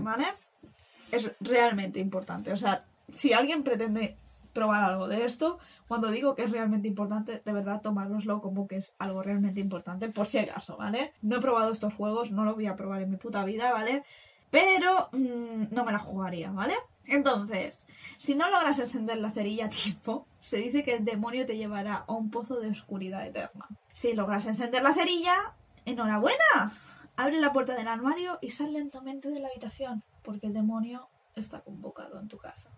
[0.00, 0.26] ¿Vale?
[1.12, 2.52] Es realmente importante.
[2.52, 4.16] O sea, si alguien pretende
[4.52, 8.76] probar algo de esto, cuando digo que es realmente importante, de verdad tomároslo como que
[8.76, 11.12] es algo realmente importante, por si acaso, ¿vale?
[11.20, 14.02] No he probado estos juegos, no lo voy a probar en mi puta vida, ¿vale?
[14.50, 16.74] Pero mm, no me la jugaría, ¿vale?
[17.04, 17.86] Entonces,
[18.16, 22.04] si no logras encender la cerilla a tiempo, se dice que el demonio te llevará
[22.06, 23.66] a un pozo de oscuridad eterna.
[23.92, 25.54] Si logras encender la cerilla,
[25.84, 26.72] enhorabuena.
[27.16, 31.60] Abre la puerta del armario y sal lentamente de la habitación, porque el demonio está
[31.60, 32.70] convocado en tu casa.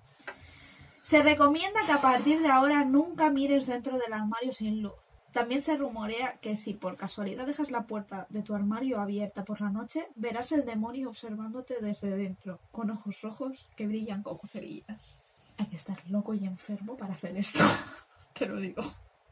[1.03, 5.09] Se recomienda que a partir de ahora nunca mires dentro del armario sin luz.
[5.33, 9.61] También se rumorea que si por casualidad dejas la puerta de tu armario abierta por
[9.61, 15.19] la noche, verás el demonio observándote desde dentro, con ojos rojos que brillan como cerillas.
[15.59, 17.63] Hay que estar loco y enfermo para hacer esto.
[18.33, 18.83] Te lo digo.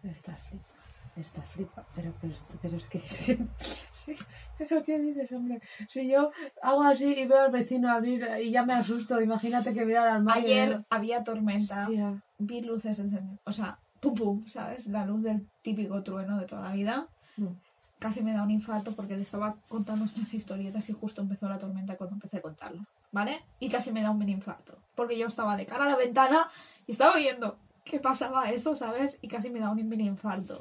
[0.02, 0.75] Está flipa.
[1.16, 1.86] Está flipa.
[1.94, 3.00] Pero, pero, pero es que...
[4.06, 4.24] Sí, sí,
[4.56, 5.60] pero ¿qué dices, hombre?
[5.88, 6.30] Si yo
[6.62, 10.16] hago así y veo al vecino abrir y ya me asusto, imagínate que mira al
[10.18, 10.44] armario.
[10.44, 11.82] Ayer había tormenta.
[11.82, 12.22] Hostia.
[12.38, 13.40] Vi luces encendidas.
[13.44, 14.86] O sea, pum pum, ¿sabes?
[14.86, 17.08] La luz del típico trueno de toda la vida.
[17.36, 17.48] Mm.
[17.98, 21.58] Casi me da un infarto porque le estaba contando estas historietas y justo empezó la
[21.58, 22.86] tormenta cuando empecé a contarlo.
[23.10, 23.42] ¿Vale?
[23.58, 24.78] Y casi me da un mini infarto.
[24.94, 26.48] Porque yo estaba de cara a la ventana
[26.86, 29.18] y estaba viendo qué pasaba eso, ¿sabes?
[29.22, 30.58] Y casi me da un mini infarto.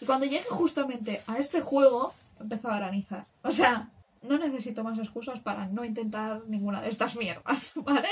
[0.00, 3.26] Y cuando llegué justamente a este juego, empezó a granizar.
[3.42, 3.90] O sea,
[4.22, 8.08] no necesito más excusas para no intentar ninguna de estas mierdas, ¿vale?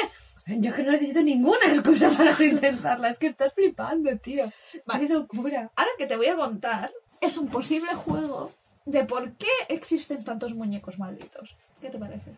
[0.47, 3.11] Yo que no necesito ninguna excusa para intentarla.
[3.11, 4.53] Es que estás flipando, tío.
[4.85, 5.07] Vale.
[5.07, 5.71] Qué locura.
[5.75, 8.53] Ahora que te voy a contar, es un posible juego
[8.85, 11.57] de por qué existen tantos muñecos malditos.
[11.81, 12.31] ¿Qué te parece?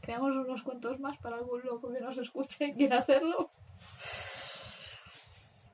[0.00, 3.50] Creamos unos cuentos más para algún loco que nos escuche y quiera hacerlo.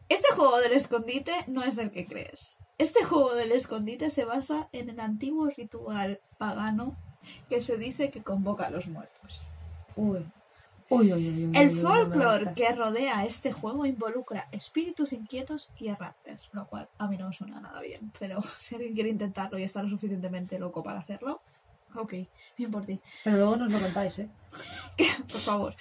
[0.08, 2.56] Este juego del escondite no es el que crees.
[2.78, 6.96] Este juego del escondite se basa en el antiguo ritual pagano
[7.48, 9.46] que se dice que convoca a los muertos.
[9.96, 10.24] Uy.
[10.88, 16.68] Uy, uy, uy, El folclore que rodea este juego involucra espíritus inquietos y errantes, lo
[16.68, 19.82] cual a mí no me suena nada bien, pero si alguien quiere intentarlo y está
[19.82, 21.40] lo suficientemente loco para hacerlo,
[21.96, 22.12] ok,
[22.56, 23.00] bien por ti.
[23.24, 24.28] Pero luego nos lo contáis, ¿eh?
[25.30, 25.76] Por favor.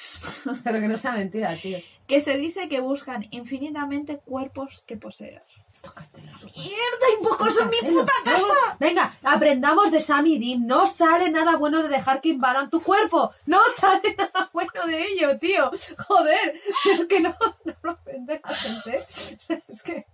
[0.64, 1.78] Pero que no sea mentira, tío.
[2.08, 5.44] Que se dice que buscan infinitamente cuerpos que poseer.
[5.82, 6.58] Tócate huevos.
[6.58, 7.06] ¡Mierda!
[7.08, 8.78] ¡Hay pocos en mi puta casa!
[8.80, 10.66] Venga, aprendamos de Sammy Dim.
[10.66, 13.32] No sale nada bueno de dejar que invadan tu cuerpo.
[13.46, 15.72] No sale nada bueno de ello, tío.
[16.08, 16.60] Joder,
[16.92, 17.36] es que no,
[17.66, 19.06] no lo aprende la gente.
[19.68, 20.06] Es que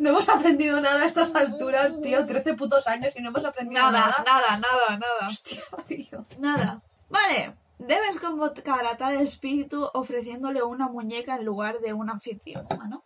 [0.00, 2.24] no hemos aprendido nada a estas alturas, tío.
[2.26, 4.24] 13 putos años y no hemos aprendido Nada, nada.
[4.24, 5.28] nada, nada, nada.
[5.28, 6.24] Hostia, tío.
[6.38, 6.82] Nada.
[7.08, 7.52] Vale.
[7.78, 13.04] Debes convocar a tal espíritu ofreciéndole una muñeca en lugar de un anfitrión humano.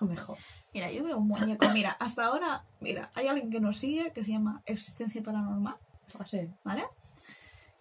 [0.00, 0.36] No mejor.
[0.74, 1.66] Mira, yo veo un muñeco.
[1.70, 5.76] Mira, hasta ahora, mira, hay alguien que nos sigue que se llama Existencia Paranormal,
[6.18, 6.84] Ah, sí, ¿vale?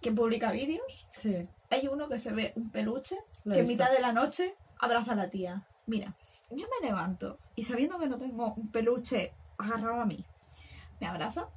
[0.01, 1.05] Que publica vídeos.
[1.11, 1.47] sí.
[1.71, 5.11] Hay uno que se ve un peluche Lo que en mitad de la noche abraza
[5.11, 5.67] a la tía.
[5.85, 6.15] Mira,
[6.51, 10.25] yo me levanto y sabiendo que no tengo un peluche agarrado a mí,
[10.99, 11.49] me abraza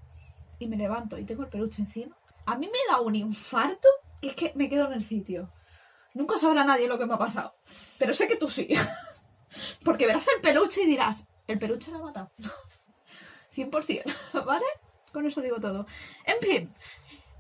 [0.59, 2.17] y me levanto y tengo el peluche encima.
[2.47, 3.89] A mí me da un infarto
[4.21, 5.49] y es que me quedo en el sitio.
[6.15, 7.55] Nunca sabrá nadie lo que me ha pasado.
[7.99, 8.69] Pero sé que tú sí.
[9.85, 12.31] Porque verás el peluche y dirás, el peluche la ha matado.
[13.55, 14.05] 100%,
[14.45, 14.65] ¿vale?
[15.13, 15.87] Con eso digo todo.
[16.25, 16.75] En fin,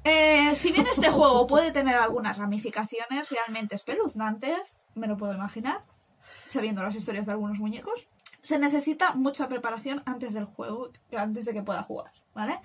[0.04, 5.84] eh, si bien este juego puede tener algunas ramificaciones realmente espeluznantes, me lo puedo imaginar,
[6.22, 8.08] sabiendo las historias de algunos muñecos,
[8.40, 12.58] se necesita mucha preparación antes del juego, antes de que pueda jugar, ¿vale?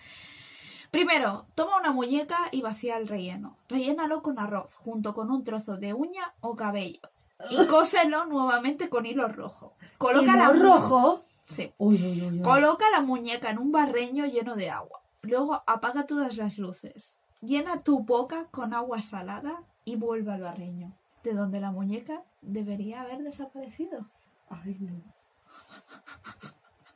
[0.91, 3.57] Primero, toma una muñeca y vacía el relleno.
[3.67, 7.01] Rellénalo con arroz, junto con un trozo de uña o cabello.
[7.49, 9.73] Y cóselo nuevamente con hilo rojo.
[9.97, 11.21] Coloca la ¿Hilo mu- rojo?
[11.45, 11.73] Sí.
[11.77, 12.41] Uy, uy, uy, uy.
[12.41, 15.01] Coloca la muñeca en un barreño lleno de agua.
[15.21, 17.17] Luego apaga todas las luces.
[17.41, 23.01] Llena tu boca con agua salada y vuelve al barreño, de donde la muñeca debería
[23.01, 24.07] haber desaparecido.
[24.49, 25.01] Ay, no.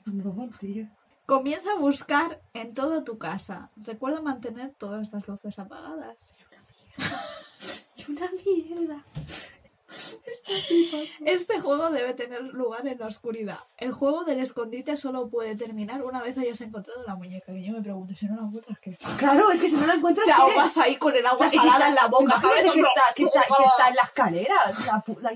[0.05, 0.87] No, tío.
[1.25, 3.69] Comienza a buscar en toda tu casa.
[3.77, 6.33] Recuerda mantener todas las luces apagadas.
[7.95, 9.05] Y una mierda.
[11.25, 13.57] Este juego debe tener lugar en la oscuridad.
[13.77, 17.51] El juego del escondite solo puede terminar una vez hayas encontrado la muñeca.
[17.53, 18.97] Que yo me pregunto, si no la encuentras, ¿qué?
[19.17, 20.25] Claro, es que si no la encuentras.
[20.25, 22.63] Te ahogas ahí con el agua salada está- en la boca, ¿sabes?
[22.63, 24.55] Que está, que, está, que está en la escalera.
[24.87, 25.31] La, pu- la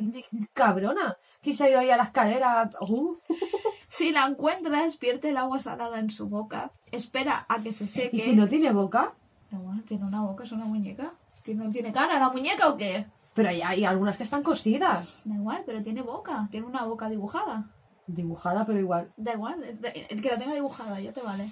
[0.53, 1.17] cabrona.
[1.41, 2.69] Que se ha ido ahí a la escalera.
[2.81, 3.15] Uh.
[3.87, 8.17] Si la encuentras, vierte el agua salada en su boca, espera a que se seque.
[8.17, 9.13] ¿Y si no tiene boca?
[9.53, 11.13] Ah, bueno, tiene una boca, es una muñeca.
[11.43, 13.05] ¿Tiene, ¿No tiene cara la muñeca o qué?
[13.35, 15.21] Pero hay, hay algunas que están cosidas.
[15.25, 16.47] Da igual, pero tiene boca.
[16.49, 17.69] Tiene una boca dibujada.
[18.07, 19.11] Dibujada, pero igual.
[19.17, 21.49] Da igual, el que la tenga dibujada, ya te vale.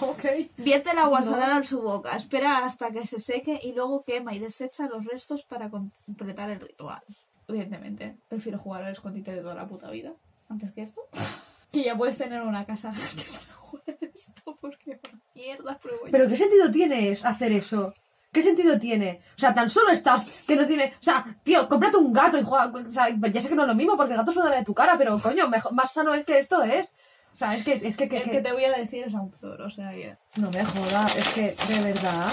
[0.00, 0.24] Ok.
[0.58, 4.34] Vierte el agua salada en su boca, espera hasta que se seque y luego quema
[4.34, 7.02] y desecha los restos para completar el ritual.
[7.48, 10.12] Evidentemente, prefiero jugar al escondite de toda la puta vida
[10.48, 11.00] antes que esto.
[11.72, 15.00] que ya puedes tener una casa que para jugar esto, porque
[15.34, 16.06] mierda pruebo.
[16.10, 17.94] ¿Pero qué sentido tiene hacer eso?
[18.32, 19.20] ¿Qué sentido tiene?
[19.36, 20.92] O sea, tan solo estás que no tiene...
[21.00, 22.66] O sea, tío, cómprate un gato y juega...
[22.66, 24.74] O sea, ya sé que no es lo mismo porque el gato suena de tu
[24.74, 26.86] cara, pero coño, mejor, más sano es que esto es.
[27.34, 29.14] O sea, es que, es que, que- El que- que te voy a decir es
[29.14, 30.16] Author, o sea que...
[30.36, 32.30] No me joda, es que, de verdad.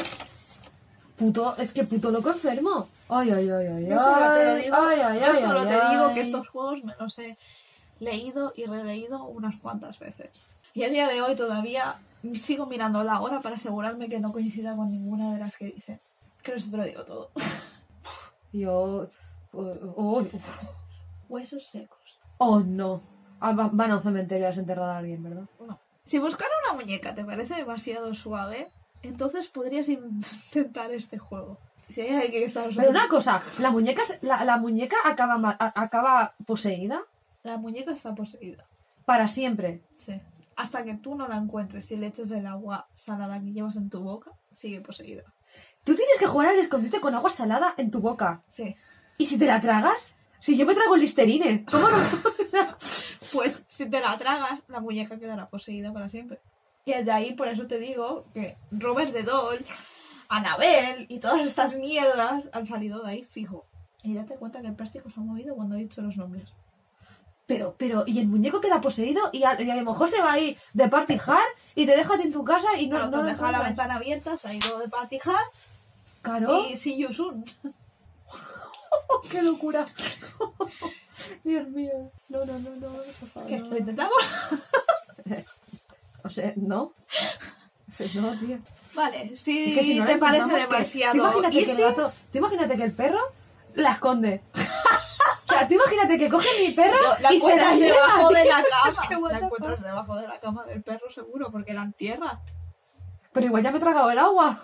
[1.16, 2.88] Puto, es que puto loco enfermo.
[3.08, 3.86] Ay, ay, ay, ay.
[3.88, 6.84] Yo solo te lo digo, ay, ay, yo solo ay, te digo que estos juegos
[6.84, 7.38] me los he
[8.00, 10.48] leído y releído unas cuantas veces.
[10.74, 11.96] Y a día de hoy todavía
[12.36, 16.00] sigo mirando la hora para asegurarme que no coincida con ninguna de las que dice.
[16.42, 17.32] Creo que eso te lo digo todo.
[18.52, 19.08] Yo.
[19.56, 20.26] Oh, oh,
[21.30, 22.00] Huesos secos.
[22.40, 23.02] oh, no.
[23.40, 25.46] Ah, va- van a un cementerio a desenterrar a alguien, ¿verdad?
[25.68, 25.80] No.
[26.06, 28.70] Si buscar una muñeca te parece demasiado suave,
[29.02, 31.58] entonces podrías intentar este juego.
[31.90, 36.34] Si hay alguien que está Pero una cosa, ¿la muñeca, la, la muñeca acaba, acaba
[36.46, 37.02] poseída
[37.44, 38.66] La muñeca está poseída.
[39.06, 39.82] para siempre.
[39.98, 40.20] Sí.
[40.56, 43.90] Hasta que tú no la encuentres y le eches el agua salada que llevas en
[43.90, 45.24] tu boca, sigue poseída.
[45.84, 48.44] Tú tienes que jugar al escondite con agua salada en tu boca.
[48.50, 48.76] Sí.
[49.18, 50.16] ¿Y si te la tragas?
[50.40, 51.98] Si yo me trago el listerine, ¿cómo no?
[53.34, 56.40] Pues si te la tragas, la muñeca quedará poseída para siempre.
[56.86, 59.66] Y de ahí, por eso te digo que Robert de Doll,
[60.30, 63.66] Anabel y todas estas mierdas han salido de ahí fijo.
[64.04, 66.50] Y date cuenta que el plástico se ha movido cuando he dicho los nombres.
[67.54, 70.32] Pero, pero, y el muñeco queda poseído y a, y a lo mejor se va
[70.34, 73.30] ahí de party hard y te deja en tu casa y no, Pero no te
[73.32, 75.48] deja la ventana abierta, se ha ido de party hard
[76.22, 76.66] Claro.
[76.70, 77.44] y see you soon.
[79.30, 79.86] ¡Qué locura!
[81.44, 81.92] Dios mío.
[82.30, 82.88] No, no, no, no,
[83.20, 83.50] por favor.
[83.50, 83.60] ¿Qué?
[83.60, 83.68] no.
[83.70, 84.18] ¿Lo intentamos?
[86.26, 86.84] O sea, no.
[86.84, 88.58] O sea, no, tío.
[88.96, 92.84] Vale, si, Es que si no te parece que- demasiado que el gato, imagínate que
[92.86, 93.20] el perro
[93.76, 94.42] la esconde.
[95.64, 98.60] Sea, tú imagínate que coge mi perro la y se la lleva, debajo de la
[98.90, 99.20] Es que cama.
[99.20, 99.86] what la encuentras fuck.
[99.86, 102.42] debajo de la cama del perro seguro, porque la entierra.
[103.32, 104.60] Pero igual ya me he tragado el agua.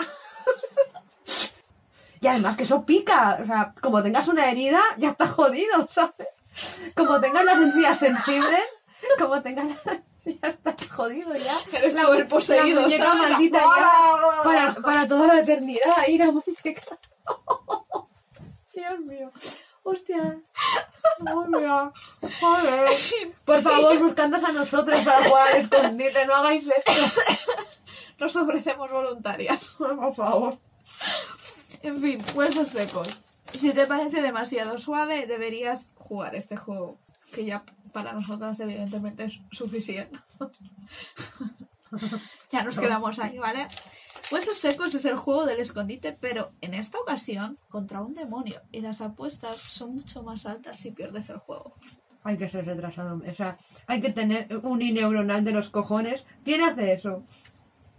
[2.22, 3.40] y además que eso pica.
[3.42, 6.28] O sea, como tengas una herida, ya estás jodido, ¿sabes?
[6.96, 8.64] Como tengas las encías sensibles,
[9.18, 10.00] como tengas las...
[10.26, 11.58] Ya estás jodido ya.
[11.80, 14.44] Eres tú el poseído, La muñeca maldita ya.
[14.44, 15.94] Para, para toda la eternidad.
[15.98, 16.82] Ahí la muñeca.
[18.74, 19.32] Dios mío.
[19.84, 20.40] Hostia.
[21.48, 21.92] Mío.
[22.40, 22.90] Joder.
[23.46, 26.26] Por favor, buscándonos a nosotros para jugar al escondite.
[26.26, 26.92] No hagáis esto.
[28.20, 29.76] Nos ofrecemos voluntarias.
[29.78, 30.58] Por favor.
[31.82, 33.20] En fin, huesos secos.
[33.54, 37.00] Si te parece demasiado suave, deberías jugar este juego.
[37.34, 40.20] Que ya para nosotras, evidentemente, es suficiente.
[42.52, 43.68] ya nos quedamos ahí, ¿vale?
[44.32, 48.62] Huesos secos es el juego del escondite, pero en esta ocasión contra un demonio.
[48.72, 51.74] Y las apuestas son mucho más altas si pierdes el juego.
[52.24, 53.22] Hay que ser retrasado.
[53.28, 53.58] O sea,
[53.88, 56.24] hay que tener un neuronal de los cojones.
[56.44, 57.24] ¿Quién hace eso?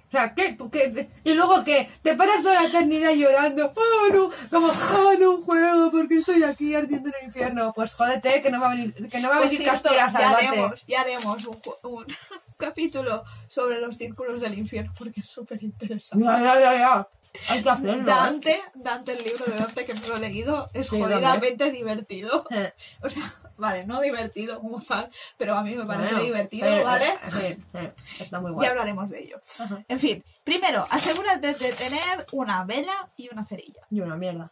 [0.08, 0.56] O sea, ¿qué?
[0.72, 1.08] ¿Qué?
[1.24, 1.88] ¿Y luego qué?
[2.02, 3.72] Te paras toda la eternidad llorando.
[3.74, 4.30] ¡Oh, no!
[4.50, 5.90] Como, ¡oh, no juego!
[5.90, 7.72] Porque estoy aquí ardiendo en el infierno.
[7.72, 10.06] Pues jódete, que no va a venir, que no va a Por venir cierto, ya
[10.06, 12.06] haremos, ya haremos un, un
[12.60, 16.24] capítulo sobre los círculos del infierno porque es súper interesante.
[16.24, 17.08] Ya, ya, ya, ya.
[17.48, 18.02] Hay que hacerlo.
[18.02, 18.04] ¿eh?
[18.04, 22.44] Dante, Dante, el libro de Dante que me lo he leído, es Sí, jodidamente divertido.
[22.50, 22.72] Eh,
[23.02, 23.22] O sea,
[23.56, 25.08] vale, no divertido como tal,
[25.38, 27.06] pero a mí me parece bueno, divertido, eh, ¿vale?
[27.06, 28.68] eh, sí, sí, está muy Ya guay.
[28.68, 29.40] hablaremos de ello.
[29.60, 29.84] Ajá.
[29.86, 33.82] En fin, primero, asegúrate de tener una vela y una cerilla.
[33.90, 34.50] Y una mierda.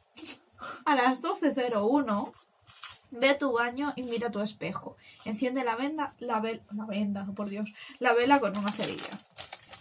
[0.87, 2.33] A las 12.01,
[3.11, 4.97] ve a tu baño y mira tu espejo.
[5.25, 7.69] Enciende la venda, la, vel- la venda, por Dios,
[7.99, 9.19] la vela con una cerilla.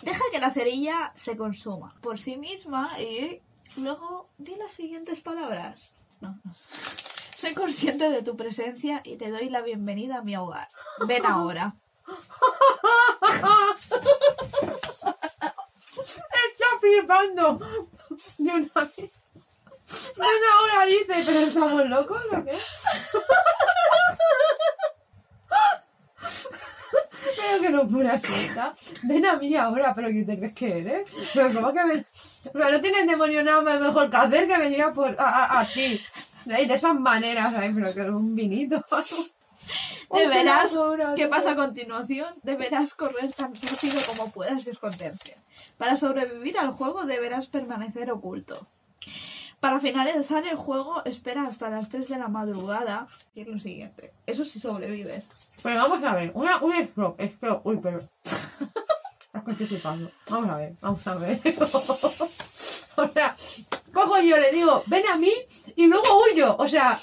[0.01, 3.41] Deja que la cerilla se consuma por sí misma y
[3.77, 5.93] luego di las siguientes palabras.
[6.21, 6.55] No, no.
[7.35, 10.69] Soy consciente de tu presencia y te doy la bienvenida a mi hogar.
[11.07, 11.75] Ven ahora.
[15.97, 17.59] ¡Está flipando!
[18.37, 19.11] De una vez.
[19.89, 22.57] Ven ahora dice, ¿pero estamos locos o qué?
[27.35, 28.73] Pero que no pura fiesta.
[29.03, 31.11] Ven a mí ahora, pero ¿quién te crees que eres?
[31.34, 32.07] Pero ¿cómo que ven?
[32.51, 35.59] Pero no tienes demonio nada más mejor que hacer que venir a, por, a, a,
[35.59, 36.01] a ti.
[36.45, 38.84] Y de esas maneras, ay, pero que un vinito.
[40.14, 42.34] Deberás, Hostia, ¿qué pasa a continuación?
[42.43, 45.38] Deberás correr tan rápido como puedas y esconderte.
[45.77, 48.68] Para sobrevivir al juego deberás permanecer oculto.
[49.59, 54.13] Para finalizar el juego, espera hasta las 3 de la madrugada y es lo siguiente.
[54.25, 55.25] Eso si sobrevives.
[55.63, 57.99] Pero vamos a ver, una, un stop, stop, uy, pero...
[59.55, 60.11] Flipando.
[60.29, 61.39] Vamos a ver, vamos a ver.
[62.97, 63.35] o sea,
[63.93, 65.31] cojo yo, le digo, ven a mí
[65.75, 66.55] y luego huyo.
[66.57, 66.97] O sea,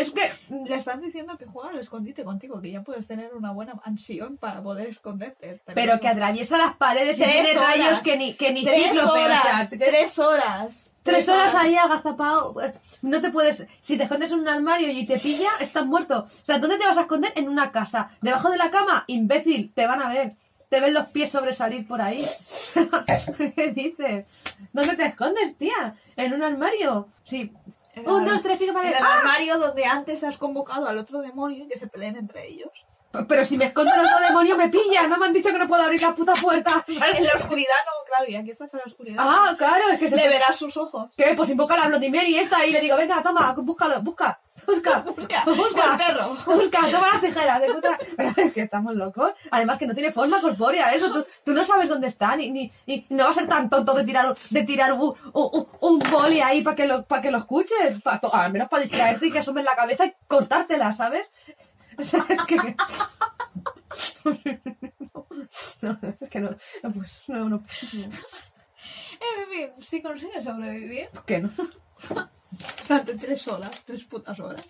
[0.00, 3.52] es que Le estás diciendo que juega al escondite contigo, que ya puedes tener una
[3.52, 5.60] buena mansión para poder esconderte.
[5.74, 7.76] Pero que atraviesa las paredes y Tres tiene horas.
[7.78, 10.86] rayos que ni, que ni Tres cíclope, o sea, horas, que- tres horas.
[11.02, 12.54] Tres horas ahí agazapado.
[13.02, 13.66] No te puedes.
[13.80, 16.26] Si te escondes en un armario y te pilla, estás muerto.
[16.28, 17.32] O sea, ¿dónde te vas a esconder?
[17.36, 18.10] En una casa.
[18.20, 19.04] ¿Debajo de la cama?
[19.06, 20.34] Imbécil, te van a ver.
[20.68, 22.22] Te ven los pies sobresalir por ahí.
[23.56, 24.26] ¿Qué dices?
[24.72, 25.94] ¿Dónde te escondes, tía?
[26.16, 27.08] ¿En un armario?
[27.24, 27.50] Sí.
[27.94, 31.68] En Un, dos, tres, En el armario donde antes has convocado al otro demonio y
[31.68, 32.86] que se peleen entre ellos.
[33.28, 35.06] Pero si me escondo en otro demonio me pilla.
[35.08, 36.84] No me han dicho que no puedo abrir la puta puerta.
[36.88, 39.16] En la oscuridad no, claro, y aquí estás en la oscuridad.
[39.18, 41.10] Ah, claro, es que se Le verás sus ojos.
[41.16, 41.34] ¿Qué?
[41.36, 45.42] Pues invoca la Bloody Mary esta y le digo, venga, toma, búscalo, busca, busca, Busca,
[45.46, 46.28] busca, el perro.
[46.56, 47.98] busca, toma las tijeras, de puta.
[48.16, 49.32] Pero es que estamos locos.
[49.50, 52.70] Además que no tiene forma corpórea eso, tú, tú no sabes dónde está, ni, ni,
[52.86, 56.40] ni- no va a ser tan tonto de tirar, de tirar un, un, un boli
[56.40, 59.32] ahí para que lo, para que lo escuches, Pa- to- al menos para distraerte y
[59.32, 61.26] que asomes la cabeza y cortártela, ¿sabes?
[62.02, 62.56] O sea, es que...
[65.82, 66.50] No, es que no,
[66.82, 71.50] no, pues, no, no, no, En fin, si consigues sobrevivir ¿por qué no?
[72.88, 74.64] durante tres horas, tres putas horas,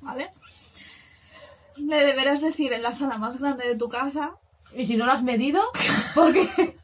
[0.00, 0.32] ¿vale?
[1.76, 4.36] Le deberás decir en la sala más grande de tu casa.
[4.74, 5.62] Y si no lo has medido,
[6.14, 6.76] porque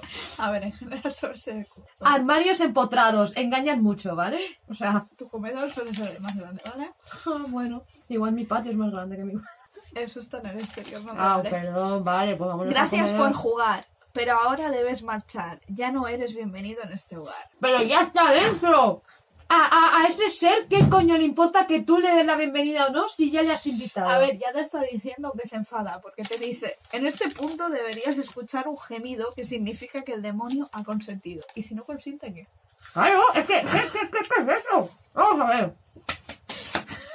[0.38, 2.04] A ver, en general suele ser justo.
[2.04, 4.38] armarios empotrados engañan mucho, ¿vale?
[4.68, 6.90] O sea, Tu comedor suele ser el más grande, ¿vale?
[7.26, 9.34] ah, bueno, igual mi patio es más grande que mi.
[9.94, 11.50] Eso está en el exterior, no Ah, grande.
[11.50, 15.60] perdón, vale, pues vamos Gracias por jugar, pero ahora debes marchar.
[15.66, 17.34] Ya no eres bienvenido en este hogar.
[17.60, 19.02] Pero ya está dentro.
[19.50, 22.86] A, a, a ese ser, ¿qué coño le importa que tú le des la bienvenida
[22.86, 24.10] o no si ya le has invitado?
[24.10, 27.70] A ver, ya te está diciendo que se enfada, porque te dice, en este punto
[27.70, 31.46] deberías escuchar un gemido que significa que el demonio ha consentido.
[31.54, 32.46] Y si no consiente, ¿qué?
[32.92, 34.90] Claro, es que, ¿qué, qué, qué, qué es eso?
[35.14, 35.74] Vamos a ver.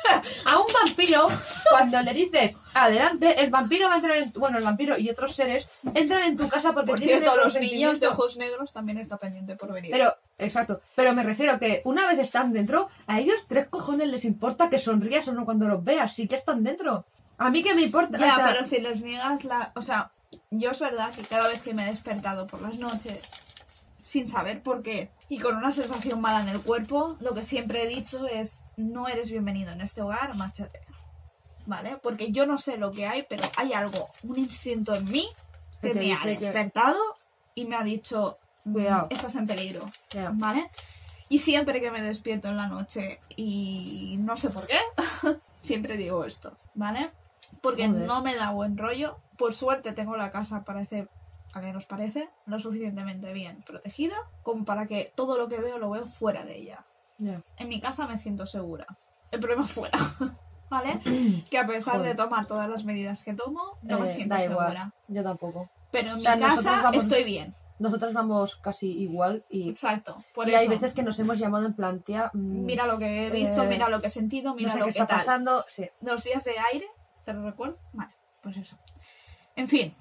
[0.46, 1.28] A un vampiro,
[1.70, 5.10] cuando le dices adelante, el vampiro va a entrar en tu- bueno, el vampiro y
[5.10, 8.98] otros seres entran en tu casa porque Por cierto, los niños de ojos negros también
[8.98, 9.92] está pendiente por venir.
[9.92, 14.26] Pero, exacto, pero me refiero que una vez están dentro, a ellos tres cojones les
[14.26, 17.06] importa que sonrías o no cuando los veas, sí que están dentro.
[17.38, 18.18] A mí que me importa.
[18.20, 19.72] ya, o sea, pero si les niegas la...
[19.76, 20.12] O sea,
[20.52, 23.20] yo es verdad que cada vez que me he despertado por las noches,
[24.04, 27.84] sin saber por qué, y con una sensación mala en el cuerpo, lo que siempre
[27.84, 30.82] he dicho es, no eres bienvenido en este hogar, márchate.
[31.66, 31.98] ¿Vale?
[32.04, 35.26] Porque yo no sé lo que hay, pero hay algo, un instinto en mí
[35.82, 37.00] que me ha despertado
[37.56, 39.08] y me ha dicho, mm, Cuidado.
[39.10, 39.90] estás en peligro.
[40.34, 40.70] ¿Vale?
[41.30, 44.78] Y siempre que me despierto en la noche y no sé por qué,
[45.62, 47.12] siempre digo esto, ¿vale?
[47.62, 48.06] Porque Joder.
[48.06, 49.18] no me da buen rollo.
[49.38, 51.08] Por suerte tengo la casa, parece,
[51.54, 55.90] a menos parece, lo suficientemente bien protegida como para que todo lo que veo lo
[55.92, 56.84] veo fuera de ella.
[57.58, 58.86] En mi casa me siento segura.
[59.32, 59.98] El problema es fuera.
[60.70, 61.00] ¿Vale?
[61.50, 64.42] Que a pesar de tomar todas las medidas que tomo, no me Eh, siento da
[64.42, 64.92] segura.
[65.08, 65.70] yo tampoco.
[65.92, 67.54] Pero en O sea, mi nosotros casa vamos- estoy bien.
[67.80, 70.16] Nosotras vamos casi igual y, Exacto.
[70.34, 70.60] Por y eso.
[70.60, 73.64] hay veces que nos hemos llamado en plan, tía, mm, Mira lo que he visto,
[73.64, 75.18] Eh, mira lo que he sentido, no mira sé lo qué que está tal.
[75.20, 75.64] pasando.
[75.68, 75.90] Sí.
[76.02, 76.88] Los días de aire,
[77.26, 77.78] ¿te lo recuerdo?
[77.92, 78.12] Vale,
[78.42, 78.78] pues eso.
[79.56, 79.94] En fin,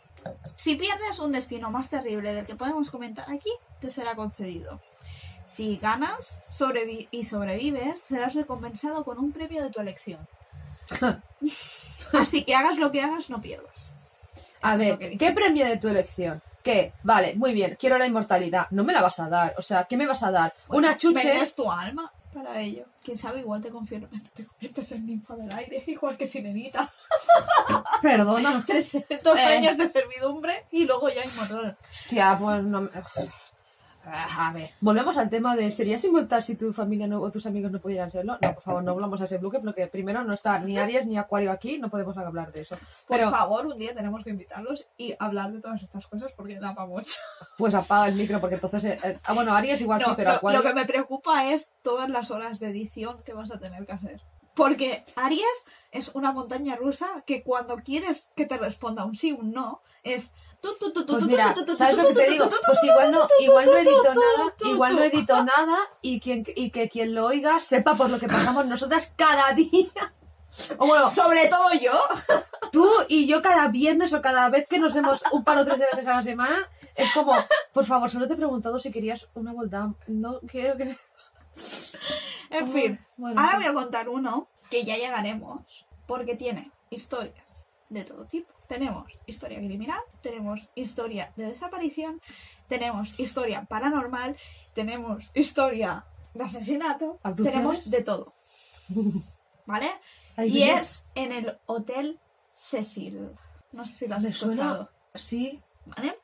[0.57, 3.51] si pierdes un destino más terrible del que podemos comentar aquí,
[3.81, 4.81] te será concedido.
[5.47, 10.27] Si ganas sobrevi- y sobrevives, serás recompensado con un premio de tu elección.
[12.13, 13.91] Así que hagas lo que hagas, no pierdas.
[14.61, 14.99] A ver.
[15.19, 16.43] ¿qué premio de tu elección?
[16.63, 16.93] ¿Qué?
[17.03, 18.69] Vale, muy bien, quiero la inmortalidad.
[18.71, 19.55] No me la vas a dar.
[19.59, 20.55] O sea, ¿qué me vas a dar?
[20.69, 21.27] Bueno, Una chuche.
[21.29, 22.87] Vendes tu alma para ello.
[23.03, 26.91] Quién sabe, igual te, confier- te conviertes en ninfa del aire, igual que Sirenita.
[28.03, 28.65] Perdona.
[28.67, 29.41] 300 Eh.
[29.43, 31.77] años de servidumbre y luego ya inmortal.
[31.91, 32.91] Hostia, pues no me...
[34.05, 37.71] A ver, volvemos al tema de ¿serías inmortal si tu familia no- o tus amigos
[37.71, 38.37] no pudieran serlo?
[38.43, 41.17] No, por favor, no volvamos a ese bloque porque primero no está ni Aries ni
[41.19, 42.77] Acuario aquí, no podemos hablar de eso.
[43.07, 46.59] Por Pero, favor, un día tenemos que invitarlos y hablar de todas estas cosas porque
[46.59, 47.13] da para mucho.
[47.57, 48.85] pues apaga el micro porque entonces...
[48.85, 50.61] eh, eh, ah, bueno, Aries igual No, sí, pero lo, Acuario...
[50.63, 53.93] lo que me preocupa es todas las horas de edición que vas a tener que
[53.93, 54.21] hacer.
[54.55, 55.47] Porque Aries
[55.93, 59.81] es una montaña rusa que cuando quieres que te responda un sí o un no,
[60.03, 60.33] es...
[60.63, 62.49] Pues mira, ¿sabes lo que te digo?
[62.49, 66.89] Pues igual no, igual no edito nada, igual no edito nada y, quien, y que
[66.89, 70.15] quien lo oiga sepa por lo que pasamos nosotras cada día.
[70.79, 71.93] O bueno, Sobre todo yo.
[72.73, 75.79] tú y yo cada viernes o cada vez que nos vemos un par o tres
[75.79, 77.35] de veces a la semana, es como,
[77.73, 79.93] por favor, solo te he preguntado si querías una vuelta.
[80.07, 80.97] No quiero que...
[82.51, 87.42] En fin, Bueno, ahora voy a contar uno que ya llegaremos porque tiene historias
[87.93, 88.53] de todo tipo.
[88.69, 92.21] Tenemos historia criminal, tenemos historia de desaparición,
[92.69, 94.37] tenemos historia paranormal,
[94.75, 96.05] tenemos historia
[96.35, 98.33] de asesinato, tenemos de todo.
[99.67, 99.91] ¿vale?
[100.39, 102.19] Y es en el Hotel
[102.53, 103.31] Cecil.
[103.73, 105.63] No sé si lo has escuchado, Sí.
[105.85, 106.19] ¿vale?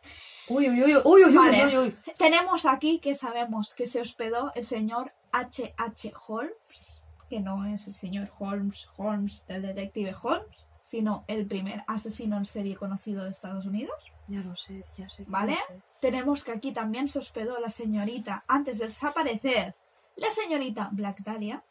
[0.48, 1.66] Uy, uy, uy, uy, uy, Vale.
[1.66, 1.96] uy, uy, uy.
[2.16, 6.12] Tenemos aquí que sabemos que se hospedó el señor H.H.
[6.26, 12.38] Holmes, que no es el señor Holmes, Holmes del detective Holmes, sino el primer asesino
[12.38, 13.94] en serie conocido de Estados Unidos.
[14.26, 15.24] Ya lo sé, ya sé.
[15.28, 15.54] ¿Vale?
[15.54, 15.82] sé.
[16.00, 19.74] Tenemos que aquí también se hospedó la señorita, antes de desaparecer,
[20.16, 21.62] la señorita Black Dahlia.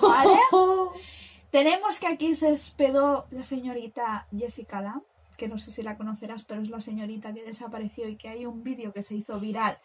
[0.00, 0.38] ¿Vale?
[1.50, 5.02] Tenemos que aquí se hospedó la señorita Jessica Lamb,
[5.36, 8.46] que no sé si la conocerás, pero es la señorita que desapareció y que hay
[8.46, 9.76] un vídeo que se hizo viral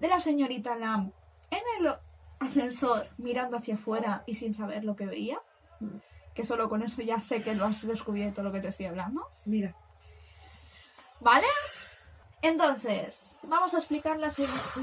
[0.00, 1.12] de la señorita Lamb
[1.50, 1.92] en el
[2.40, 5.40] ascensor mirando hacia afuera y sin saber lo que veía.
[6.34, 9.28] Que solo con eso ya sé que lo has descubierto lo que te estoy hablando.
[9.46, 9.74] Mira.
[11.20, 11.46] ¿Vale?
[12.40, 14.32] Entonces, vamos a explicar la,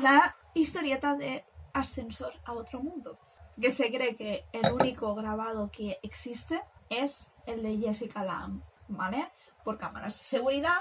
[0.02, 1.44] la historieta de
[1.74, 3.20] Ascensor a otro mundo.
[3.60, 9.30] Que se cree que el único grabado que existe es el de Jessica Lamb, ¿vale?
[9.64, 10.78] Por cámaras de seguridad.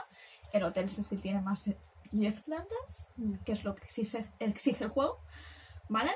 [0.52, 1.76] El hotel Cecil tiene más de
[2.12, 3.10] 10 plantas,
[3.44, 5.20] que es lo que exige, exige el juego,
[5.88, 6.10] ¿vale?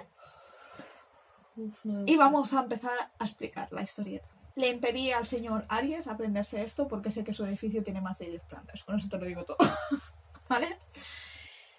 [1.56, 4.28] Uf, no me Y vamos a empezar a explicar la historieta.
[4.54, 8.28] Le impedí al señor Aries aprenderse esto porque sé que su edificio tiene más de
[8.28, 8.82] 10 plantas.
[8.84, 9.56] Con eso te lo digo todo.
[10.48, 10.78] ¿Vale?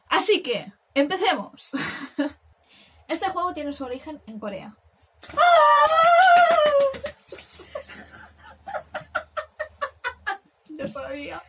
[0.09, 1.71] Así que, empecemos.
[3.07, 4.75] Este juego tiene su origen en Corea.
[10.69, 11.41] Lo sabía.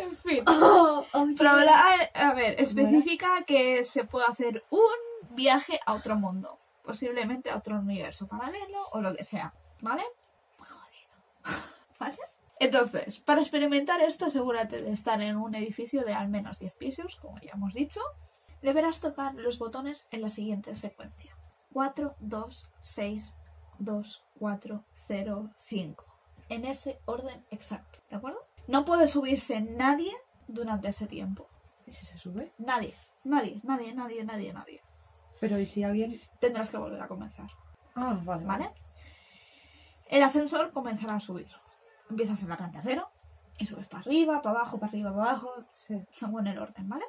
[0.00, 0.44] En fin.
[0.46, 1.26] Oh, oh.
[1.36, 4.80] Problema- a ver, especifica que se puede hacer un
[5.30, 10.02] viaje a otro mundo, posiblemente a otro universo paralelo o lo que sea, ¿vale?
[10.58, 11.64] Muy jodido.
[11.98, 12.16] ¿Vale?
[12.58, 17.16] Entonces, para experimentar esto, asegúrate de estar en un edificio de al menos 10 pisos,
[17.16, 18.00] como ya hemos dicho.
[18.60, 21.34] Deberás tocar los botones en la siguiente secuencia.
[21.72, 23.36] 4, 2, 6,
[23.78, 26.04] 2, 4, 0, 5.
[26.50, 28.44] En ese orden exacto, ¿de acuerdo?
[28.66, 30.12] No puede subirse nadie
[30.46, 31.48] durante ese tiempo.
[31.86, 32.52] ¿Y si se sube?
[32.58, 32.94] Nadie,
[33.24, 34.82] nadie, nadie, nadie, nadie, nadie.
[35.40, 36.20] Pero ¿y si alguien...?
[36.38, 37.48] Tendrás que volver a comenzar,
[37.94, 38.70] Ah, vale, ¿vale?
[40.08, 41.48] El ascensor comenzará a subir.
[42.08, 43.08] Empiezas en la planta cero
[43.58, 46.00] y subes para arriba, para abajo, para arriba, para abajo, Sí.
[46.10, 47.04] según el orden, ¿vale?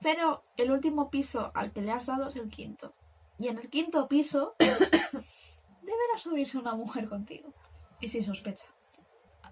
[0.00, 2.94] Pero el último piso al que le has dado es el quinto.
[3.38, 7.52] Y en el quinto piso deberá subirse una mujer contigo.
[8.00, 8.66] Y si sospecha,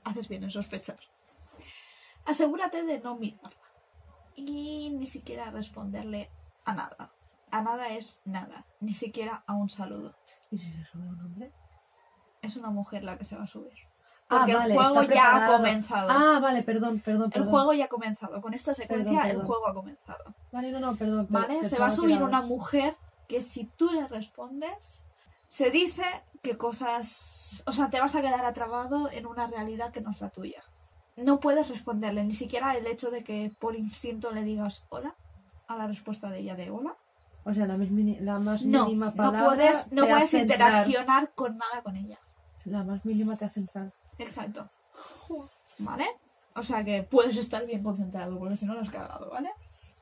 [0.05, 0.99] haces bien en sospechar.
[2.27, 3.51] Asegúrate de no mirarla.
[4.37, 6.31] Y ni siquiera responderle
[6.65, 7.14] a nada.
[7.55, 8.65] A nada es nada.
[8.81, 10.17] Ni siquiera a un saludo.
[10.51, 11.53] ¿Y si se sube un hombre?
[12.43, 13.75] Es una mujer la que se va a subir.
[14.29, 16.09] Ah, Porque vale, el juego ya ha comenzado.
[16.11, 18.43] Ah, vale, perdón, perdón, el juego ya ha comenzado.
[18.43, 20.25] Con esta secuencia Perdón, el juego ha comenzado.
[20.51, 21.29] Vale, no, no, perdón.
[21.31, 21.63] ¿Vale?
[21.63, 22.97] Se va a subir una mujer
[23.29, 25.05] que si tú le respondes,
[25.47, 26.03] se dice
[26.43, 27.63] que cosas...
[27.69, 30.65] O sea, te vas a quedar atrapado en una realidad que no es la tuya.
[31.15, 35.15] No puedes responderle, ni siquiera el hecho de que por instinto le digas hola
[35.69, 36.97] a la respuesta de ella de hola.
[37.45, 40.61] O sea, la, la más No, mínima no palabra puedes, no puedes hace entrar.
[40.61, 42.19] interaccionar con nada con ella.
[42.65, 43.93] La más mínima te hace entrar.
[44.19, 44.69] Exacto.
[45.79, 46.07] ¿Vale?
[46.55, 49.51] O sea que puedes estar bien concentrado, porque si no lo has cagado, ¿vale?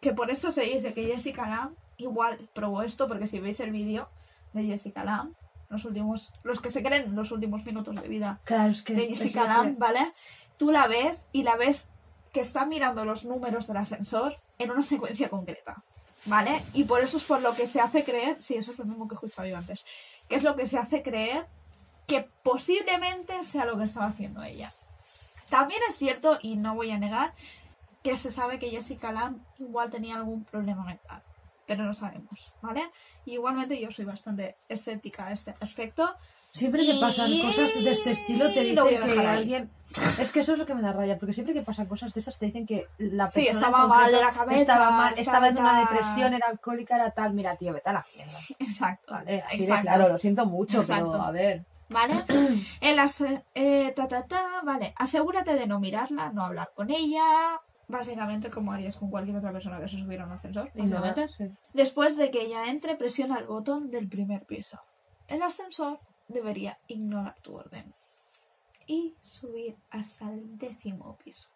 [0.01, 3.71] Que por eso se dice que Jessica Lamb igual probó esto, porque si veis el
[3.71, 4.09] vídeo
[4.53, 5.35] de Jessica Lamb,
[5.71, 8.95] los últimos, los que se creen los últimos minutos de vida Claro, es que...
[8.95, 10.13] de es Jessica Lamb, ¿vale?
[10.59, 11.89] Tú la ves y la ves
[12.33, 15.83] que está mirando los números del ascensor en una secuencia concreta,
[16.27, 16.63] ¿vale?
[16.73, 19.09] Y por eso es por lo que se hace creer, sí, eso es lo mismo
[19.09, 19.85] que he escuchado yo antes,
[20.29, 21.47] que es lo que se hace creer
[22.07, 24.73] que posiblemente sea lo que estaba haciendo ella.
[25.49, 27.35] También es cierto, y no voy a negar,
[28.03, 31.23] que se sabe que Jessica Lamb igual tenía algún problema mental,
[31.67, 32.91] pero no sabemos, ¿vale?
[33.25, 36.13] Y igualmente yo soy bastante escéptica a este respecto.
[36.53, 39.27] Siempre que pasan cosas de este estilo te dicen que dejar ahí.
[39.27, 39.71] alguien...
[40.19, 42.21] Es que eso es lo que me da raya, porque siempre que pasan cosas de
[42.21, 45.49] estas te dicen que la Sí, persona estaba mal de la cabeza, estaba mal, estaba
[45.49, 47.33] en una depresión, era alcohólica, era tal.
[47.33, 48.05] Mira, tío, vete a la.
[48.59, 49.15] Exacto.
[49.15, 49.83] Vale, de exacto.
[49.83, 51.11] claro, lo siento mucho, Exacto.
[51.11, 51.65] pero a ver...
[51.89, 52.25] ¿Vale?
[52.81, 52.99] El
[53.55, 54.95] eh, ta, ta, ta, vale.
[54.97, 57.23] Asegúrate de no mirarla, no hablar con ella.
[57.87, 60.71] Básicamente como harías con cualquier otra persona que se subiera a un ascensor.
[61.37, 61.51] Sí.
[61.75, 64.81] Después de que ella entre, presiona el botón del primer piso.
[65.29, 66.01] El ascensor
[66.33, 67.85] debería ignorar tu orden
[68.87, 71.49] y subir hasta el décimo piso.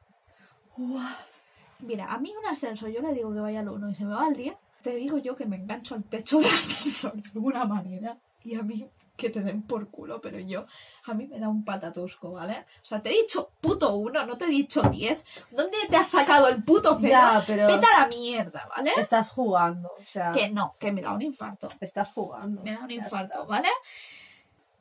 [1.80, 4.14] Mira, a mí un ascensor, yo le digo que vaya al 1 y se me
[4.14, 7.64] va al 10, te digo yo que me engancho al techo del ascensor de alguna
[7.64, 10.66] manera y a mí que te den por culo, pero yo,
[11.06, 12.66] a mí me da un patatusco, ¿vale?
[12.82, 15.24] O sea, te he dicho puto uno, no te he dicho diez.
[15.50, 17.12] ¿Dónde te has sacado el puto cero?
[17.18, 18.90] Ya, pero- Vete a la mierda, ¿vale?
[18.98, 21.68] Estás jugando, o sea, Que no, que me da un infarto.
[21.80, 22.62] estás jugando.
[22.62, 23.46] Me da un infarto.
[23.46, 23.68] ¿vale?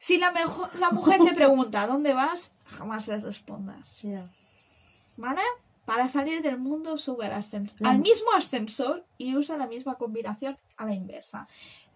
[0.05, 2.53] Si la, mejo- la mujer te pregunta ¿a dónde vas?
[2.65, 3.89] Jamás le respondas.
[5.17, 5.41] ¿vale?
[5.85, 9.95] Para salir del mundo sube al, ascen- La al mismo ascensor y usa la misma
[9.95, 11.47] combinación a la inversa.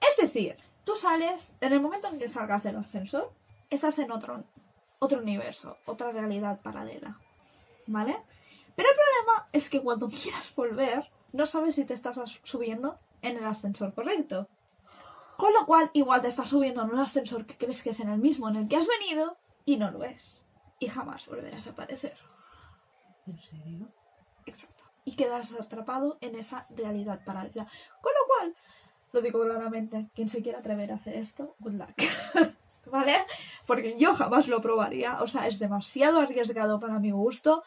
[0.01, 3.31] Es decir, tú sales, en el momento en que salgas del ascensor,
[3.69, 4.43] estás en otro,
[4.97, 7.19] otro universo, otra realidad paralela,
[7.85, 8.17] ¿vale?
[8.75, 13.37] Pero el problema es que cuando quieras volver, no sabes si te estás subiendo en
[13.37, 14.47] el ascensor correcto.
[15.39, 18.09] Con lo cual, igual te estás subiendo en un ascensor que crees que es en
[18.09, 20.45] el mismo en el que has venido y no lo es.
[20.79, 22.17] Y jamás volverás a aparecer.
[23.25, 23.87] ¿En serio?
[24.45, 24.83] Exacto.
[25.05, 27.67] Y quedarás atrapado en esa realidad paralela.
[28.01, 28.55] Con lo cual,
[29.13, 31.95] lo digo claramente, quien se quiera atrever a hacer esto, good luck.
[32.91, 33.15] ¿Vale?
[33.65, 35.21] Porque yo jamás lo probaría.
[35.21, 37.63] O sea, es demasiado arriesgado para mi gusto.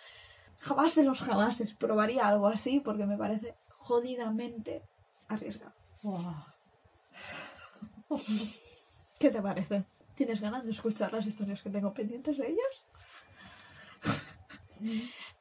[0.59, 4.83] Jamás de los jamases probaría algo así porque me parece jodidamente
[5.29, 5.73] arriesgado.
[6.03, 6.53] Buah.
[9.19, 9.85] ¿Qué te parece?
[10.15, 12.87] ¿Tienes ganas de escuchar las historias que tengo pendientes de ellos?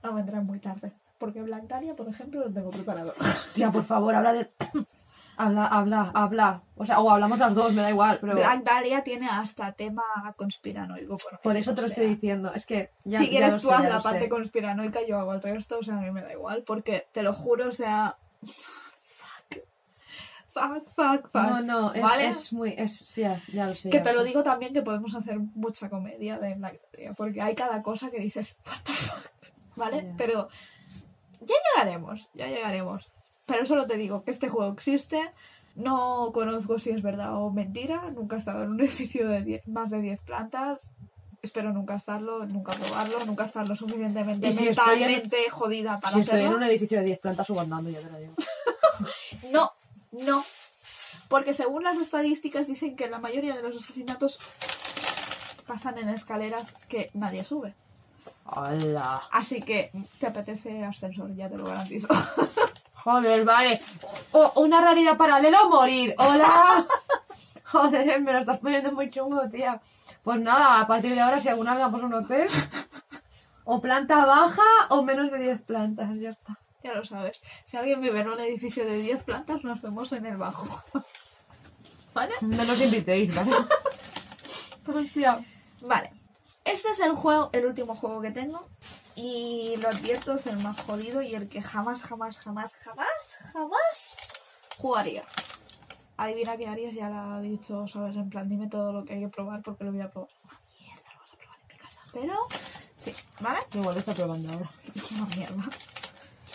[0.04, 0.94] No vendrán muy tarde.
[1.18, 3.12] Porque Blancaria, por ejemplo, lo tengo preparado.
[3.20, 4.52] Hostia, por favor, habla de...
[5.38, 6.64] habla, habla, habla.
[6.76, 8.34] O sea, o hablamos las dos, me da igual, pero...
[8.34, 10.04] Black Dahlia tiene hasta tema
[10.36, 11.18] conspiranoico.
[11.18, 12.52] Por, Por eso te lo sea, estoy diciendo.
[12.54, 14.30] Es que ya, si ya quieres lo tú sé, haz ya la parte sé.
[14.30, 16.64] conspiranoica, yo hago el resto, o sea, a mí me da igual.
[16.66, 18.18] Porque te lo juro, o sea.
[20.54, 20.84] Fuck.
[20.96, 21.34] Fuck, fuck.
[21.34, 22.28] No, no, es, ¿Vale?
[22.28, 22.74] es muy...
[22.78, 23.90] Es, sí, ya, ya lo sé.
[23.90, 27.56] Que ya te lo digo también que podemos hacer mucha comedia de Dahlia, porque hay
[27.56, 29.32] cada cosa que dices, what the fuck,
[29.76, 30.14] ¿vale?
[30.18, 30.50] Pero
[31.40, 33.10] ya llegaremos, ya llegaremos.
[33.46, 35.20] Pero solo te digo que este juego existe,
[35.76, 39.68] no conozco si es verdad o mentira, nunca he estado en un edificio de 10
[39.70, 40.92] más de 10 plantas,
[41.42, 46.00] espero nunca estarlo, nunca probarlo, nunca estar lo suficientemente Y si estoy en- mentalmente jodida
[46.00, 46.58] para Si estoy en hacerlo.
[46.58, 48.34] un edificio de 10 plantas subo andando, ya te lo digo.
[49.52, 49.72] No,
[50.12, 50.46] no.
[51.28, 54.40] Porque según las estadísticas dicen que la mayoría de los asesinatos
[55.66, 57.74] pasan en escaleras que nadie sube.
[58.46, 59.22] ¡Hala!
[59.32, 62.08] Así que te apetece ascensor, ya te lo garantizo.
[62.94, 63.82] Joder, vale.
[64.32, 66.14] O, una realidad paralela o morir.
[66.18, 66.86] ¡Hola!
[67.64, 69.82] Joder, me lo estás poniendo muy chungo, tía.
[70.24, 72.48] Pues nada, a partir de ahora, si alguna vez vamos a un hotel,
[73.64, 76.60] o planta baja o menos de 10 plantas, ya está.
[76.84, 77.42] Ya lo sabes.
[77.66, 80.84] Si alguien vive en un edificio de 10 plantas, nos vemos en el bajo.
[82.14, 82.34] ¿Vale?
[82.42, 83.52] No nos invitéis, ¿vale?
[84.88, 85.44] Hostia.
[85.82, 86.12] Vale.
[86.66, 88.68] Este es el juego, el último juego que tengo.
[89.16, 93.08] Y lo advierto, es el más jodido y el que jamás, jamás, jamás, jamás,
[93.52, 94.18] jamás
[94.78, 95.24] jugaría.
[96.18, 98.16] Adivina qué harías, ya la he dicho, ¿sabes?
[98.16, 100.30] En plan, dime todo lo que hay que probar porque lo voy a probar.
[100.44, 102.02] Una mierda, lo vas a probar en mi casa.
[102.14, 102.48] Pero,
[102.96, 103.60] sí, ¿vale?
[103.74, 104.70] Igual está probando ahora.
[105.16, 105.64] Una mierda.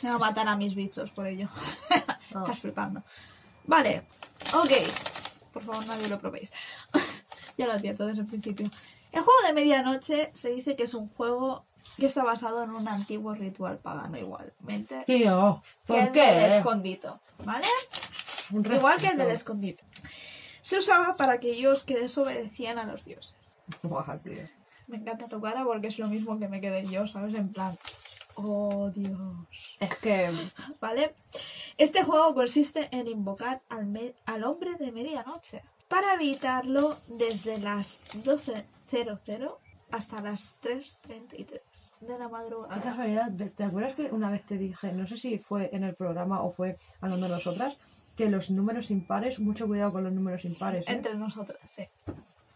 [0.03, 1.49] Me va a matar a mis bichos por ello.
[2.29, 3.03] Estás flipando.
[3.65, 4.03] Vale,
[4.55, 4.71] ok.
[5.53, 6.53] Por favor, nadie lo probéis.
[7.59, 8.71] ya lo advierto desde el principio.
[9.13, 11.65] El juego de medianoche se dice que es un juego
[11.99, 15.03] que está basado en un antiguo ritual pagano igualmente.
[15.07, 16.57] Tío, que ¿por el del qué?
[16.59, 17.67] escondito, ¿vale?
[18.51, 19.33] Un Igual que el del respeto.
[19.35, 19.85] escondite.
[20.61, 23.35] Se usaba para aquellos que desobedecían a los dioses.
[23.83, 24.43] Buah, tío.
[24.89, 27.35] Me encanta tu cara porque es lo mismo que me quedé yo, ¿sabes?
[27.35, 27.77] En plan,
[28.37, 29.19] oh Dios.
[29.81, 30.31] Es que...
[30.81, 31.15] ¿Vale?
[31.77, 38.01] Este juego consiste en invocar al, me- al hombre de medianoche para evitarlo desde las
[38.25, 39.57] 12.00
[39.93, 41.61] hasta las 3.33
[42.01, 42.83] de la Qué madrugada.
[42.83, 46.43] casualidad, ¿te acuerdas que una vez te dije, no sé si fue en el programa
[46.43, 47.77] o fue hablando nosotras,
[48.17, 50.93] que los números impares, mucho cuidado con los números impares, ¿eh?
[50.93, 51.85] Entre nosotras, sí.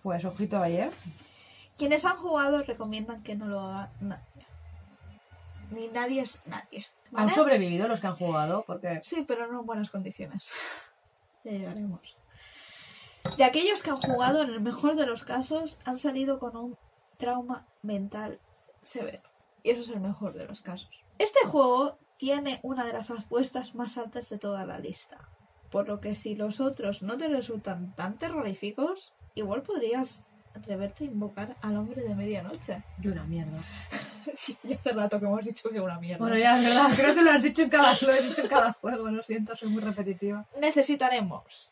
[0.02, 0.90] Pues ojito ahí, ¿eh?
[1.78, 4.24] Quienes han jugado recomiendan que no lo haga nadie.
[5.71, 6.87] Ni nadie es nadie.
[7.15, 9.01] Han sobrevivido los que han jugado, porque...
[9.03, 10.53] Sí, pero no en buenas condiciones.
[11.43, 12.19] Ya llegaremos.
[13.39, 16.77] De aquellos que han jugado, en el mejor de los casos, han salido con un
[17.17, 18.41] trauma mental
[18.83, 19.23] severo.
[19.63, 20.91] Y eso es el mejor de los casos.
[21.19, 25.31] Este juego tiene una de las apuestas más altas de toda la lista.
[25.71, 31.07] Por lo que si los otros no te resultan tan terroríficos, igual podrías atreverte a
[31.07, 32.83] invocar al hombre de medianoche.
[33.03, 33.63] Y una mierda.
[34.63, 36.19] ya hace rato que hemos dicho que una mierda.
[36.19, 38.49] Bueno, ya, es verdad, creo que lo has dicho en cada, lo he dicho en
[38.49, 40.47] cada juego, lo siento, soy muy repetitiva.
[40.61, 41.71] Necesitaremos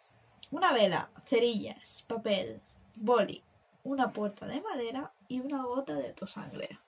[0.50, 2.60] una vela, cerillas, papel,
[2.96, 3.42] boli,
[3.84, 6.78] una puerta de madera y una gota de tu sangre.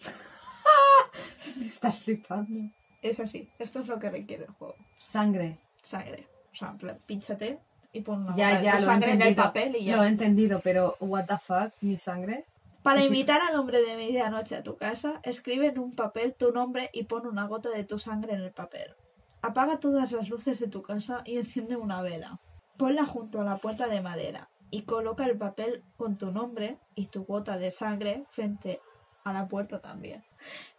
[1.56, 2.70] Me estás flipando.
[3.02, 4.76] Es así, esto es lo que requiere el juego.
[4.98, 5.58] Sangre.
[5.82, 6.28] Sangre.
[6.52, 7.58] O sea, pínchate
[7.92, 9.96] y pon una Ya, ya, tu sangre en el papel y ya.
[9.96, 12.44] Lo he entendido, pero what the fuck, mi sangre.
[12.82, 16.90] Para invitar al hombre de medianoche a tu casa, escribe en un papel tu nombre
[16.92, 18.94] y pon una gota de tu sangre en el papel.
[19.40, 22.40] Apaga todas las luces de tu casa y enciende una vela.
[22.76, 27.06] Ponla junto a la puerta de madera y coloca el papel con tu nombre y
[27.06, 28.80] tu gota de sangre frente
[29.24, 30.24] a la puerta también.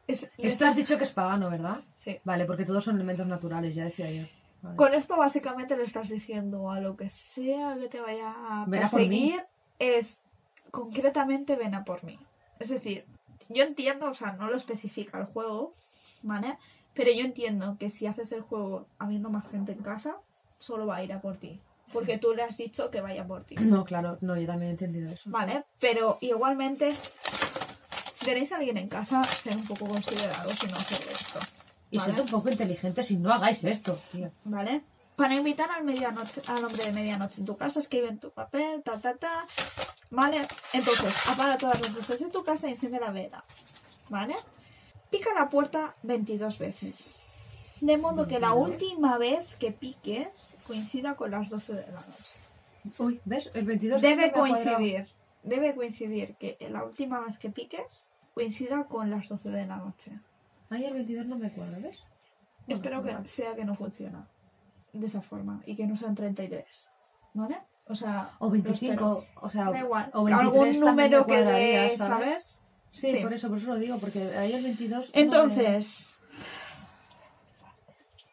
[0.08, 1.82] Es- Esto has dicho que es pagano, ¿verdad?
[1.96, 2.20] Sí.
[2.26, 4.26] Vale, porque todos son elementos naturales, ya decía yo.
[4.64, 4.78] Vale.
[4.78, 8.80] Con esto básicamente le estás diciendo a lo que sea que te vaya a Ven
[8.80, 9.46] perseguir
[9.78, 10.20] es
[10.72, 12.18] concretamente ven a por mí.
[12.60, 13.06] Es decir,
[13.50, 15.74] yo entiendo, o sea, no lo especifica el juego,
[16.24, 16.58] ¿vale?
[16.94, 20.18] Pero yo entiendo que si haces el juego habiendo más gente en casa,
[20.58, 21.60] solo va a ir a por ti.
[21.92, 23.56] Porque tú le has dicho que vaya por ti.
[23.56, 25.30] No, claro, no, yo también he entendido eso.
[25.30, 25.66] ¿Vale?
[25.80, 26.94] Pero igualmente,
[28.14, 31.40] si tenéis a alguien en casa, ser un poco considerados y no hacer esto.
[31.94, 32.12] Y ¿vale?
[32.12, 34.32] sed un poco inteligentes y no hagáis esto, tío.
[34.46, 34.82] ¿Vale?
[35.16, 38.82] Para invitar al, medianoche, al hombre de medianoche en tu casa, escribe en tu papel,
[38.82, 39.46] ta, ta, ta.
[40.10, 40.38] ¿Vale?
[40.74, 43.44] Entonces, apaga todas las luces de tu casa y enciende la vela.
[44.10, 44.36] ¿Vale?
[45.12, 47.20] Pica la puerta 22 veces.
[47.80, 52.96] De modo que la última vez que piques coincida con las 12 de la noche.
[52.98, 53.52] Uy, ¿ves?
[53.54, 55.10] El 22 Debe coincidir.
[55.44, 60.14] Debe coincidir que la última vez que piques coincida con las 12 de la noche.
[60.70, 62.00] Ay, el 22 no me cuadra, ¿ves?
[62.66, 63.28] Bueno, Espero que vale.
[63.28, 64.28] sea que no funciona
[64.94, 66.90] de esa forma y que no sean 33.
[67.34, 67.62] ¿Vale?
[67.88, 69.24] O sea, O lo 25, espero.
[69.42, 70.10] o sea, Da igual.
[70.14, 71.98] o 23 Algún número me que dé, ¿sabes?
[71.98, 72.60] ¿sabes?
[72.92, 73.24] Sí, Sí.
[73.24, 75.08] por eso, por eso lo digo, porque ahí el 22...
[75.08, 76.20] no Entonces,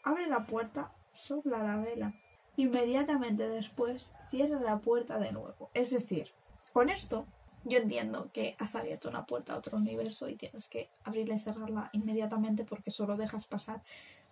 [0.04, 2.14] abre la puerta, sopla la vela.
[2.56, 5.70] Inmediatamente después, cierra la puerta de nuevo.
[5.74, 6.30] Es decir,
[6.72, 7.26] con esto,
[7.64, 11.40] yo entiendo que has abierto una puerta a otro universo y tienes que abrirla y
[11.40, 13.82] cerrarla inmediatamente porque solo dejas pasar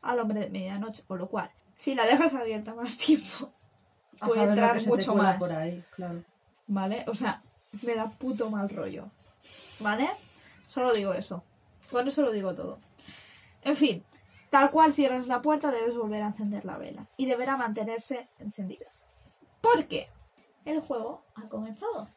[0.02, 1.02] al hombre de medianoche.
[1.06, 3.52] Con lo cual, si la dejas abierta más tiempo,
[4.20, 5.36] puede Ajá, entrar mucho más.
[5.38, 6.22] por ahí, claro.
[6.66, 7.04] ¿Vale?
[7.06, 7.42] O sea,
[7.82, 9.10] me da puto mal rollo.
[9.80, 10.08] ¿Vale?
[10.66, 11.42] Solo digo eso.
[11.90, 12.78] Con eso lo digo todo.
[13.62, 14.04] En fin,
[14.50, 17.06] tal cual cierras la puerta, debes volver a encender la vela.
[17.16, 18.86] Y deberá mantenerse encendida.
[19.60, 20.08] ¿Por qué?
[20.64, 22.08] El juego ha comenzado.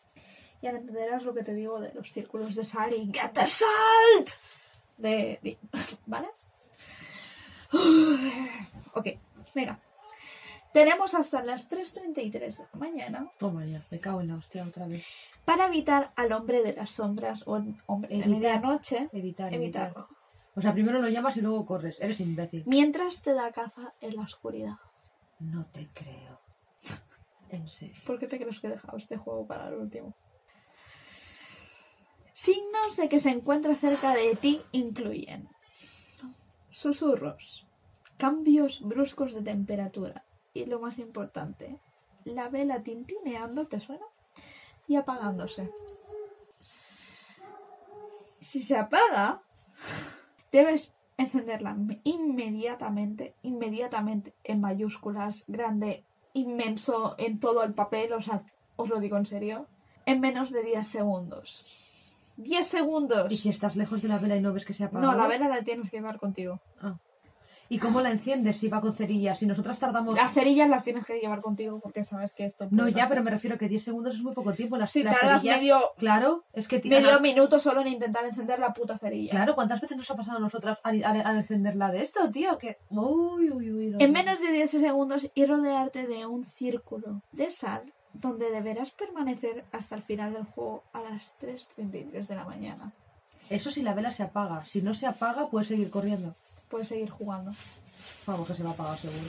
[0.62, 3.48] Y ahora entenderás lo que te digo de los círculos de sal y ¡Get the
[3.48, 4.30] salt!
[4.98, 5.58] De, de-
[6.06, 6.30] ¿Vale?
[8.94, 9.08] Ok,
[9.56, 9.80] venga.
[10.74, 14.88] Tenemos hasta las 3.33 de la mañana Toma ya, me cago en la hostia otra
[14.88, 15.06] vez.
[15.46, 19.10] para evitar al hombre de las sombras o el hombre de medianoche.
[19.12, 19.88] Evitar, evitar.
[19.88, 20.08] Evitarlo.
[20.56, 21.98] O sea, primero lo llamas y luego corres.
[22.00, 22.64] Eres imbécil.
[22.66, 24.76] Mientras te da caza en la oscuridad.
[25.40, 26.40] No te creo.
[27.50, 27.96] En serio.
[28.06, 30.14] ¿Por qué te crees que he dejado este juego para el último?
[32.44, 35.48] Signos de que se encuentra cerca de ti incluyen
[36.72, 37.68] susurros,
[38.18, 41.78] cambios bruscos de temperatura y lo más importante,
[42.24, 44.08] la vela tintineando, ¿te suena?
[44.88, 45.70] Y apagándose.
[48.40, 49.44] Si se apaga,
[50.52, 58.44] debes encenderla inmediatamente, inmediatamente, en mayúsculas, grande, inmenso, en todo el papel, o sea,
[58.78, 59.68] os lo digo en serio,
[60.08, 61.91] en menos de 10 segundos.
[62.44, 63.32] 10 segundos.
[63.32, 65.06] ¿Y si estás lejos de la vela y no ves que se apaga?
[65.06, 66.60] No, la vela la tienes que llevar contigo.
[66.82, 66.98] Ah.
[67.72, 69.40] ¿Y cómo la enciendes si va con cerillas?
[69.40, 70.14] Si nosotras tardamos...
[70.18, 72.68] Las cerillas las tienes que llevar contigo porque sabes que esto...
[72.70, 73.10] No, ya, pasar.
[73.10, 74.76] pero me refiero que 10 segundos es muy poco tiempo.
[74.76, 76.82] Las, Si las tardas cerillas- medio- Claro, es que...
[76.84, 79.32] Medio minuto solo en intentar encender la puta cerilla.
[79.32, 80.92] Claro, ¿cuántas veces nos ha pasado a nosotras a,
[81.38, 82.58] encenderla de esto, tío?
[82.58, 82.78] Que...
[82.90, 83.96] Uy, uy, uy.
[84.00, 89.66] En menos de 10 segundos y rodearte de un círculo de sal donde deberás permanecer
[89.72, 92.94] hasta el final del juego a las 3.33 de la mañana.
[93.50, 94.66] Eso si la vela se apaga.
[94.66, 96.36] Si no se apaga, puedes seguir corriendo.
[96.70, 97.52] Puedes seguir jugando.
[98.26, 99.20] Vamos, que se va a apagar seguro.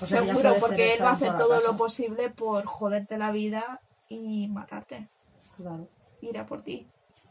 [0.00, 3.80] O sea, Seguro, porque él va a hacer todo lo posible por joderte la vida
[4.08, 5.08] y matarte.
[5.56, 5.88] Claro.
[6.20, 6.86] Irá por ti.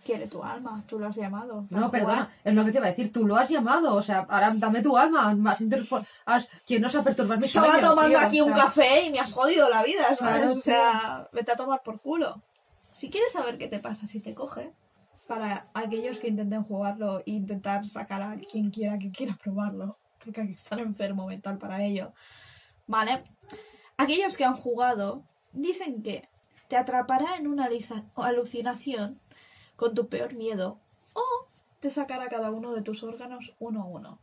[0.05, 1.65] Quiere tu alma, tú lo has llamado.
[1.71, 3.11] No, perdona, es lo que te iba a decir.
[3.11, 5.33] Tú lo has llamado, o sea, ahora dame tu alma.
[5.33, 5.59] Más
[6.27, 8.27] haz- ¿Quién nos ha perturbado mi Estaba sueño, tomando tío?
[8.27, 10.19] aquí un café y me has jodido la vida, ¿sabes?
[10.19, 12.43] Claro, o sea, vete a tomar por culo.
[12.95, 14.73] Si quieres saber qué te pasa si te coge,
[15.27, 20.41] para aquellos que intenten jugarlo e intentar sacar a quien quiera que quiera probarlo, porque
[20.41, 22.13] hay que estar enfermo mental para ello,
[22.85, 23.23] ¿vale?
[23.97, 26.29] Aquellos que han jugado dicen que
[26.67, 27.67] te atrapará en una
[28.17, 29.19] alucinación
[29.75, 30.79] con tu peor miedo
[31.13, 31.21] o
[31.79, 34.19] te sacará cada uno de tus órganos uno a uno.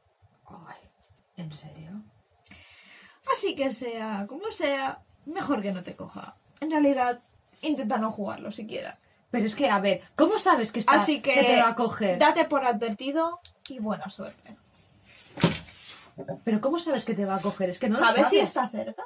[0.46, 0.78] Ay,
[1.36, 2.02] ¿en serio?
[3.32, 6.36] Así que sea como sea, mejor que no te coja.
[6.60, 7.20] En realidad,
[7.62, 8.98] intenta no jugarlo siquiera.
[9.30, 12.18] Pero es que, a ver, ¿cómo sabes que, está, Así que, te va a coger?
[12.18, 14.56] date por advertido y buena suerte.
[16.44, 17.70] Pero ¿cómo sabes que te va a coger?
[17.70, 18.48] Es que no lo ¿Sabes si sabes.
[18.48, 19.02] está cerca?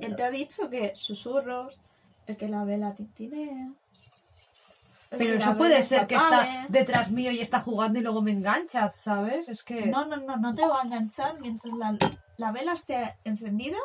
[0.00, 1.78] Él te ha dicho que susurros,
[2.26, 3.70] el que la vela tintinea.
[5.10, 8.30] Pero eso puede ser se que está detrás mío y está jugando y luego me
[8.30, 9.48] engancha, ¿sabes?
[9.48, 9.86] Es que...
[9.86, 11.96] No, no, no, no te va a enganchar mientras la,
[12.36, 13.76] la vela esté encendida,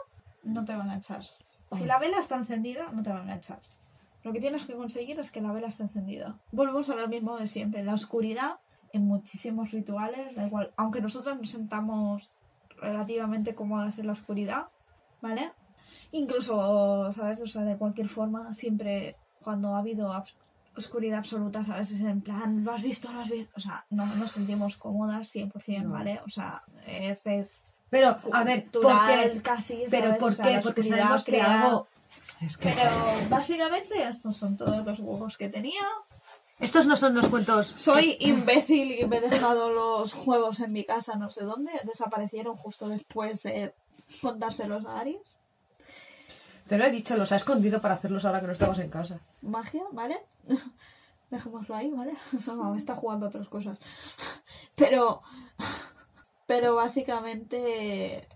[0.44, 1.24] no te va a enganchar.
[1.72, 3.60] Si la vela está encendida, no te va a enganchar.
[4.24, 6.38] Lo que tienes que conseguir es que la vela esté encendida.
[6.52, 7.84] Volvemos a lo mismo de siempre.
[7.84, 8.60] La oscuridad,
[8.94, 10.74] en muchísimos rituales, da igual.
[10.78, 12.32] Aunque nosotros nos sentamos
[12.78, 14.68] relativamente cómodas en la oscuridad,
[15.22, 15.52] ¿vale?
[16.12, 17.42] Incluso, ¿sabes?
[17.42, 20.12] O sea, de cualquier forma, siempre cuando ha habido
[20.78, 21.92] oscuridad absoluta, ¿sabes?
[21.92, 23.12] Es en plan, ¿lo has visto?
[23.12, 23.54] ¿Lo has visto?
[23.56, 25.92] O sea, no nos sentimos cómodas 100%, No.
[25.92, 26.20] ¿vale?
[26.26, 27.48] O sea, este
[27.90, 29.42] Pero, a ver, ¿por cultural qué?
[29.42, 30.18] casi, Pero.
[30.18, 30.60] ¿por O sea, qué?
[30.62, 31.88] Porque sabemos que crea- algo...
[32.42, 32.70] Es que...
[32.70, 32.92] Pero
[33.30, 35.82] básicamente estos son todos los juegos que tenía.
[36.60, 37.74] Estos no son los cuentos...
[37.78, 41.72] Soy imbécil y me he dejado los juegos en mi casa no sé dónde.
[41.84, 43.74] Desaparecieron justo después de
[44.22, 45.40] contárselos a Aries.
[46.68, 49.20] Te lo he dicho, los ha escondido para hacerlos ahora que no estamos en casa.
[49.42, 50.18] Magia, ¿vale?
[51.30, 52.16] Dejémoslo ahí, ¿vale?
[52.78, 53.80] Está jugando a otras cosas.
[54.76, 55.22] Pero...
[56.48, 58.28] Pero básicamente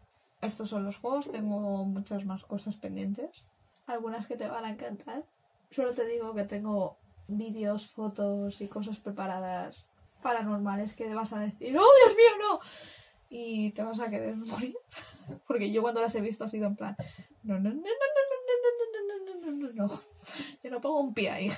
[0.41, 1.29] estos son los juegos.
[1.29, 3.49] Tengo muchas más cosas pendientes.
[3.85, 5.25] Algunas que te van a encantar.
[5.69, 9.91] Solo te digo que tengo vídeos, fotos y cosas preparadas
[10.23, 12.59] paranormales que vas a decir, ¡Oh, Dios mío, no!
[13.29, 14.75] Y te vas a querer morir.
[15.47, 16.95] Porque yo cuando las he visto ha sido en plan,
[17.43, 20.01] no, no, no, no, no, no, no, no, no, no, no, no, no.
[20.63, 21.51] Yo no pongo un pie ahí.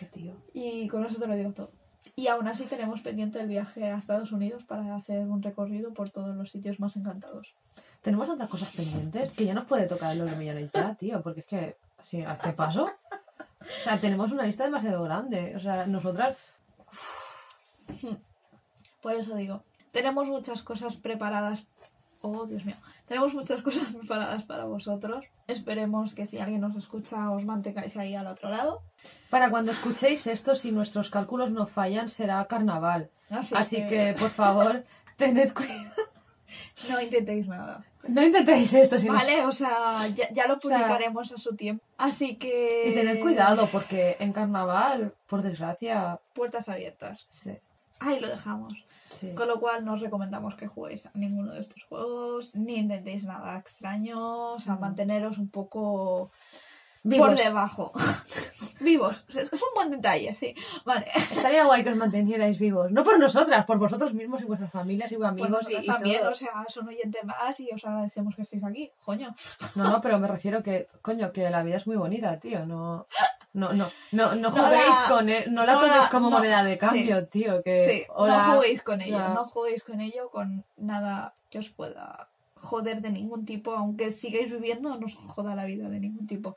[0.00, 0.32] Es que, tío...
[0.52, 1.70] Y con eso te lo digo todo.
[2.16, 6.10] Y aún así tenemos pendiente el viaje a Estados Unidos para hacer un recorrido por
[6.10, 7.54] todos los sitios más encantados.
[8.00, 11.46] Tenemos tantas cosas pendientes que ya nos puede tocar de millones ya, tío, porque es
[11.46, 15.54] que, sí, a este paso, o sea, tenemos una lista demasiado grande.
[15.54, 16.36] O sea, nosotras,
[19.02, 19.62] Por eso digo,
[19.92, 21.64] tenemos muchas cosas preparadas.
[22.22, 22.76] Oh, Dios mío.
[23.06, 25.24] Tenemos muchas cosas preparadas para vosotros.
[25.50, 28.82] Esperemos que si alguien nos escucha os mantengáis ahí al otro lado.
[29.30, 33.10] para cuando escuchéis esto, si nuestros cálculos no fallan, será carnaval.
[33.30, 34.84] Así, Así que, por favor,
[35.16, 35.94] tened cuidado.
[36.88, 37.84] no intentéis nada.
[38.08, 41.54] No intentéis esto, si no- Vale, o sea, ya, ya lo sea- publicaremos a su
[41.54, 41.84] tiempo.
[41.98, 42.88] Así que...
[42.88, 47.26] Y tened cuidado, porque en carnaval, por desgracia, Puertas abiertas.
[47.28, 47.52] sí,
[48.00, 48.72] Ahí lo dejamos.
[49.10, 49.34] Sí.
[49.34, 53.24] Con lo cual no os recomendamos que juguéis a ninguno de estos juegos, ni intentéis
[53.24, 56.30] nada extraño, o sea, manteneros un poco
[57.02, 57.28] Vivos.
[57.28, 57.92] por debajo.
[58.80, 59.26] Vivos.
[59.28, 60.54] Es un buen detalle, sí.
[60.84, 61.06] Vale.
[61.14, 62.90] Estaría guay que os mantuvierais vivos.
[62.90, 66.30] No por nosotras, por vosotros mismos y vuestras familias y amigos y, y también, todo.
[66.30, 69.34] o sea, es un oyente más y os agradecemos que estéis aquí, coño.
[69.74, 72.64] No, no, pero me refiero que, coño, que la vida es muy bonita, tío.
[72.66, 73.06] No,
[73.52, 76.62] no, no, no, no No juguéis la- con él, no la no toméis como moneda
[76.64, 77.26] de cambio, sí.
[77.30, 77.62] tío.
[77.62, 81.68] Que, Sí, hola, no juguéis con ello, no juguéis con ello con nada que os
[81.70, 86.26] pueda joder de ningún tipo, aunque sigáis viviendo, no os joda la vida de ningún
[86.26, 86.56] tipo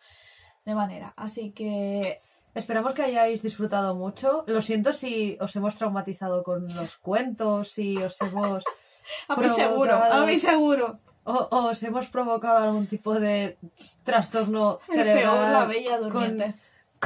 [0.65, 1.13] de manera.
[1.15, 2.21] Así que
[2.55, 4.43] Esperamos que hayáis disfrutado mucho.
[4.45, 8.63] Lo siento si os hemos traumatizado con los cuentos, si os hemos
[9.27, 10.99] a mí seguro, a mí seguro.
[11.23, 13.57] o, o os hemos provocado algún tipo de
[14.03, 16.43] trastorno cerebral peor la bella durmiente.
[16.45, 16.53] con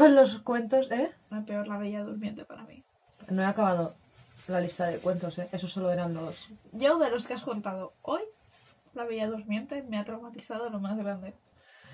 [0.05, 1.11] los cuentos, ¿eh?
[1.31, 2.83] Es peor la bella durmiente para mí.
[3.29, 3.95] No he acabado
[4.47, 5.49] la lista de cuentos, ¿eh?
[5.51, 6.47] Eso solo eran los...
[6.71, 8.21] Yo, de los que has contado hoy,
[8.93, 11.33] la bella durmiente me ha traumatizado lo más grande.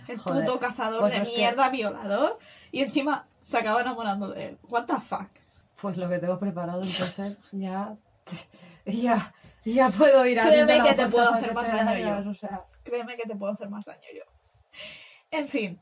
[0.07, 2.37] El Joder, puto cazador pues de que- mierda violador
[2.71, 4.57] y encima se acaba enamorando de él.
[4.69, 5.29] What the fuck.
[5.81, 7.95] Pues lo que tengo preparado, entonces ya...
[8.85, 12.29] Ya, ya puedo ir a Créeme la que te puedo hacer más daño yo.
[12.31, 14.23] o sea, Créeme que te puedo hacer más daño yo.
[15.31, 15.81] En fin,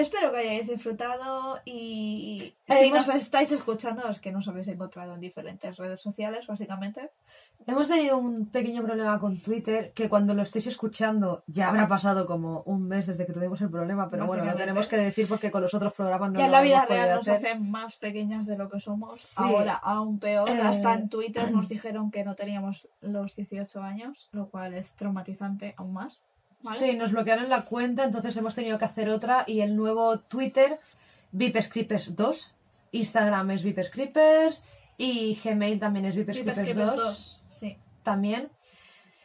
[0.00, 5.14] espero que hayáis disfrutado y si Hemos- nos estáis escuchando es que nos habéis encontrado
[5.14, 7.10] en diferentes redes sociales, básicamente.
[7.66, 12.26] Hemos tenido un pequeño problema con Twitter que cuando lo estéis escuchando ya habrá pasado
[12.26, 15.50] como un mes desde que tuvimos el problema, pero bueno, lo tenemos que decir porque
[15.50, 17.46] con los otros programas no ya en la vida real nos hacer.
[17.46, 19.32] hacen más pequeñas de lo que somos.
[19.36, 20.48] Ahora aún peor.
[20.48, 20.60] Eh.
[20.62, 25.74] Hasta en Twitter nos dijeron que no teníamos los 18 años, lo cual es traumatizante
[25.76, 26.20] aún más.
[26.62, 26.78] ¿Vale?
[26.78, 30.78] Sí, nos bloquearon la cuenta, entonces hemos tenido que hacer otra y el nuevo Twitter,
[31.32, 32.54] VIPscrippers 2,
[32.92, 34.62] Instagram es VIPscrippers
[34.96, 37.76] y Gmail también es VIPscrippers Vipescripers 2, 2, sí.
[38.02, 38.50] también.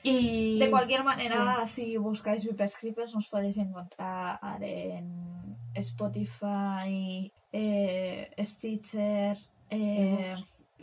[0.03, 9.37] Y De cualquier manera, si buscáis Vipescripers nos podéis encontrar en Spotify, eh, Stitcher,
[9.69, 10.35] eh,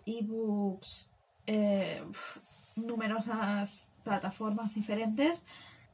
[0.07, 1.11] ebooks,
[1.47, 2.03] eh,
[2.77, 5.45] numerosas plataformas diferentes.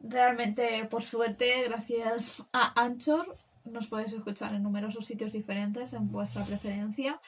[0.01, 6.45] Realmente, por suerte, gracias a Anchor, nos podéis escuchar en numerosos sitios diferentes en vuestra
[6.45, 7.21] preferencia.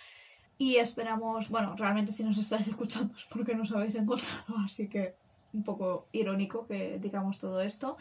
[0.58, 5.14] Y esperamos, bueno, realmente si nos estáis escuchando es porque nos habéis encontrado, así que
[5.52, 7.96] un poco irónico que digamos todo esto.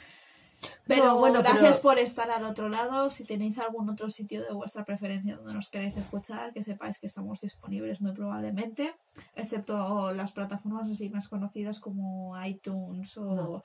[0.87, 3.11] Pero No, bueno, pero- gracias por estar al otro lado.
[3.11, 7.05] Si tenéis algún otro sitio de vuestra preferencia donde nos queréis escuchar, que sepáis que
[7.05, 8.95] estamos disponibles muy probablemente,
[9.35, 13.63] excepto las plataformas así más conocidas como iTunes o No.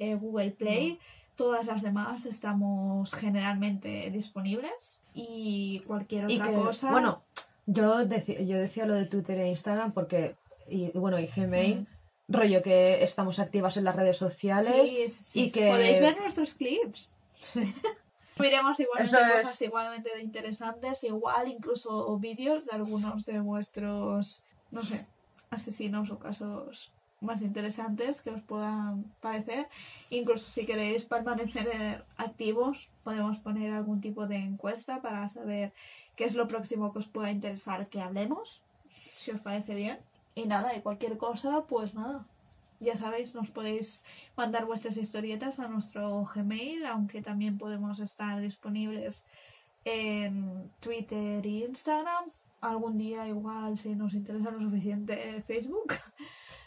[0.00, 0.98] Eh, Google Play.
[1.36, 6.90] Todas las demás estamos generalmente disponibles y cualquier Y otra que, cosa.
[6.90, 7.22] bueno,
[7.66, 10.34] yo decía, yo decía lo de Twitter e Instagram porque,
[10.68, 11.86] y, y bueno, y Gmail,
[12.28, 15.40] rollo que estamos activas en las redes sociales Sí, sí, sí.
[15.44, 15.70] y que...
[15.70, 17.12] Podéis ver nuestros clips.
[18.38, 19.42] Miremos igualmente Eso es.
[19.42, 25.04] cosas igualmente de interesantes, igual incluso vídeos de algunos de vuestros, no sé,
[25.50, 26.90] asesinos o casos
[27.20, 29.68] más interesantes que os puedan parecer.
[30.10, 35.72] Incluso si queréis permanecer activos, podemos poner algún tipo de encuesta para saber
[36.16, 39.98] qué es lo próximo que os pueda interesar que hablemos, si os parece bien.
[40.34, 42.26] Y nada, y cualquier cosa, pues nada.
[42.78, 44.04] Ya sabéis, nos podéis
[44.36, 49.26] mandar vuestras historietas a nuestro Gmail, aunque también podemos estar disponibles
[49.84, 52.24] en Twitter e Instagram.
[52.62, 55.94] Algún día igual, si nos interesa lo suficiente, Facebook.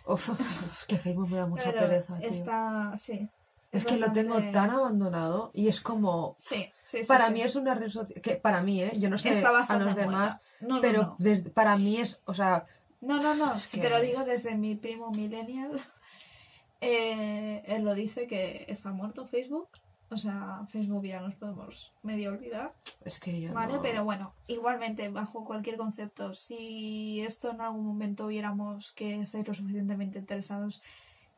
[0.06, 2.30] Uf, que Facebook me da mucha Pero pereza, tío.
[2.30, 3.30] está, sí.
[3.72, 6.36] Es que lo tengo tan abandonado y es como...
[6.38, 7.34] Sí, sí, sí, Para sí.
[7.34, 8.22] mí es una red social...
[8.22, 8.92] Que para mí, ¿eh?
[9.00, 10.42] Yo no sé Está a los demás, muerta.
[10.62, 11.16] No, no, pero no.
[11.18, 12.22] desde- para mí es...
[12.26, 12.66] O sea,
[13.02, 15.72] No, no, no, Es si que- te lo digo desde mi primo millennial.
[16.86, 19.70] Eh, él lo dice que está muerto Facebook.
[20.14, 22.74] O sea, Facebook ya nos podemos medio olvidar.
[23.04, 27.86] es que yo Vale, no- pero bueno, igualmente, bajo cualquier concepto, si esto en algún
[27.86, 30.82] momento viéramos que estáis lo suficientemente interesados,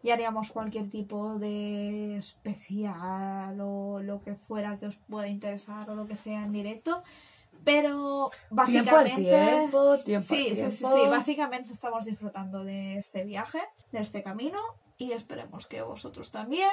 [0.03, 5.95] ya haríamos cualquier tipo de especial o lo que fuera que os pueda interesar o
[5.95, 7.02] lo que sea en directo.
[7.64, 9.22] Pero básicamente.
[9.22, 13.60] tiempo, tiempo al sí, sí, sí, sí, básicamente estamos disfrutando de este viaje,
[13.91, 14.60] de este camino,
[14.99, 16.69] y esperemos que vosotros también.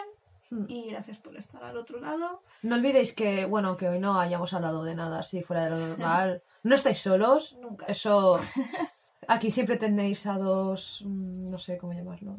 [0.53, 0.67] Hmm.
[0.69, 2.43] Y gracias por estar al otro lado.
[2.63, 5.77] No olvidéis que, bueno, que hoy no hayamos hablado de nada así fuera de lo
[5.89, 6.43] normal.
[6.63, 7.57] No estáis solos.
[7.59, 7.87] Nunca.
[7.87, 8.39] Eso.
[9.29, 11.03] Aquí siempre tenéis a dos.
[11.07, 12.37] mm, No sé cómo llamarlo.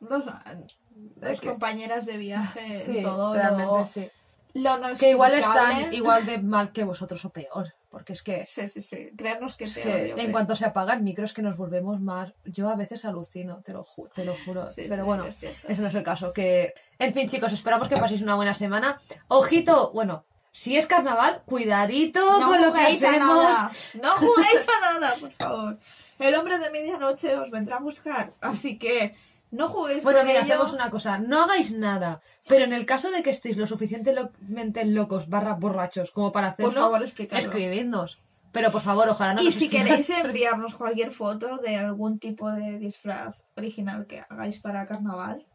[0.00, 4.10] Dos, que- compañeras de viaje, Sí, todo realmente lo, sí.
[4.54, 7.72] lo no Que igual están igual de mal que vosotros o peor.
[7.92, 8.46] Porque es que.
[8.48, 9.10] Sí, sí, sí.
[9.16, 10.32] Creernos que Es peor, que en creo.
[10.32, 12.32] cuanto se apaga el micro es que nos volvemos más.
[12.46, 14.68] Yo a veces alucino, te lo, ju- te lo juro.
[14.70, 16.32] Sí, Pero sí, bueno, es ese no es el caso.
[16.32, 16.72] Que...
[16.98, 18.98] En fin, chicos, esperamos que paséis una buena semana.
[19.28, 23.28] Ojito, bueno, si es carnaval, cuidadito No con lo que juguéis a hacemos.
[23.28, 23.70] nada.
[24.02, 25.78] No juguéis a nada, por favor.
[26.18, 28.32] El hombre de medianoche os vendrá a buscar.
[28.40, 29.14] Así que
[29.52, 30.54] no juguéis Bueno, con mira, ello.
[30.54, 31.18] hacemos una cosa.
[31.18, 32.20] No hagáis nada.
[32.48, 36.72] Pero en el caso de que estéis lo suficientemente locos barra borrachos como para hacerlo,
[36.72, 37.44] Por favor, explicadlo.
[37.44, 38.18] escribidnos.
[38.50, 40.06] Pero por favor, ojalá no y nos si escribáis.
[40.06, 45.46] queréis enviarnos cualquier foto de algún tipo de disfraz original que hagáis para carnaval,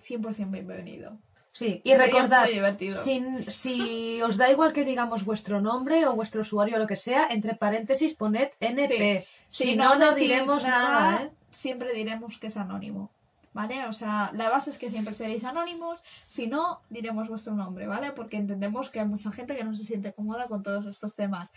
[0.00, 1.18] 100% bienvenido.
[1.52, 2.94] Sí, y Sería recordad, muy divertido.
[2.96, 6.96] si, si os da igual que digamos vuestro nombre o vuestro usuario o lo que
[6.96, 9.26] sea, entre paréntesis poned NP.
[9.48, 11.30] Si, no, no diremos nada, ¿eh?
[11.50, 13.10] Siempre diremos que es anónimo.
[13.56, 13.86] ¿Vale?
[13.86, 16.02] O sea, la base es que siempre seréis anónimos.
[16.26, 18.12] Si no, diremos vuestro nombre, ¿vale?
[18.12, 21.50] Porque entendemos que hay mucha gente que no se siente cómoda con todos estos temas.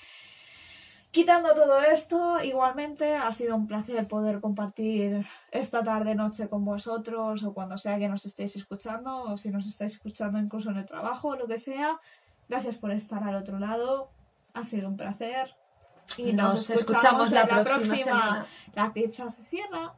[1.12, 7.44] Quitando todo esto, igualmente ha sido un placer poder compartir esta tarde noche con vosotros
[7.44, 10.86] o cuando sea que nos estéis escuchando o si nos estáis escuchando incluso en el
[10.86, 12.00] trabajo o lo que sea.
[12.48, 14.10] Gracias por estar al otro lado.
[14.54, 15.54] Ha sido un placer.
[16.16, 18.46] Y nos, Nos escuchamos la en próxima semana.
[18.74, 19.96] La pizza se cierra.